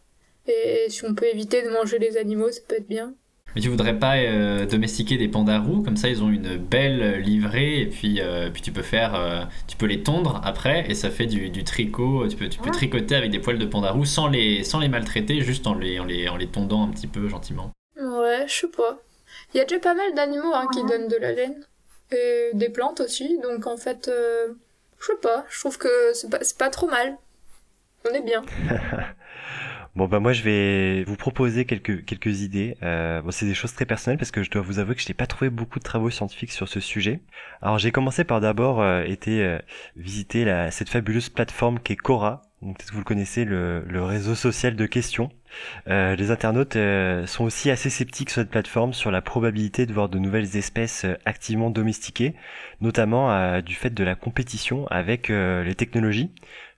Et 0.48 0.86
si 0.88 1.04
on 1.04 1.14
peut 1.14 1.26
éviter 1.26 1.62
de 1.62 1.70
manger 1.70 1.98
les 1.98 2.16
animaux, 2.16 2.50
ça 2.50 2.60
peut 2.66 2.76
être 2.76 2.88
bien. 2.88 3.14
Mais 3.54 3.60
tu 3.60 3.68
voudrais 3.68 3.98
pas 3.98 4.16
euh, 4.16 4.64
domestiquer 4.66 5.18
des 5.18 5.28
pandarous 5.28 5.82
Comme 5.82 5.96
ça, 5.98 6.08
ils 6.08 6.22
ont 6.22 6.30
une 6.30 6.56
belle 6.56 7.20
livrée. 7.20 7.82
Et 7.82 7.86
puis, 7.86 8.20
euh, 8.20 8.50
puis 8.50 8.62
tu 8.62 8.72
peux 8.72 8.82
faire. 8.82 9.14
euh, 9.14 9.42
tu 9.68 9.76
peux 9.76 9.86
les 9.86 10.02
tondre 10.02 10.40
après. 10.42 10.90
Et 10.90 10.94
ça 10.94 11.10
fait 11.10 11.26
du, 11.26 11.50
du 11.50 11.62
tricot. 11.62 12.26
Tu 12.28 12.36
peux, 12.36 12.48
tu 12.48 12.58
peux 12.58 12.66
Ouais. 12.66 12.70
tricoter 12.72 13.14
avec 13.14 13.30
des 13.30 13.38
poils 13.38 13.58
de 13.58 13.66
pandarou 13.66 14.04
sans 14.04 14.26
les, 14.28 14.64
sans 14.64 14.80
les 14.80 14.88
maltraiter, 14.88 15.40
juste 15.42 15.66
en 15.66 15.74
les, 15.74 16.00
en, 16.00 16.04
les, 16.04 16.28
en 16.28 16.36
les 16.36 16.46
tondant 16.48 16.82
un 16.84 16.88
petit 16.88 17.06
peu 17.06 17.28
gentiment. 17.28 17.70
Ouais, 18.00 18.44
je 18.48 18.52
sais 18.54 18.68
pas. 18.68 18.98
Il 19.54 19.58
y 19.58 19.60
a 19.60 19.64
déjà 19.64 19.78
pas 19.80 19.94
mal 19.94 20.14
d'animaux 20.14 20.52
hein, 20.54 20.66
qui 20.72 20.82
donnent 20.84 21.08
de 21.08 21.16
la 21.16 21.32
laine. 21.32 21.62
Des 22.54 22.68
plantes 22.68 23.00
aussi. 23.00 23.38
Donc, 23.42 23.66
en 23.66 23.76
fait, 23.76 24.08
euh, 24.08 24.48
je 25.00 25.06
sais 25.06 25.18
pas. 25.20 25.44
Je 25.50 25.60
trouve 25.60 25.78
que 25.78 26.12
c'est 26.14 26.30
pas, 26.30 26.40
pas 26.58 26.70
trop 26.70 26.88
mal. 26.88 27.16
On 28.04 28.14
est 28.14 28.22
bien. 28.22 28.42
Bon 29.94 30.06
bah 30.06 30.20
moi 30.20 30.32
je 30.32 30.42
vais 30.42 31.04
vous 31.04 31.16
proposer 31.16 31.66
quelques 31.66 32.06
quelques 32.06 32.40
idées. 32.40 32.78
Euh, 32.82 33.20
bon 33.20 33.30
c'est 33.30 33.44
des 33.44 33.52
choses 33.52 33.74
très 33.74 33.84
personnelles 33.84 34.16
parce 34.16 34.30
que 34.30 34.42
je 34.42 34.50
dois 34.50 34.62
vous 34.62 34.78
avouer 34.78 34.94
que 34.94 35.02
je 35.02 35.08
n'ai 35.08 35.14
pas 35.14 35.26
trouvé 35.26 35.50
beaucoup 35.50 35.78
de 35.78 35.84
travaux 35.84 36.08
scientifiques 36.08 36.52
sur 36.52 36.66
ce 36.66 36.80
sujet. 36.80 37.20
Alors 37.60 37.78
j'ai 37.78 37.92
commencé 37.92 38.24
par 38.24 38.40
d'abord 38.40 38.80
euh, 38.80 39.02
été 39.02 39.58
visiter 39.94 40.46
la, 40.46 40.70
cette 40.70 40.88
fabuleuse 40.88 41.28
plateforme 41.28 41.78
qu'est 41.78 41.96
Quora. 41.96 42.40
Peut-être 42.62 42.90
que 42.90 42.92
vous 42.92 43.00
le 43.00 43.04
connaissez, 43.04 43.44
le, 43.44 43.84
le 43.88 44.04
réseau 44.04 44.36
social 44.36 44.76
de 44.76 44.86
questions. 44.86 45.30
Euh, 45.88 46.14
les 46.14 46.30
internautes 46.30 46.76
euh, 46.76 47.26
sont 47.26 47.42
aussi 47.42 47.70
assez 47.72 47.90
sceptiques 47.90 48.30
sur 48.30 48.40
cette 48.40 48.50
plateforme 48.50 48.92
sur 48.92 49.10
la 49.10 49.20
probabilité 49.20 49.84
de 49.84 49.92
voir 49.92 50.08
de 50.08 50.18
nouvelles 50.20 50.56
espèces 50.56 51.04
euh, 51.04 51.16
activement 51.24 51.70
domestiquées, 51.70 52.34
notamment 52.80 53.32
euh, 53.32 53.62
du 53.62 53.74
fait 53.74 53.90
de 53.90 54.04
la 54.04 54.14
compétition 54.14 54.86
avec 54.88 55.28
euh, 55.28 55.64
les 55.64 55.74
technologies, 55.74 56.30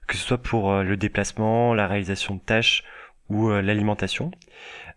que 0.06 0.16
ce 0.16 0.26
soit 0.26 0.38
pour 0.42 0.72
euh, 0.72 0.82
le 0.82 0.96
déplacement, 0.96 1.74
la 1.74 1.86
réalisation 1.86 2.36
de 2.36 2.40
tâches 2.40 2.82
ou 3.28 3.50
l'alimentation. 3.50 4.30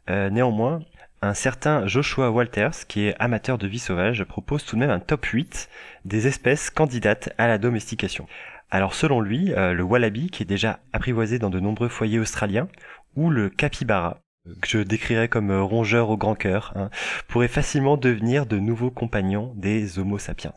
Néanmoins, 0.10 0.82
un 1.22 1.34
certain 1.34 1.88
Joshua 1.88 2.30
Walters, 2.30 2.86
qui 2.90 3.06
est 3.08 3.16
amateur 3.20 3.58
de 3.58 3.68
vie 3.68 3.80
sauvage, 3.80 4.24
propose 4.26 4.66
tout 4.66 4.76
de 4.76 4.82
même 4.82 4.90
un 4.90 5.00
top 5.00 5.26
8 5.26 5.70
des 6.04 6.28
espèces 6.28 6.70
candidates 6.70 7.34
à 7.38 7.48
la 7.48 7.58
domestication. 7.58 8.28
Alors 8.70 8.94
selon 8.94 9.22
lui, 9.22 9.54
euh, 9.54 9.74
le 9.74 9.84
wallaby, 9.84 10.30
qui 10.30 10.44
est 10.44 10.48
déjà 10.48 10.80
apprivoisé 10.92 11.40
dans 11.40 11.50
de 11.50 11.60
nombreux 11.60 11.88
foyers 11.88 12.20
australiens, 12.20 12.68
ou 13.16 13.30
le 13.30 13.50
capybara, 13.50 14.20
que 14.62 14.68
je 14.68 14.80
décrirais 14.80 15.30
comme 15.30 15.52
euh, 15.52 15.64
rongeur 15.64 16.10
au 16.10 16.18
grand 16.18 16.36
cœur, 16.36 16.74
hein, 16.76 16.90
pourrait 17.28 17.48
facilement 17.48 17.98
devenir 17.98 18.46
de 18.46 18.60
nouveaux 18.60 18.92
compagnons 18.92 19.54
des 19.56 20.00
Homo 20.00 20.18
sapiens. 20.18 20.54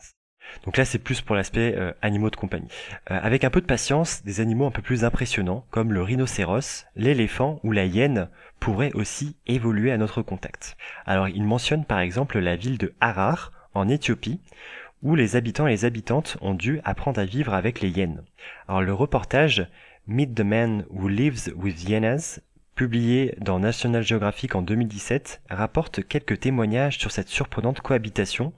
Donc 0.65 0.75
là, 0.75 0.83
c'est 0.83 0.99
plus 0.99 1.21
pour 1.21 1.37
l'aspect 1.37 1.75
euh, 1.77 1.93
animaux 2.01 2.29
de 2.29 2.35
compagnie. 2.35 2.67
Avec 3.05 3.45
un 3.45 3.49
peu 3.49 3.61
de 3.61 3.65
patience, 3.65 4.21
des 4.25 4.41
animaux 4.41 4.65
un 4.65 4.71
peu 4.71 4.81
plus 4.81 5.05
impressionnants, 5.05 5.65
comme 5.71 5.93
le 5.93 6.03
rhinocéros, 6.03 6.85
l'éléphant 6.97 7.61
ou 7.63 7.71
la 7.71 7.85
hyène, 7.85 8.27
pourraient 8.59 8.91
aussi 8.93 9.37
évoluer 9.47 9.93
à 9.93 9.97
notre 9.97 10.21
contact. 10.21 10.75
Alors, 11.05 11.29
il 11.29 11.45
mentionne 11.45 11.85
par 11.85 12.01
exemple 12.01 12.37
la 12.39 12.57
ville 12.57 12.77
de 12.77 12.93
Harar, 12.99 13.53
en 13.73 13.87
Éthiopie, 13.87 14.41
où 15.03 15.15
les 15.15 15.35
habitants 15.35 15.67
et 15.67 15.71
les 15.71 15.85
habitantes 15.85 16.37
ont 16.41 16.53
dû 16.53 16.79
apprendre 16.83 17.19
à 17.19 17.25
vivre 17.25 17.53
avec 17.53 17.81
les 17.81 17.89
hyènes. 17.89 18.23
Alors, 18.67 18.81
le 18.81 18.93
reportage 18.93 19.67
Meet 20.07 20.35
the 20.35 20.41
Man 20.41 20.85
Who 20.89 21.07
Lives 21.07 21.53
with 21.55 21.83
Hyenas, 21.83 22.39
publié 22.75 23.35
dans 23.39 23.59
National 23.59 24.03
Geographic 24.03 24.55
en 24.55 24.61
2017, 24.61 25.41
rapporte 25.49 26.07
quelques 26.07 26.39
témoignages 26.39 26.97
sur 26.97 27.11
cette 27.11 27.29
surprenante 27.29 27.81
cohabitation 27.81 28.53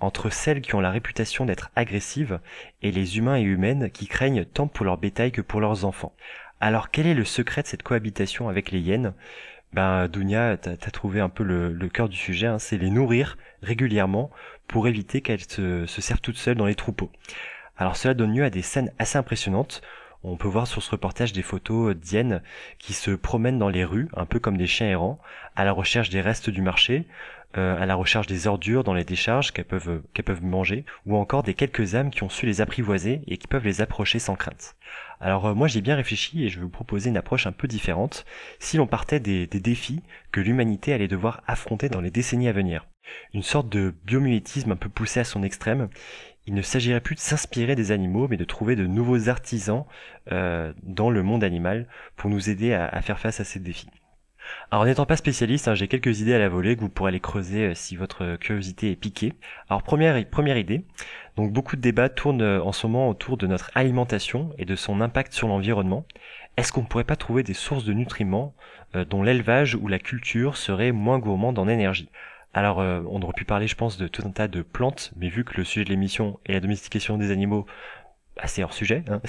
entre 0.00 0.30
celles 0.30 0.60
qui 0.60 0.74
ont 0.74 0.80
la 0.80 0.90
réputation 0.90 1.44
d'être 1.44 1.70
agressives 1.76 2.40
et 2.82 2.92
les 2.92 3.18
humains 3.18 3.36
et 3.36 3.42
humaines 3.42 3.90
qui 3.90 4.06
craignent 4.06 4.44
tant 4.44 4.68
pour 4.68 4.84
leur 4.84 4.98
bétail 4.98 5.32
que 5.32 5.40
pour 5.40 5.60
leurs 5.60 5.84
enfants. 5.84 6.14
Alors 6.60 6.90
quel 6.90 7.06
est 7.06 7.14
le 7.14 7.24
secret 7.24 7.62
de 7.62 7.66
cette 7.66 7.82
cohabitation 7.82 8.48
avec 8.48 8.70
les 8.70 8.80
hyènes? 8.80 9.12
Ben 9.72 10.08
Dounia, 10.08 10.56
t'as 10.56 10.72
as 10.72 10.90
trouvé 10.90 11.20
un 11.20 11.28
peu 11.28 11.44
le, 11.44 11.72
le 11.72 11.88
cœur 11.88 12.08
du 12.08 12.16
sujet, 12.16 12.46
hein, 12.46 12.58
c'est 12.58 12.78
les 12.78 12.90
nourrir 12.90 13.36
régulièrement 13.62 14.30
pour 14.68 14.86
éviter 14.86 15.20
qu'elles 15.20 15.40
se, 15.40 15.86
se 15.86 16.00
servent 16.00 16.20
toutes 16.20 16.36
seules 16.36 16.56
dans 16.56 16.66
les 16.66 16.74
troupeaux. 16.74 17.10
Alors 17.76 17.96
cela 17.96 18.14
donne 18.14 18.34
lieu 18.34 18.44
à 18.44 18.50
des 18.50 18.62
scènes 18.62 18.92
assez 18.98 19.18
impressionnantes. 19.18 19.82
On 20.24 20.36
peut 20.36 20.48
voir 20.48 20.66
sur 20.66 20.82
ce 20.82 20.90
reportage 20.90 21.32
des 21.32 21.42
photos 21.42 21.94
d'hyènes 21.94 22.42
qui 22.78 22.92
se 22.92 23.12
promènent 23.12 23.58
dans 23.58 23.68
les 23.68 23.84
rues, 23.84 24.08
un 24.16 24.26
peu 24.26 24.40
comme 24.40 24.56
des 24.56 24.66
chiens 24.66 24.88
errants, 24.88 25.20
à 25.54 25.64
la 25.64 25.70
recherche 25.70 26.10
des 26.10 26.20
restes 26.20 26.50
du 26.50 26.60
marché, 26.60 27.06
euh, 27.56 27.80
à 27.80 27.86
la 27.86 27.94
recherche 27.94 28.26
des 28.26 28.48
ordures 28.48 28.82
dans 28.82 28.94
les 28.94 29.04
décharges 29.04 29.52
qu'elles 29.52 29.64
peuvent, 29.64 30.02
qu'elles 30.12 30.24
peuvent 30.24 30.42
manger, 30.42 30.84
ou 31.06 31.16
encore 31.16 31.44
des 31.44 31.54
quelques 31.54 31.94
âmes 31.94 32.10
qui 32.10 32.24
ont 32.24 32.28
su 32.28 32.46
les 32.46 32.60
apprivoiser 32.60 33.22
et 33.28 33.38
qui 33.38 33.46
peuvent 33.46 33.64
les 33.64 33.80
approcher 33.80 34.18
sans 34.18 34.34
crainte. 34.34 34.74
Alors 35.20 35.46
euh, 35.46 35.54
moi 35.54 35.68
j'ai 35.68 35.80
bien 35.80 35.94
réfléchi 35.94 36.44
et 36.44 36.48
je 36.48 36.56
vais 36.56 36.64
vous 36.64 36.68
proposer 36.68 37.10
une 37.10 37.16
approche 37.16 37.46
un 37.46 37.52
peu 37.52 37.68
différente 37.68 38.26
si 38.58 38.76
l'on 38.76 38.88
partait 38.88 39.20
des 39.20 39.46
défis 39.46 40.02
que 40.32 40.40
l'humanité 40.40 40.92
allait 40.92 41.08
devoir 41.08 41.42
affronter 41.46 41.88
dans 41.88 42.00
les 42.00 42.10
décennies 42.10 42.48
à 42.48 42.52
venir. 42.52 42.86
Une 43.34 43.42
sorte 43.42 43.68
de 43.68 43.94
biomimétisme 44.04 44.72
un 44.72 44.76
peu 44.76 44.88
poussé 44.88 45.20
à 45.20 45.24
son 45.24 45.42
extrême. 45.42 45.88
Il 46.48 46.54
ne 46.54 46.62
s'agirait 46.62 47.02
plus 47.02 47.14
de 47.14 47.20
s'inspirer 47.20 47.76
des 47.76 47.92
animaux, 47.92 48.26
mais 48.26 48.38
de 48.38 48.44
trouver 48.44 48.74
de 48.74 48.86
nouveaux 48.86 49.28
artisans 49.28 49.84
euh, 50.32 50.72
dans 50.82 51.10
le 51.10 51.22
monde 51.22 51.44
animal 51.44 51.86
pour 52.16 52.30
nous 52.30 52.48
aider 52.48 52.72
à, 52.72 53.02
faire 53.02 53.18
face 53.18 53.38
à 53.38 53.44
ces 53.44 53.60
défis. 53.60 53.90
Alors 54.70 54.86
n'étant 54.86 55.04
pas 55.04 55.16
spécialiste, 55.16 55.68
hein, 55.68 55.74
j'ai 55.74 55.88
quelques 55.88 56.20
idées 56.20 56.32
à 56.32 56.38
la 56.38 56.48
volée 56.48 56.74
que 56.74 56.80
vous 56.80 56.88
pourrez 56.88 57.10
aller 57.10 57.20
creuser 57.20 57.66
euh, 57.66 57.74
si 57.74 57.96
votre 57.96 58.36
curiosité 58.36 58.90
est 58.90 58.96
piquée. 58.96 59.34
Alors 59.68 59.82
première, 59.82 60.16
idée, 60.56 60.86
donc 61.36 61.52
beaucoup 61.52 61.76
de 61.76 61.82
débats 61.82 62.08
tournent 62.08 62.40
euh, 62.40 62.62
en 62.62 62.72
ce 62.72 62.86
moment 62.86 63.10
autour 63.10 63.36
de 63.36 63.46
notre 63.46 63.70
alimentation 63.74 64.54
et 64.56 64.64
de 64.64 64.74
son 64.74 65.02
impact 65.02 65.34
sur 65.34 65.48
l'environnement. 65.48 66.06
Est-ce 66.56 66.72
qu'on 66.72 66.80
ne 66.80 66.86
pourrait 66.86 67.04
pas 67.04 67.16
trouver 67.16 67.42
des 67.42 67.52
sources 67.52 67.84
de 67.84 67.92
nutriments 67.92 68.54
dont 68.94 69.22
l'élevage 69.22 69.74
ou 69.74 69.86
la 69.86 69.98
culture 69.98 70.56
serait 70.56 70.92
moins 70.92 71.18
gourmande 71.18 71.58
en 71.58 71.68
énergie? 71.68 72.08
Alors, 72.54 72.80
euh, 72.80 73.02
on 73.08 73.20
aurait 73.22 73.34
pu 73.34 73.44
parler, 73.44 73.66
je 73.66 73.76
pense, 73.76 73.98
de 73.98 74.08
tout 74.08 74.22
un 74.26 74.30
tas 74.30 74.48
de 74.48 74.62
plantes, 74.62 75.12
mais 75.16 75.28
vu 75.28 75.44
que 75.44 75.56
le 75.56 75.64
sujet 75.64 75.84
de 75.84 75.90
l'émission 75.90 76.40
est 76.46 76.52
la 76.52 76.60
domestication 76.60 77.18
des 77.18 77.30
animaux, 77.30 77.66
assez 78.40 78.62
hors 78.62 78.72
sujet. 78.72 79.02
hein. 79.08 79.20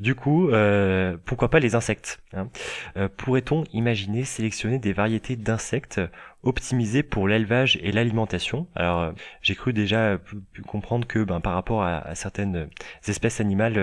Du 0.00 0.14
coup, 0.16 0.50
euh, 0.50 1.16
pourquoi 1.24 1.50
pas 1.50 1.60
les 1.60 1.74
insectes 1.76 2.20
hein 2.34 2.48
Euh, 2.96 3.08
Pourrait-on 3.16 3.64
imaginer 3.72 4.24
sélectionner 4.24 4.78
des 4.80 4.92
variétés 4.92 5.36
d'insectes 5.36 6.00
optimisées 6.42 7.02
pour 7.04 7.28
l'élevage 7.28 7.78
et 7.82 7.92
l'alimentation? 7.92 8.66
Alors, 8.74 9.12
j'ai 9.40 9.54
cru 9.54 9.72
déjà 9.72 10.18
comprendre 10.66 11.06
que 11.06 11.22
ben, 11.22 11.40
par 11.40 11.54
rapport 11.54 11.84
à, 11.84 12.14
certaines 12.16 12.68
espèces 13.06 13.40
animales, 13.40 13.74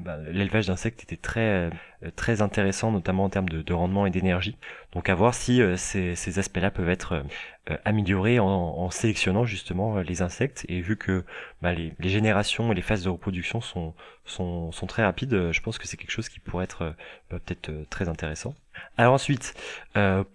ben, 0.00 0.24
l'élevage 0.30 0.66
d'insectes 0.66 1.02
était 1.02 1.16
très 1.16 1.70
très 2.16 2.40
intéressant, 2.40 2.92
notamment 2.92 3.24
en 3.24 3.28
termes 3.30 3.48
de, 3.48 3.60
de 3.60 3.72
rendement 3.74 4.06
et 4.06 4.10
d'énergie. 4.10 4.56
Donc 4.92 5.08
à 5.10 5.14
voir 5.14 5.34
si 5.34 5.60
ces 5.76 6.38
aspects-là 6.38 6.70
peuvent 6.70 6.88
être 6.88 7.22
euh, 7.70 7.76
améliorés 7.84 8.38
en, 8.38 8.90
sélectionnant 8.90 9.44
justement 9.44 9.98
euh, 9.98 10.02
les 10.02 10.22
insectes. 10.22 10.64
Et 10.68 10.80
vu 10.80 10.96
que 10.96 11.24
bah, 11.62 11.72
les, 11.72 11.94
générations 12.00 12.72
et 12.72 12.74
les 12.74 12.82
phases 12.82 13.04
de 13.04 13.08
reproduction 13.08 13.60
sont, 13.60 13.94
sont, 14.24 14.72
sont 14.72 14.86
très 14.86 15.04
rapides, 15.04 15.34
euh, 15.34 15.52
je 15.52 15.60
pense 15.60 15.78
que 15.78 15.86
c'est 15.86 15.96
quelque 15.96 16.10
chose 16.10 16.28
qui 16.28 16.40
pourrait 16.40 16.64
être 16.64 16.94
bah, 17.30 17.38
peut-être 17.44 17.70
très 17.88 18.08
intéressant. 18.08 18.54
Alors 18.96 19.14
ensuite, 19.14 19.54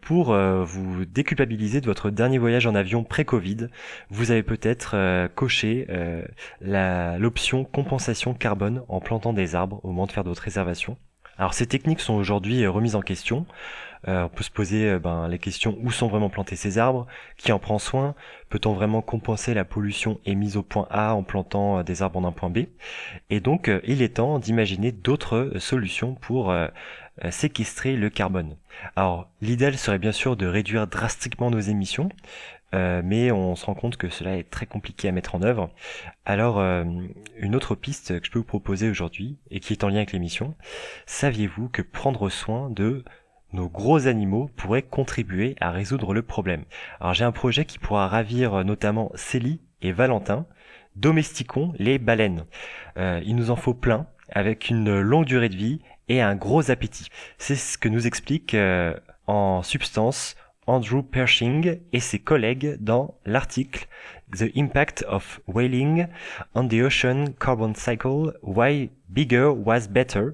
pour 0.02 0.36
vous 0.36 1.06
déculpabiliser 1.06 1.82
de 1.82 1.86
votre 1.86 2.10
dernier 2.10 2.38
voyage 2.38 2.68
en 2.68 2.76
avion 2.76 3.04
pré-Covid, 3.04 3.70
vous 4.10 4.32
avez 4.32 4.44
peut-être 4.44 4.96
euh, 4.96 5.28
coché 5.28 5.88
l'option 6.62 7.64
compensation 7.64 8.34
carbone 8.34 8.84
en 8.88 9.00
plantant 9.00 9.34
des 9.34 9.56
arbres 9.56 9.80
au 9.84 9.88
moment 9.88 10.06
de 10.06 10.12
faire 10.12 10.24
votre 10.24 10.42
réservation. 10.42 10.98
Alors 11.38 11.54
ces 11.54 11.68
techniques 11.68 12.00
sont 12.00 12.14
aujourd'hui 12.14 12.64
euh, 12.64 12.72
remises 12.72 12.96
en 12.96 13.02
question. 13.02 13.46
Euh, 14.08 14.26
on 14.26 14.30
peut 14.30 14.44
se 14.44 14.52
poser 14.52 14.90
euh, 14.90 15.00
ben, 15.00 15.28
les 15.28 15.40
questions 15.40 15.78
où 15.82 15.92
sont 15.92 16.08
vraiment 16.08 16.30
plantés 16.30 16.56
ces 16.56 16.78
arbres, 16.78 17.08
qui 17.38 17.52
en 17.52 17.60
prend 17.60 17.80
soin, 17.80 18.14
peut-on 18.50 18.74
vraiment 18.74 19.02
compenser 19.02 19.54
la 19.54 19.66
pollution 19.66 20.20
émise 20.26 20.58
au 20.58 20.64
point 20.64 20.88
A 20.92 21.16
en 21.16 21.24
plantant 21.24 21.80
euh, 21.80 21.84
des 21.84 22.02
arbres 22.02 22.20
en 22.20 22.26
un 22.26 22.32
point 22.32 22.50
B? 22.50 22.66
Et 23.30 23.40
donc 23.40 23.70
il 23.86 24.02
est 24.02 24.16
temps 24.16 24.38
d'imaginer 24.40 24.92
d'autres 24.92 25.54
solutions 25.58 26.14
pour 26.16 26.54
séquestrer 27.30 27.96
le 27.96 28.10
carbone. 28.10 28.58
Alors 28.96 29.30
l'idéal 29.42 29.78
serait 29.78 29.98
bien 29.98 30.12
sûr 30.12 30.36
de 30.36 30.46
réduire 30.46 30.88
drastiquement 30.88 31.50
nos 31.50 31.60
émissions, 31.60 32.10
euh, 32.76 33.02
mais 33.04 33.32
on 33.32 33.56
se 33.56 33.66
rend 33.66 33.74
compte 33.74 33.98
que 33.98 34.10
cela 34.10 34.38
est 34.38 34.50
très 34.50 34.66
compliqué 34.66 35.08
à 35.08 35.12
mettre 35.12 35.36
en 35.36 35.42
œuvre. 35.42 35.70
Alors 36.26 36.60
euh, 36.60 36.84
une 37.38 37.56
autre 37.56 37.74
piste 37.76 38.20
que 38.20 38.26
je 38.26 38.32
peux 38.32 38.40
vous 38.40 38.46
proposer 38.46 38.90
aujourd'hui 38.90 39.38
et 39.50 39.60
qui 39.60 39.74
est 39.74 39.84
en 39.84 39.88
lien 39.88 39.98
avec 39.98 40.12
l'émission, 40.12 40.56
saviez-vous 41.06 41.70
que 41.70 41.82
prendre 41.82 42.30
soin 42.30 42.70
de 42.70 43.04
nos 43.54 43.70
gros 43.70 44.08
animaux 44.08 44.50
pourrait 44.58 44.82
contribuer 44.82 45.56
à 45.62 45.72
résoudre 45.72 46.14
le 46.14 46.22
problème? 46.22 46.66
Alors 47.00 47.14
j'ai 47.14 47.24
un 47.24 47.32
projet 47.32 47.64
qui 47.64 47.80
pourra 47.80 48.08
ravir 48.08 48.54
euh, 48.54 48.64
notamment 48.64 49.12
Célie 49.16 49.62
et 49.82 49.92
Valentin. 49.92 50.46
Domestiquons 50.96 51.74
les 51.78 52.00
baleines. 52.00 52.46
Il 52.96 53.36
nous 53.36 53.52
en 53.52 53.58
faut 53.58 53.74
plein, 53.74 54.08
avec 54.30 54.70
une 54.70 55.02
longue 55.02 55.26
durée 55.26 55.50
de 55.50 55.56
vie 55.58 55.82
et 56.08 56.22
un 56.22 56.38
gros 56.38 56.72
appétit. 56.72 57.10
C'est 57.38 57.58
ce 57.58 57.78
que 57.78 57.90
nous 57.90 58.08
explique 58.08 58.56
en 59.28 59.62
substance 59.62 60.38
Andrew 60.68 61.02
Pershing 61.04 61.80
et 61.94 62.00
ses 62.00 62.20
collègues 62.20 62.78
dans 62.80 63.16
l'article 63.26 63.88
The 64.32 64.46
Impact 64.56 65.06
of 65.08 65.40
Whaling 65.48 66.08
on 66.54 66.68
the 66.68 66.82
Ocean 66.82 67.34
Carbon 67.40 67.74
Cycle, 67.76 68.34
Why 68.42 68.90
Bigger 69.10 69.52
Was 69.56 69.88
Better, 69.90 70.30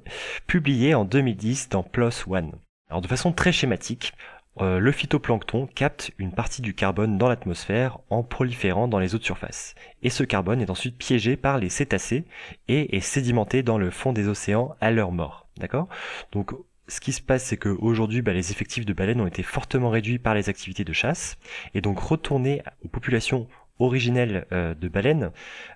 publié 0.48 0.96
en 0.96 1.06
2010 1.06 1.70
dans 1.70 1.84
PLOS 1.84 2.28
ONE. 2.28 2.54
Alors 2.90 3.02
de 3.02 3.08
façon 3.08 3.32
très 3.32 3.52
schématique, 3.52 4.14
euh, 4.60 4.80
le 4.80 4.92
phytoplancton 4.92 5.68
capte 5.68 6.12
une 6.18 6.34
partie 6.34 6.62
du 6.62 6.74
carbone 6.74 7.18
dans 7.18 7.30
l'atmosphère 7.30 8.00
en 8.10 8.22
proliférant 8.22 8.88
dans 8.88 9.00
les 9.00 9.16
eaux 9.16 9.18
de 9.18 9.24
surface. 9.24 9.76
Et 10.04 10.10
ce 10.10 10.24
carbone 10.24 10.62
est 10.62 10.70
ensuite 10.70 10.98
piégé 10.98 11.38
par 11.38 11.58
les 11.58 11.70
cétacés 11.70 12.26
et 12.68 12.98
est 12.98 13.02
sédimenté 13.02 13.64
dans 13.64 13.78
le 13.78 13.92
fond 13.92 14.12
des 14.12 14.28
océans 14.28 14.76
à 14.82 14.92
leur 14.92 15.12
mort. 15.12 15.48
D'accord? 15.58 15.88
Donc 16.32 16.52
ce 16.92 17.00
qui 17.00 17.14
se 17.14 17.22
passe, 17.22 17.46
c'est 17.46 17.56
qu'aujourd'hui, 17.58 18.22
bah, 18.22 18.34
les 18.34 18.52
effectifs 18.52 18.86
de 18.86 18.92
baleines 18.92 19.22
ont 19.22 19.28
été 19.28 19.44
fortement 19.44 19.90
réduits 19.90 20.20
par 20.20 20.34
les 20.36 20.50
activités 20.50 20.84
de 20.84 20.92
chasse, 20.92 21.38
et 21.74 21.80
donc 21.80 21.98
retourner 22.00 22.62
aux 22.84 22.90
populations 22.90 23.48
originelles 23.80 24.46
euh, 24.52 24.76
de 24.76 24.90
baleines 24.90 25.32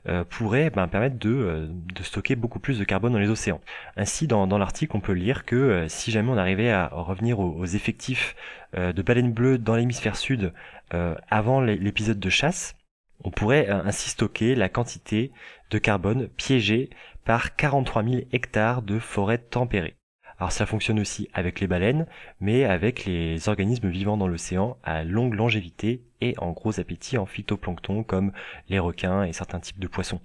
euh, 0.09 0.25
pourrait 0.25 0.69
ben, 0.69 0.87
permettre 0.89 1.17
de, 1.17 1.29
euh, 1.29 1.67
de 1.69 2.03
stocker 2.03 2.35
beaucoup 2.35 2.59
plus 2.59 2.77
de 2.79 2.83
carbone 2.83 3.13
dans 3.13 3.19
les 3.19 3.29
océans. 3.29 3.61
Ainsi, 3.95 4.27
dans, 4.27 4.45
dans 4.45 4.57
l'article, 4.57 4.95
on 4.97 4.99
peut 4.99 5.13
lire 5.13 5.45
que 5.45 5.85
si 5.87 6.11
jamais 6.11 6.29
on 6.31 6.37
arrivait 6.37 6.69
à 6.69 6.89
revenir 6.91 7.39
aux, 7.39 7.65
effectifs 7.65 8.35
de 8.75 9.01
baleines 9.01 9.31
bleues 9.31 9.57
dans 9.57 9.75
l'hémisphère 9.75 10.17
sud 10.17 10.53
avant 10.91 11.61
l'é- 11.61 11.77
l'épisode 11.77 12.19
de 12.19 12.29
chasse, 12.29 12.75
on 13.23 13.31
pourrait 13.31 13.69
ainsi 13.69 14.09
stocker 14.09 14.53
la 14.53 14.67
quantité 14.69 15.31
de 15.71 15.77
carbone 15.77 16.27
piégée 16.27 16.89
par 17.23 17.55
43 17.55 18.03
000 18.03 18.15
hectares 18.33 18.81
de 18.81 18.99
forêts 18.99 19.37
tempérées. 19.37 19.95
Alors 20.39 20.51
ça 20.51 20.65
fonctionne 20.65 20.99
aussi 20.99 21.29
avec 21.33 21.59
les 21.59 21.67
baleines, 21.67 22.07
mais 22.41 22.65
avec 22.65 23.05
les 23.05 23.47
organismes 23.47 23.89
vivant 23.89 24.17
dans 24.17 24.27
l'océan 24.27 24.77
à 24.83 25.03
longue 25.03 25.33
longévité 25.33 26.01
et 26.21 26.35
en 26.37 26.51
gros 26.51 26.79
appétit 26.79 27.17
en 27.17 27.25
phytoplancton 27.25 28.03
comme 28.03 28.31
les 28.69 28.79
requins 28.79 29.23
et 29.23 29.33
certains 29.33 29.59
types 29.59 29.79
de 29.79 29.87
poissons. 29.87 30.19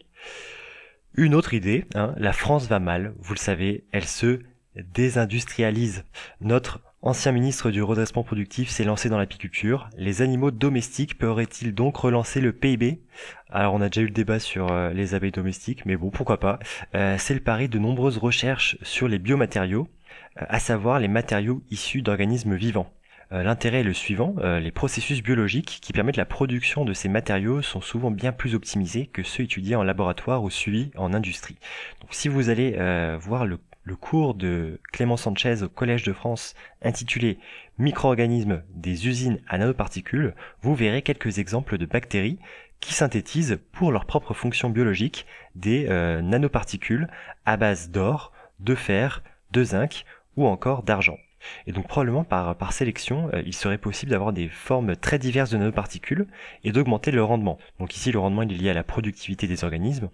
Une 1.14 1.34
autre 1.34 1.54
idée, 1.54 1.86
hein, 1.94 2.14
la 2.16 2.32
France 2.32 2.66
va 2.68 2.78
mal, 2.78 3.14
vous 3.18 3.34
le 3.34 3.38
savez, 3.38 3.84
elle 3.92 4.04
se 4.04 4.40
désindustrialise. 4.76 6.04
Notre 6.40 6.80
ancien 7.02 7.32
ministre 7.32 7.70
du 7.70 7.82
redressement 7.82 8.22
productif 8.22 8.68
s'est 8.68 8.84
lancé 8.84 9.08
dans 9.08 9.18
l'apiculture. 9.18 9.88
Les 9.96 10.22
animaux 10.22 10.50
domestiques 10.50 11.18
pourraient-ils 11.18 11.74
donc 11.74 11.96
relancer 11.96 12.40
le 12.40 12.52
PIB 12.52 13.00
Alors 13.48 13.74
on 13.74 13.80
a 13.80 13.88
déjà 13.88 14.02
eu 14.02 14.06
le 14.06 14.11
débat 14.12 14.38
sur 14.38 14.70
euh, 14.70 14.90
les 14.92 15.14
abeilles 15.14 15.32
domestiques, 15.32 15.86
mais 15.86 15.96
bon, 15.96 16.11
pourquoi 16.11 16.38
pas? 16.38 16.58
Euh, 16.94 17.16
C'est 17.18 17.34
le 17.34 17.40
pari 17.40 17.68
de 17.68 17.78
nombreuses 17.78 18.18
recherches 18.18 18.76
sur 18.82 19.08
les 19.08 19.18
biomatériaux, 19.18 19.88
à 20.36 20.60
savoir 20.60 20.98
les 20.98 21.08
matériaux 21.08 21.62
issus 21.70 22.02
d'organismes 22.02 22.54
vivants. 22.54 22.90
Euh, 23.32 23.42
L'intérêt 23.42 23.80
est 23.80 23.84
le 23.84 23.92
suivant, 23.92 24.34
euh, 24.38 24.58
les 24.58 24.72
processus 24.72 25.22
biologiques 25.22 25.78
qui 25.80 25.92
permettent 25.92 26.16
la 26.16 26.24
production 26.24 26.84
de 26.84 26.92
ces 26.92 27.08
matériaux 27.08 27.62
sont 27.62 27.80
souvent 27.80 28.10
bien 28.10 28.32
plus 28.32 28.54
optimisés 28.54 29.06
que 29.06 29.22
ceux 29.22 29.44
étudiés 29.44 29.76
en 29.76 29.84
laboratoire 29.84 30.42
ou 30.42 30.50
suivis 30.50 30.90
en 30.96 31.14
industrie. 31.14 31.56
Donc 32.00 32.12
si 32.12 32.28
vous 32.28 32.48
allez 32.48 32.74
euh, 32.78 33.16
voir 33.20 33.46
le, 33.46 33.58
cours 34.00 34.34
de 34.34 34.78
Clément 34.92 35.16
Sanchez 35.16 35.64
au 35.64 35.68
Collège 35.68 36.04
de 36.04 36.12
France 36.12 36.54
intitulé 36.80 37.38
Micro-organismes 37.78 38.62
des 38.72 39.08
usines 39.08 39.40
à 39.48 39.58
nanoparticules, 39.58 40.34
vous 40.62 40.76
verrez 40.76 41.02
quelques 41.02 41.38
exemples 41.38 41.76
de 41.76 41.86
bactéries 41.86 42.38
qui 42.78 42.94
synthétisent 42.94 43.58
pour 43.72 43.90
leur 43.90 44.04
propre 44.04 44.32
fonction 44.32 44.70
biologique 44.70 45.26
des 45.56 45.88
nanoparticules 46.22 47.08
à 47.46 47.56
base 47.56 47.90
d'or, 47.90 48.30
de 48.60 48.76
fer, 48.76 49.24
de 49.51 49.64
zinc 49.64 50.05
ou 50.36 50.46
encore 50.46 50.82
d'argent. 50.82 51.18
Et 51.66 51.72
donc 51.72 51.88
probablement 51.88 52.24
par, 52.24 52.72
sélection, 52.72 53.30
euh, 53.34 53.43
il 53.45 53.55
serait 53.55 53.78
possible 53.78 54.11
d'avoir 54.12 54.32
des 54.32 54.49
formes 54.49 54.97
très 54.97 55.18
diverses 55.18 55.51
de 55.51 55.59
nanoparticules 55.59 56.26
et 56.64 56.72
d'augmenter 56.72 57.11
le 57.11 57.22
rendement. 57.22 57.59
Donc 57.78 57.97
ici 57.97 58.12
le 58.12 58.18
rendement 58.18 58.43
il 58.43 58.53
est 58.53 58.57
lié 58.57 58.70
à 58.70 58.74
la 58.74 58.84
productivité 58.84 59.47
des 59.47 59.64
organismes, 59.64 60.09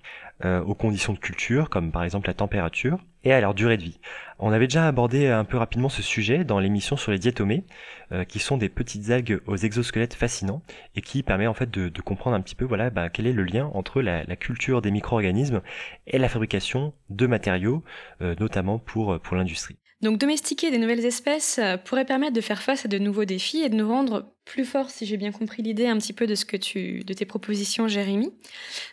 euh, 0.44 0.60
aux 0.62 0.74
conditions 0.74 1.12
de 1.12 1.18
culture 1.18 1.70
comme 1.70 1.92
par 1.92 2.04
exemple 2.04 2.28
la 2.28 2.34
température 2.34 2.98
et 3.24 3.32
à 3.32 3.40
leur 3.40 3.54
durée 3.54 3.76
de 3.76 3.82
vie. 3.82 3.98
On 4.38 4.52
avait 4.52 4.66
déjà 4.66 4.86
abordé 4.86 5.28
un 5.28 5.44
peu 5.44 5.56
rapidement 5.56 5.88
ce 5.88 6.02
sujet 6.02 6.44
dans 6.44 6.60
l'émission 6.60 6.96
sur 6.96 7.10
les 7.10 7.18
diatomées, 7.18 7.64
euh, 8.12 8.24
qui 8.24 8.38
sont 8.38 8.56
des 8.56 8.68
petites 8.68 9.10
algues 9.10 9.40
aux 9.46 9.56
exosquelettes 9.56 10.14
fascinants 10.14 10.62
et 10.94 11.00
qui 11.00 11.22
permet 11.24 11.48
en 11.48 11.54
fait 11.54 11.70
de, 11.70 11.90
comprendre 12.00 12.36
un 12.36 12.40
petit 12.40 12.54
peu 12.54 12.64
voilà 12.64 12.90
bah, 12.90 13.08
quel 13.08 13.26
est 13.26 13.32
le 13.32 13.42
lien 13.42 13.70
entre 13.74 14.00
la, 14.00 14.24
culture 14.36 14.80
des 14.80 14.92
micro-organismes 14.92 15.60
et 16.06 16.18
la 16.18 16.28
fabrication 16.28 16.92
de 17.10 17.26
matériaux, 17.26 17.82
euh, 18.20 18.36
notamment 18.38 18.78
pour, 18.78 19.18
pour 19.20 19.36
l'industrie. 19.36 19.76
Donc 20.06 20.18
domestiquer 20.18 20.70
des 20.70 20.78
nouvelles 20.78 21.04
espèces 21.04 21.58
euh, 21.58 21.76
pourrait 21.76 22.04
permettre 22.04 22.32
de 22.32 22.40
faire 22.40 22.62
face 22.62 22.84
à 22.84 22.88
de 22.88 22.96
nouveaux 22.96 23.24
défis 23.24 23.62
et 23.62 23.68
de 23.68 23.74
nous 23.74 23.88
rendre 23.88 24.32
plus 24.44 24.64
forts, 24.64 24.88
si 24.88 25.04
j'ai 25.04 25.16
bien 25.16 25.32
compris 25.32 25.64
l'idée 25.64 25.88
un 25.88 25.98
petit 25.98 26.12
peu 26.12 26.28
de 26.28 26.36
ce 26.36 26.44
que 26.44 26.56
tu, 26.56 27.02
de 27.02 27.12
tes 27.12 27.24
propositions, 27.24 27.88
Jérémy. 27.88 28.30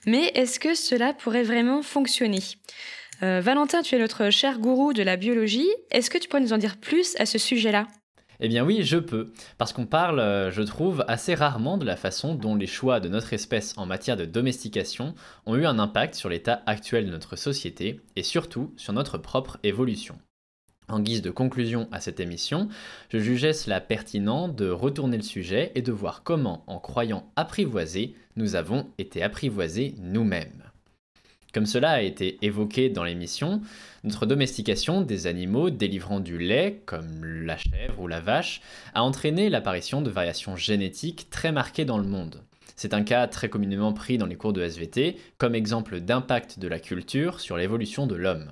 Mais 0.07 0.31
est-ce 0.33 0.59
que 0.59 0.73
cela 0.73 1.13
pourrait 1.13 1.43
vraiment 1.43 1.83
fonctionner? 1.83 2.39
Euh, 3.21 3.41
Valentin, 3.41 3.83
tu 3.83 3.93
es 3.93 3.99
notre 3.99 4.31
cher 4.31 4.57
gourou 4.57 4.91
de 4.91 5.03
la 5.03 5.15
biologie. 5.15 5.69
Est-ce 5.91 6.09
que 6.09 6.17
tu 6.17 6.27
pourrais 6.27 6.41
nous 6.41 6.53
en 6.53 6.57
dire 6.57 6.77
plus 6.77 7.15
à 7.19 7.27
ce 7.27 7.37
sujet-là? 7.37 7.85
Eh 8.39 8.47
bien 8.47 8.65
oui, 8.65 8.81
je 8.81 8.97
peux, 8.97 9.33
parce 9.59 9.71
qu'on 9.71 9.85
parle, 9.85 10.19
euh, 10.19 10.49
je 10.49 10.63
trouve, 10.63 11.05
assez 11.07 11.35
rarement 11.35 11.77
de 11.77 11.85
la 11.85 11.95
façon 11.95 12.33
dont 12.33 12.55
les 12.55 12.65
choix 12.65 12.99
de 12.99 13.07
notre 13.07 13.33
espèce 13.33 13.77
en 13.77 13.85
matière 13.85 14.17
de 14.17 14.25
domestication 14.25 15.13
ont 15.45 15.55
eu 15.57 15.67
un 15.67 15.77
impact 15.77 16.15
sur 16.15 16.29
l'état 16.29 16.63
actuel 16.65 17.05
de 17.05 17.11
notre 17.11 17.35
société 17.35 18.01
et 18.15 18.23
surtout 18.23 18.73
sur 18.77 18.93
notre 18.93 19.19
propre 19.19 19.59
évolution. 19.61 20.17
En 20.89 20.99
guise 20.99 21.21
de 21.21 21.29
conclusion 21.29 21.87
à 21.91 21.99
cette 21.99 22.19
émission, 22.19 22.67
je 23.09 23.17
jugeais 23.17 23.53
cela 23.53 23.79
pertinent 23.79 24.47
de 24.47 24.69
retourner 24.69 25.17
le 25.17 25.23
sujet 25.23 25.71
et 25.75 25.81
de 25.81 25.91
voir 25.91 26.23
comment, 26.23 26.63
en 26.67 26.79
croyant 26.79 27.31
apprivoisés, 27.35 28.15
nous 28.35 28.55
avons 28.55 28.87
été 28.97 29.23
apprivoisés 29.23 29.95
nous-mêmes. 29.99 30.63
Comme 31.53 31.65
cela 31.67 31.91
a 31.91 32.01
été 32.01 32.39
évoqué 32.41 32.89
dans 32.89 33.03
l'émission, 33.03 33.61
notre 34.03 34.25
domestication 34.25 35.01
des 35.01 35.27
animaux 35.27 35.69
délivrant 35.69 36.19
du 36.19 36.39
lait, 36.39 36.81
comme 36.87 37.23
la 37.23 37.57
chèvre 37.57 37.99
ou 37.99 38.07
la 38.07 38.19
vache, 38.19 38.61
a 38.95 39.03
entraîné 39.03 39.49
l'apparition 39.49 40.01
de 40.01 40.09
variations 40.09 40.55
génétiques 40.55 41.29
très 41.29 41.51
marquées 41.51 41.85
dans 41.85 41.99
le 41.99 42.07
monde. 42.07 42.41
C'est 42.75 42.95
un 42.95 43.03
cas 43.03 43.27
très 43.27 43.49
communément 43.49 43.93
pris 43.93 44.17
dans 44.17 44.25
les 44.25 44.35
cours 44.35 44.51
de 44.51 44.63
SVT 44.63 45.15
comme 45.37 45.53
exemple 45.53 45.99
d'impact 45.99 46.57
de 46.57 46.67
la 46.67 46.79
culture 46.79 47.39
sur 47.39 47.55
l'évolution 47.55 48.07
de 48.07 48.15
l'homme. 48.15 48.51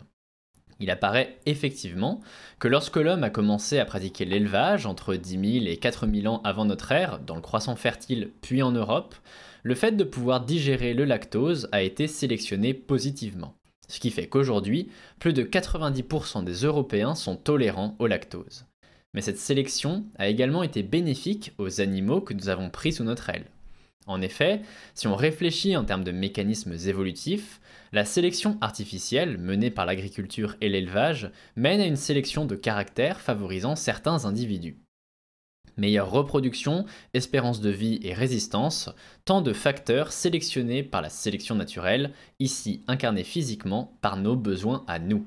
Il 0.82 0.90
apparaît 0.90 1.38
effectivement 1.46 2.22
que 2.58 2.68
lorsque 2.68 2.96
l'homme 2.96 3.24
a 3.24 3.30
commencé 3.30 3.78
à 3.78 3.86
pratiquer 3.86 4.26
l'élevage 4.26 4.88
entre 4.88 5.14
10 5.14 5.60
000 5.60 5.66
et 5.68 5.78
4 5.78 6.08
000 6.12 6.34
ans 6.34 6.42
avant 6.44 6.66
notre 6.66 6.92
ère, 6.92 7.20
dans 7.20 7.36
le 7.36 7.42
croissant 7.42 7.76
fertile 7.76 8.32
puis 8.42 8.64
en 8.64 8.72
Europe, 8.72 9.14
le 9.62 9.76
fait 9.76 9.92
de 9.92 10.04
pouvoir 10.04 10.44
digérer 10.44 10.96
le 10.96 11.06
lactose 11.06 11.70
a 11.72 11.84
été 11.84 12.08
sélectionné 12.08 12.74
positivement. 12.74 13.54
Ce 13.88 14.00
qui 14.00 14.10
fait 14.10 14.26
qu'aujourd'hui, 14.26 14.90
plus 15.20 15.34
de 15.34 15.44
90% 15.44 16.44
des 16.44 16.66
Européens 16.66 17.14
sont 17.14 17.36
tolérants 17.36 17.96
au 18.00 18.08
lactose. 18.08 18.66
Mais 19.14 19.22
cette 19.22 19.38
sélection 19.38 20.06
a 20.18 20.30
également 20.30 20.64
été 20.64 20.82
bénéfique 20.82 21.52
aux 21.60 21.80
animaux 21.80 22.22
que 22.22 22.34
nous 22.34 22.50
avons 22.50 22.72
pris 22.72 22.94
sous 22.94 23.04
notre 23.04 23.30
aile. 23.30 23.46
En 24.08 24.22
effet, 24.22 24.62
si 24.96 25.08
on 25.08 25.16
réfléchit 25.16 25.78
en 25.78 25.86
termes 25.86 26.04
de 26.04 26.12
mécanismes 26.12 26.74
évolutifs, 26.88 27.61
la 27.92 28.06
sélection 28.06 28.58
artificielle 28.62 29.38
menée 29.38 29.70
par 29.70 29.86
l'agriculture 29.86 30.56
et 30.62 30.70
l'élevage 30.70 31.30
mène 31.56 31.82
à 31.82 31.86
une 31.86 31.98
sélection 31.98 32.46
de 32.46 32.56
caractères 32.56 33.20
favorisant 33.20 33.76
certains 33.76 34.26
individus. 34.26 34.78
Meilleure 35.78 36.12
reproduction, 36.12 36.86
espérance 37.14 37.62
de 37.62 37.70
vie 37.70 38.00
et 38.04 38.14
résistance, 38.14 38.90
tant 39.26 39.42
de 39.42 39.54
facteurs 39.54 40.12
sélectionnés 40.12 40.84
par 40.84 41.02
la 41.02 41.10
sélection 41.10 41.56
naturelle, 41.56 42.12
ici 42.40 42.84
incarnés 42.88 43.24
physiquement 43.24 43.98
par 44.02 44.18
nos 44.18 44.36
besoins 44.36 44.84
à 44.88 45.00
nous. 45.00 45.26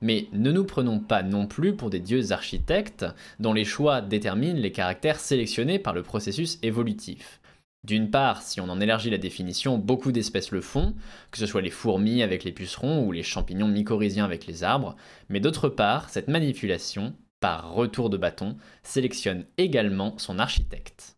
Mais 0.00 0.28
ne 0.32 0.50
nous 0.50 0.64
prenons 0.64 0.98
pas 0.98 1.22
non 1.22 1.46
plus 1.46 1.76
pour 1.76 1.90
des 1.90 2.00
dieux 2.00 2.32
architectes 2.32 3.04
dont 3.38 3.52
les 3.52 3.64
choix 3.64 4.00
déterminent 4.00 4.58
les 4.58 4.72
caractères 4.72 5.20
sélectionnés 5.20 5.78
par 5.78 5.92
le 5.92 6.02
processus 6.02 6.58
évolutif. 6.62 7.39
D'une 7.82 8.10
part, 8.10 8.42
si 8.42 8.60
on 8.60 8.68
en 8.68 8.80
élargit 8.80 9.08
la 9.08 9.18
définition, 9.18 9.78
beaucoup 9.78 10.12
d'espèces 10.12 10.50
le 10.50 10.60
font, 10.60 10.94
que 11.30 11.38
ce 11.38 11.46
soit 11.46 11.62
les 11.62 11.70
fourmis 11.70 12.22
avec 12.22 12.44
les 12.44 12.52
pucerons 12.52 13.06
ou 13.06 13.12
les 13.12 13.22
champignons 13.22 13.68
mycorhiziens 13.68 14.24
avec 14.24 14.46
les 14.46 14.64
arbres, 14.64 14.96
mais 15.30 15.40
d'autre 15.40 15.70
part, 15.70 16.10
cette 16.10 16.28
manipulation, 16.28 17.14
par 17.40 17.72
retour 17.72 18.10
de 18.10 18.18
bâton, 18.18 18.58
sélectionne 18.82 19.46
également 19.56 20.14
son 20.18 20.38
architecte. 20.38 21.16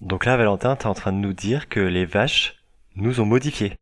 Donc 0.00 0.24
là, 0.24 0.36
Valentin, 0.36 0.76
t'es 0.76 0.86
en 0.86 0.94
train 0.94 1.12
de 1.12 1.18
nous 1.18 1.32
dire 1.32 1.68
que 1.68 1.80
les 1.80 2.04
vaches 2.04 2.62
nous 2.94 3.20
ont 3.20 3.26
modifiés. 3.26 3.74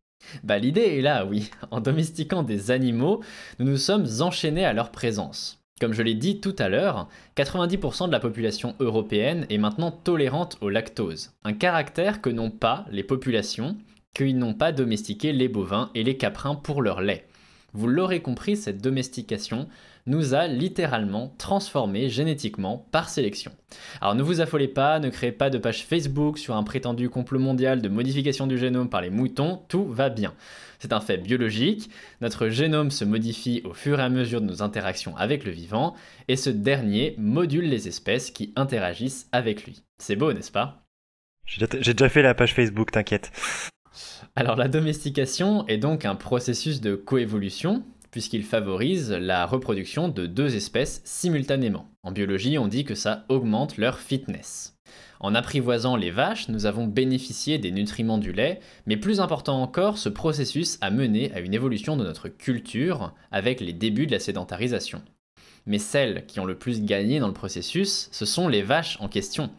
Bah 0.43 0.59
l'idée 0.59 0.99
est 0.99 1.03
là, 1.03 1.27
oui. 1.27 1.51
En 1.71 1.81
domestiquant 1.81 2.43
des 2.43 2.71
animaux, 2.71 3.23
nous 3.59 3.67
nous 3.67 3.77
sommes 3.77 4.07
enchaînés 4.21 4.65
à 4.65 4.73
leur 4.73 4.91
présence. 4.91 5.63
Comme 5.79 5.93
je 5.93 6.03
l'ai 6.03 6.15
dit 6.15 6.41
tout 6.41 6.57
à 6.59 6.71
l'heure, 6.71 7.07
90% 7.37 8.07
de 8.07 8.13
la 8.13 8.19
population 8.19 8.75
européenne 8.81 9.45
est 9.51 9.59
maintenant 9.59 9.91
tolérante 9.91 10.57
au 10.63 10.71
lactose, 10.71 11.33
un 11.45 11.53
caractère 11.53 12.23
que 12.23 12.31
n'ont 12.31 12.51
pas 12.51 12.87
les 12.91 13.03
populations 13.03 13.77
qui 14.15 14.33
n'ont 14.33 14.55
pas 14.55 14.73
domestiqué 14.73 15.35
les 15.35 15.49
bovins 15.49 15.91
et 15.95 16.03
les 16.03 16.17
caprins 16.17 16.55
pour 16.55 16.81
leur 16.81 17.03
lait. 17.03 17.27
Vous 17.75 17.89
l'aurez 17.89 18.23
compris, 18.23 18.57
cette 18.57 18.81
domestication 18.81 19.69
nous 20.07 20.35
a 20.35 20.47
littéralement 20.47 21.35
transformés 21.39 22.09
génétiquement 22.09 22.87
par 22.93 23.09
sélection. 23.09 23.53
Alors 24.01 24.15
ne 24.15 24.23
vous 24.23 24.41
affolez 24.41 24.69
pas, 24.69 25.01
ne 25.01 25.09
créez 25.11 25.33
pas 25.33 25.51
de 25.51 25.59
page 25.59 25.85
Facebook 25.85 26.39
sur 26.39 26.55
un 26.57 26.63
prétendu 26.63 27.11
complot 27.11 27.39
mondial 27.41 27.83
de 27.83 27.89
modification 27.89 28.47
du 28.47 28.59
génome 28.59 28.89
par 28.89 29.01
les 29.03 29.11
moutons, 29.11 29.63
tout 29.69 29.85
va 29.85 30.09
bien. 30.09 30.35
C'est 30.79 30.93
un 30.93 31.01
fait 31.01 31.17
biologique, 31.17 31.91
notre 32.21 32.49
génome 32.49 32.91
se 32.91 33.05
modifie 33.05 33.63
au 33.65 33.73
fur 33.73 33.99
et 33.99 34.03
à 34.03 34.09
mesure 34.09 34.41
de 34.41 34.47
nos 34.47 34.63
interactions 34.63 35.17
avec 35.17 35.45
le 35.45 35.51
vivant, 35.51 35.95
et 36.29 36.37
ce 36.37 36.51
dernier 36.51 37.15
module 37.19 37.69
les 37.69 37.89
espèces 37.89 38.31
qui 38.31 38.53
interagissent 38.57 39.29
avec 39.33 39.65
lui. 39.65 39.83
C'est 39.99 40.17
beau, 40.17 40.33
n'est-ce 40.33 40.53
pas? 40.53 40.85
J'ai 41.47 41.65
déjà- 41.67 41.83
j'ai 41.83 41.95
déjà 41.95 42.09
fait 42.09 42.23
la 42.23 42.35
page 42.35 42.55
Facebook, 42.55 42.91
t'inquiète. 42.91 43.33
Alors 44.35 44.57
la 44.57 44.69
domestication 44.69 45.67
est 45.69 45.79
donc 45.79 46.05
un 46.05 46.15
processus 46.15 46.83
de 46.83 46.95
coévolution 46.95 47.83
puisqu'il 48.17 48.45
favorise 48.45 49.13
la 49.13 49.45
reproduction 49.45 50.09
de 50.09 50.25
deux 50.25 50.57
espèces 50.57 51.03
simultanément. 51.05 51.91
En 52.03 52.13
biologie, 52.13 52.57
on 52.57 52.67
dit 52.67 52.87
que 52.87 52.95
ça 52.95 53.27
augmente 53.29 53.77
leur 53.77 53.99
fitness. 53.99 54.79
En 55.21 55.35
apprivoisant 55.35 55.97
les 55.97 56.11
vaches, 56.11 56.49
nous 56.49 56.65
avons 56.65 56.87
bénéficié 56.87 57.59
des 57.59 57.71
nutriments 57.71 58.17
du 58.17 58.33
lait, 58.33 58.61
mais 58.87 58.97
plus 58.97 59.21
important 59.21 59.61
encore, 59.61 59.99
ce 59.99 60.09
processus 60.09 60.79
a 60.81 60.91
mené 60.91 61.31
à 61.35 61.41
une 61.41 61.53
évolution 61.53 61.99
de 61.99 62.05
notre 62.05 62.31
culture 62.31 63.13
avec 63.33 63.61
les 63.61 63.75
débuts 63.75 64.07
de 64.07 64.13
la 64.13 64.19
sédentarisation. 64.19 65.03
Mais 65.67 65.79
celles 65.79 66.25
qui 66.25 66.41
ont 66.41 66.47
le 66.47 66.57
plus 66.57 66.81
gagné 66.81 67.21
dans 67.21 67.29
le 67.29 67.35
processus, 67.35 68.09
ce 68.13 68.25
sont 68.25 68.49
les 68.49 68.63
vaches 68.63 68.97
en 69.03 69.09
question. 69.09 69.51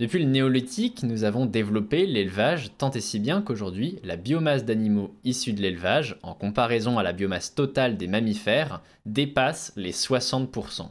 Depuis 0.00 0.18
le 0.18 0.30
néolithique, 0.30 1.02
nous 1.02 1.24
avons 1.24 1.44
développé 1.44 2.06
l'élevage 2.06 2.70
tant 2.78 2.90
et 2.90 3.02
si 3.02 3.18
bien 3.18 3.42
qu'aujourd'hui, 3.42 3.98
la 4.02 4.16
biomasse 4.16 4.64
d'animaux 4.64 5.14
issus 5.24 5.52
de 5.52 5.60
l'élevage, 5.60 6.16
en 6.22 6.32
comparaison 6.32 6.98
à 6.98 7.02
la 7.02 7.12
biomasse 7.12 7.54
totale 7.54 7.98
des 7.98 8.06
mammifères, 8.06 8.80
dépasse 9.04 9.74
les 9.76 9.92
60%. 9.92 10.86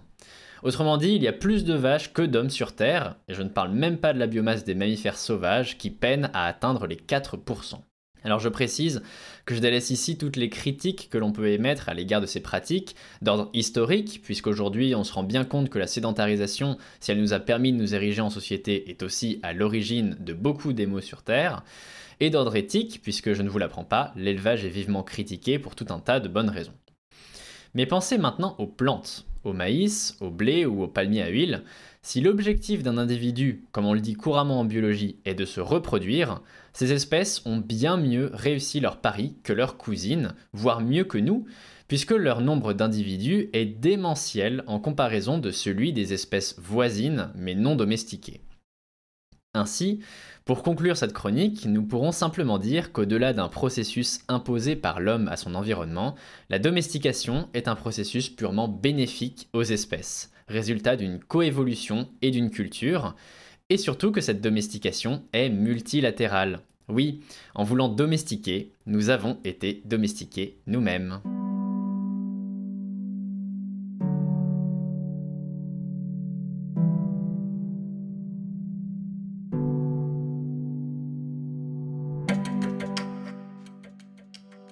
Autrement 0.61 0.97
dit, 0.97 1.13
il 1.15 1.23
y 1.23 1.27
a 1.27 1.33
plus 1.33 1.65
de 1.65 1.73
vaches 1.73 2.13
que 2.13 2.21
d'hommes 2.21 2.51
sur 2.51 2.75
Terre, 2.75 3.15
et 3.27 3.33
je 3.33 3.41
ne 3.41 3.49
parle 3.49 3.71
même 3.71 3.97
pas 3.97 4.13
de 4.13 4.19
la 4.19 4.27
biomasse 4.27 4.63
des 4.63 4.75
mammifères 4.75 5.17
sauvages 5.17 5.79
qui 5.79 5.89
peinent 5.89 6.29
à 6.35 6.45
atteindre 6.45 6.85
les 6.85 6.97
4%. 6.97 7.79
Alors 8.23 8.39
je 8.39 8.49
précise 8.49 9.01
que 9.49 9.55
je 9.55 9.61
délaisse 9.61 9.89
ici 9.89 10.15
toutes 10.15 10.35
les 10.35 10.51
critiques 10.51 11.09
que 11.09 11.17
l'on 11.17 11.31
peut 11.31 11.47
émettre 11.47 11.89
à 11.89 11.95
l'égard 11.95 12.21
de 12.21 12.27
ces 12.27 12.39
pratiques, 12.39 12.95
d'ordre 13.23 13.49
historique, 13.53 14.21
puisqu'aujourd'hui 14.23 14.93
on 14.93 15.03
se 15.03 15.11
rend 15.11 15.23
bien 15.23 15.43
compte 15.43 15.71
que 15.71 15.79
la 15.79 15.87
sédentarisation, 15.87 16.77
si 16.99 17.09
elle 17.09 17.19
nous 17.19 17.33
a 17.33 17.39
permis 17.39 17.73
de 17.73 17.77
nous 17.79 17.95
ériger 17.95 18.21
en 18.21 18.29
société, 18.29 18.91
est 18.91 19.01
aussi 19.01 19.39
à 19.41 19.53
l'origine 19.53 20.15
de 20.19 20.33
beaucoup 20.33 20.71
des 20.71 20.85
maux 20.85 21.01
sur 21.01 21.23
Terre, 21.23 21.63
et 22.19 22.29
d'ordre 22.29 22.55
éthique, 22.55 22.99
puisque 23.01 23.33
je 23.33 23.41
ne 23.41 23.49
vous 23.49 23.57
l'apprends 23.57 23.83
pas, 23.83 24.13
l'élevage 24.15 24.65
est 24.65 24.69
vivement 24.69 25.01
critiqué 25.01 25.57
pour 25.57 25.73
tout 25.73 25.87
un 25.89 25.99
tas 25.99 26.19
de 26.19 26.27
bonnes 26.27 26.51
raisons. 26.51 26.75
Mais 27.73 27.87
pensez 27.87 28.19
maintenant 28.19 28.53
aux 28.59 28.67
plantes, 28.67 29.25
au 29.43 29.53
maïs, 29.53 30.15
au 30.19 30.29
blé 30.29 30.67
ou 30.67 30.83
au 30.83 30.87
palmier 30.87 31.23
à 31.23 31.29
huile. 31.29 31.63
Si 32.03 32.21
l'objectif 32.21 32.83
d'un 32.83 32.99
individu, 32.99 33.63
comme 33.71 33.85
on 33.85 33.93
le 33.93 33.99
dit 33.99 34.13
couramment 34.13 34.59
en 34.59 34.65
biologie, 34.65 35.17
est 35.25 35.33
de 35.33 35.45
se 35.45 35.59
reproduire, 35.59 36.41
ces 36.73 36.91
espèces 36.91 37.41
ont 37.45 37.57
bien 37.57 37.97
mieux 37.97 38.31
réussi 38.33 38.79
leur 38.79 38.97
pari 39.01 39.35
que 39.43 39.53
leurs 39.53 39.77
cousines, 39.77 40.33
voire 40.53 40.81
mieux 40.81 41.03
que 41.03 41.17
nous, 41.17 41.45
puisque 41.87 42.11
leur 42.11 42.41
nombre 42.41 42.73
d'individus 42.73 43.49
est 43.53 43.65
démentiel 43.65 44.63
en 44.67 44.79
comparaison 44.79 45.39
de 45.39 45.51
celui 45.51 45.91
des 45.91 46.13
espèces 46.13 46.55
voisines 46.59 47.31
mais 47.35 47.55
non 47.55 47.75
domestiquées. 47.75 48.41
Ainsi, 49.55 49.99
pour 50.45 50.61
conclure 50.61 50.95
cette 50.95 51.13
chronique, 51.13 51.65
nous 51.65 51.83
pourrons 51.83 52.11
simplement 52.11 52.59
dire 52.59 52.91
qu'au-delà 52.91 53.33
d'un 53.33 53.49
processus 53.49 54.19
imposé 54.27 54.75
par 54.75 54.99
l'homme 54.99 55.27
à 55.27 55.37
son 55.37 55.55
environnement, 55.55 56.15
la 56.49 56.59
domestication 56.59 57.49
est 57.55 57.67
un 57.67 57.75
processus 57.75 58.29
purement 58.29 58.67
bénéfique 58.67 59.49
aux 59.53 59.63
espèces, 59.63 60.31
résultat 60.47 60.95
d'une 60.95 61.19
coévolution 61.19 62.09
et 62.21 62.29
d'une 62.29 62.51
culture, 62.51 63.15
et 63.69 63.77
surtout 63.77 64.11
que 64.11 64.21
cette 64.21 64.41
domestication 64.41 65.23
est 65.33 65.49
multilatérale. 65.49 66.61
Oui, 66.87 67.21
en 67.53 67.63
voulant 67.63 67.87
domestiquer, 67.87 68.71
nous 68.87 69.09
avons 69.09 69.37
été 69.43 69.81
domestiqués 69.85 70.57
nous-mêmes. 70.65 71.21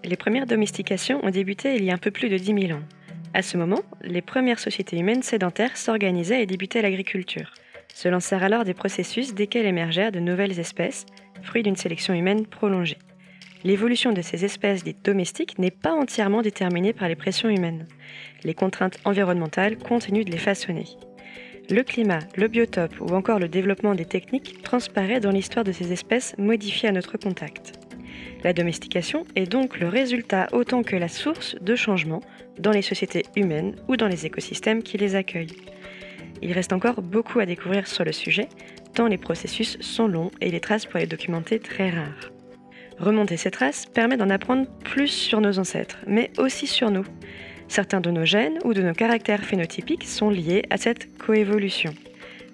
Les 0.03 0.15
premières 0.15 0.45
domestications 0.47 1.23
ont 1.23 1.29
débuté 1.29 1.75
il 1.75 1.83
y 1.83 1.91
a 1.91 1.93
un 1.93 1.97
peu 1.97 2.11
plus 2.11 2.29
de 2.29 2.37
10 2.37 2.67
000 2.67 2.79
ans. 2.79 2.83
À 3.33 3.41
ce 3.41 3.57
moment, 3.57 3.81
les 4.01 4.21
premières 4.21 4.57
sociétés 4.57 4.97
humaines 4.97 5.21
sédentaires 5.21 5.75
s'organisaient 5.75 6.41
et 6.41 6.45
débutaient 6.45 6.81
l'agriculture. 6.81 7.51
Se 7.97 8.07
lancèrent 8.09 8.43
alors 8.43 8.63
des 8.63 8.75
processus 8.75 9.33
desquels 9.33 9.65
émergèrent 9.65 10.11
de 10.11 10.19
nouvelles 10.19 10.59
espèces, 10.59 11.07
fruits 11.41 11.63
d'une 11.63 11.75
sélection 11.75 12.13
humaine 12.13 12.45
prolongée. 12.45 12.99
L'évolution 13.63 14.13
de 14.13 14.21
ces 14.21 14.45
espèces 14.45 14.83
dites 14.83 15.03
domestiques 15.03 15.57
n'est 15.57 15.71
pas 15.71 15.93
entièrement 15.93 16.43
déterminée 16.43 16.93
par 16.93 17.07
les 17.07 17.15
pressions 17.15 17.49
humaines. 17.49 17.87
Les 18.43 18.53
contraintes 18.53 18.99
environnementales 19.03 19.79
continuent 19.79 20.25
de 20.25 20.29
les 20.29 20.37
façonner. 20.37 20.85
Le 21.71 21.81
climat, 21.81 22.19
le 22.35 22.47
biotope 22.47 23.01
ou 23.01 23.15
encore 23.15 23.39
le 23.39 23.49
développement 23.49 23.95
des 23.95 24.05
techniques 24.05 24.61
transparaît 24.61 25.19
dans 25.19 25.31
l'histoire 25.31 25.65
de 25.65 25.71
ces 25.71 25.91
espèces 25.91 26.35
modifiées 26.37 26.89
à 26.89 26.91
notre 26.91 27.17
contact. 27.17 27.79
La 28.43 28.53
domestication 28.53 29.25
est 29.35 29.51
donc 29.51 29.79
le 29.79 29.87
résultat 29.87 30.49
autant 30.51 30.83
que 30.83 30.95
la 30.95 31.07
source 31.07 31.55
de 31.61 31.75
changements 31.75 32.21
dans 32.59 32.69
les 32.69 32.83
sociétés 32.83 33.25
humaines 33.35 33.75
ou 33.87 33.97
dans 33.97 34.07
les 34.07 34.27
écosystèmes 34.27 34.83
qui 34.83 34.99
les 34.99 35.15
accueillent. 35.15 35.57
Il 36.41 36.51
reste 36.53 36.73
encore 36.73 37.01
beaucoup 37.01 37.39
à 37.39 37.45
découvrir 37.45 37.87
sur 37.87 38.03
le 38.03 38.11
sujet, 38.11 38.49
tant 38.93 39.07
les 39.07 39.17
processus 39.17 39.77
sont 39.81 40.07
longs 40.07 40.31
et 40.41 40.51
les 40.51 40.59
traces 40.59 40.85
pour 40.85 40.99
les 40.99 41.07
documenter 41.07 41.59
très 41.59 41.89
rares. 41.89 42.31
Remonter 42.99 43.37
ces 43.37 43.51
traces 43.51 43.85
permet 43.85 44.17
d'en 44.17 44.29
apprendre 44.29 44.67
plus 44.83 45.07
sur 45.07 45.39
nos 45.39 45.59
ancêtres, 45.59 45.99
mais 46.07 46.31
aussi 46.37 46.65
sur 46.65 46.89
nous. 46.89 47.05
Certains 47.67 48.01
de 48.01 48.09
nos 48.09 48.25
gènes 48.25 48.59
ou 48.63 48.73
de 48.73 48.81
nos 48.81 48.93
caractères 48.93 49.43
phénotypiques 49.43 50.05
sont 50.05 50.29
liés 50.29 50.63
à 50.69 50.77
cette 50.77 51.17
coévolution. 51.17 51.93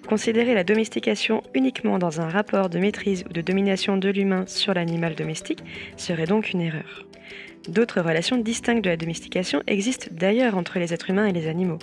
Considérer 0.08 0.52
la 0.52 0.64
domestication 0.64 1.42
uniquement 1.54 1.98
dans 1.98 2.20
un 2.20 2.28
rapport 2.28 2.68
de 2.68 2.78
maîtrise 2.78 3.24
ou 3.28 3.32
de 3.32 3.40
domination 3.40 3.96
de 3.96 4.10
l'humain 4.10 4.44
sur 4.46 4.74
l'animal 4.74 5.14
domestique 5.14 5.64
serait 5.96 6.26
donc 6.26 6.50
une 6.50 6.60
erreur. 6.60 7.06
D'autres 7.68 8.02
relations 8.02 8.36
distinctes 8.36 8.84
de 8.84 8.90
la 8.90 8.98
domestication 8.98 9.62
existent 9.66 10.08
d'ailleurs 10.10 10.58
entre 10.58 10.78
les 10.78 10.92
êtres 10.92 11.08
humains 11.08 11.26
et 11.26 11.32
les 11.32 11.48
animaux. 11.48 11.78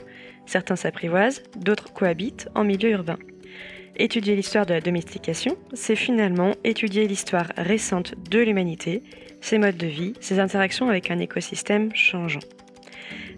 Certains 0.45 0.75
s'apprivoisent, 0.75 1.43
d'autres 1.57 1.93
cohabitent 1.93 2.49
en 2.55 2.63
milieu 2.63 2.91
urbain. 2.91 3.17
Étudier 3.97 4.35
l'histoire 4.35 4.65
de 4.65 4.73
la 4.73 4.81
domestication, 4.81 5.57
c'est 5.73 5.95
finalement 5.95 6.53
étudier 6.63 7.07
l'histoire 7.07 7.51
récente 7.57 8.15
de 8.29 8.39
l'humanité, 8.39 9.03
ses 9.41 9.57
modes 9.57 9.77
de 9.77 9.87
vie, 9.87 10.13
ses 10.19 10.39
interactions 10.39 10.89
avec 10.89 11.11
un 11.11 11.19
écosystème 11.19 11.93
changeant. 11.93 12.39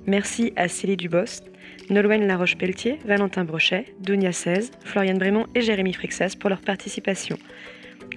Merci 0.06 0.54
à 0.56 0.68
Célie 0.68 0.98
Dubos, 0.98 1.42
Nolwenn 1.90 2.28
Laroche-Pelletier, 2.28 3.00
Valentin 3.06 3.46
Brochet, 3.46 3.86
Dounia 4.00 4.32
16, 4.32 4.72
Floriane 4.84 5.18
Brémond 5.18 5.48
et 5.56 5.62
Jérémy 5.62 5.94
Frixas 5.94 6.36
pour 6.40 6.50
leur 6.50 6.62
participation. 6.62 7.38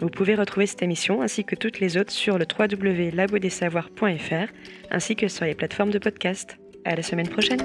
Vous 0.01 0.09
pouvez 0.09 0.35
retrouver 0.35 0.67
cette 0.67 0.83
émission 0.83 1.23
ainsi 1.23 1.45
que 1.45 1.55
toutes 1.55 1.81
les 1.81 1.97
autres 1.97 2.13
sur 2.13 2.37
le 2.39 2.47
www.labodesavoirs.fr 2.47 4.53
ainsi 4.91 5.17
que 5.17 5.29
sur 5.29 5.47
les 5.47 5.55
plateformes 5.55 5.91
de 5.91 5.99
podcast. 5.99 6.59
À 6.85 6.95
la 6.95 7.03
semaine 7.03 7.29
prochaine! 7.29 7.65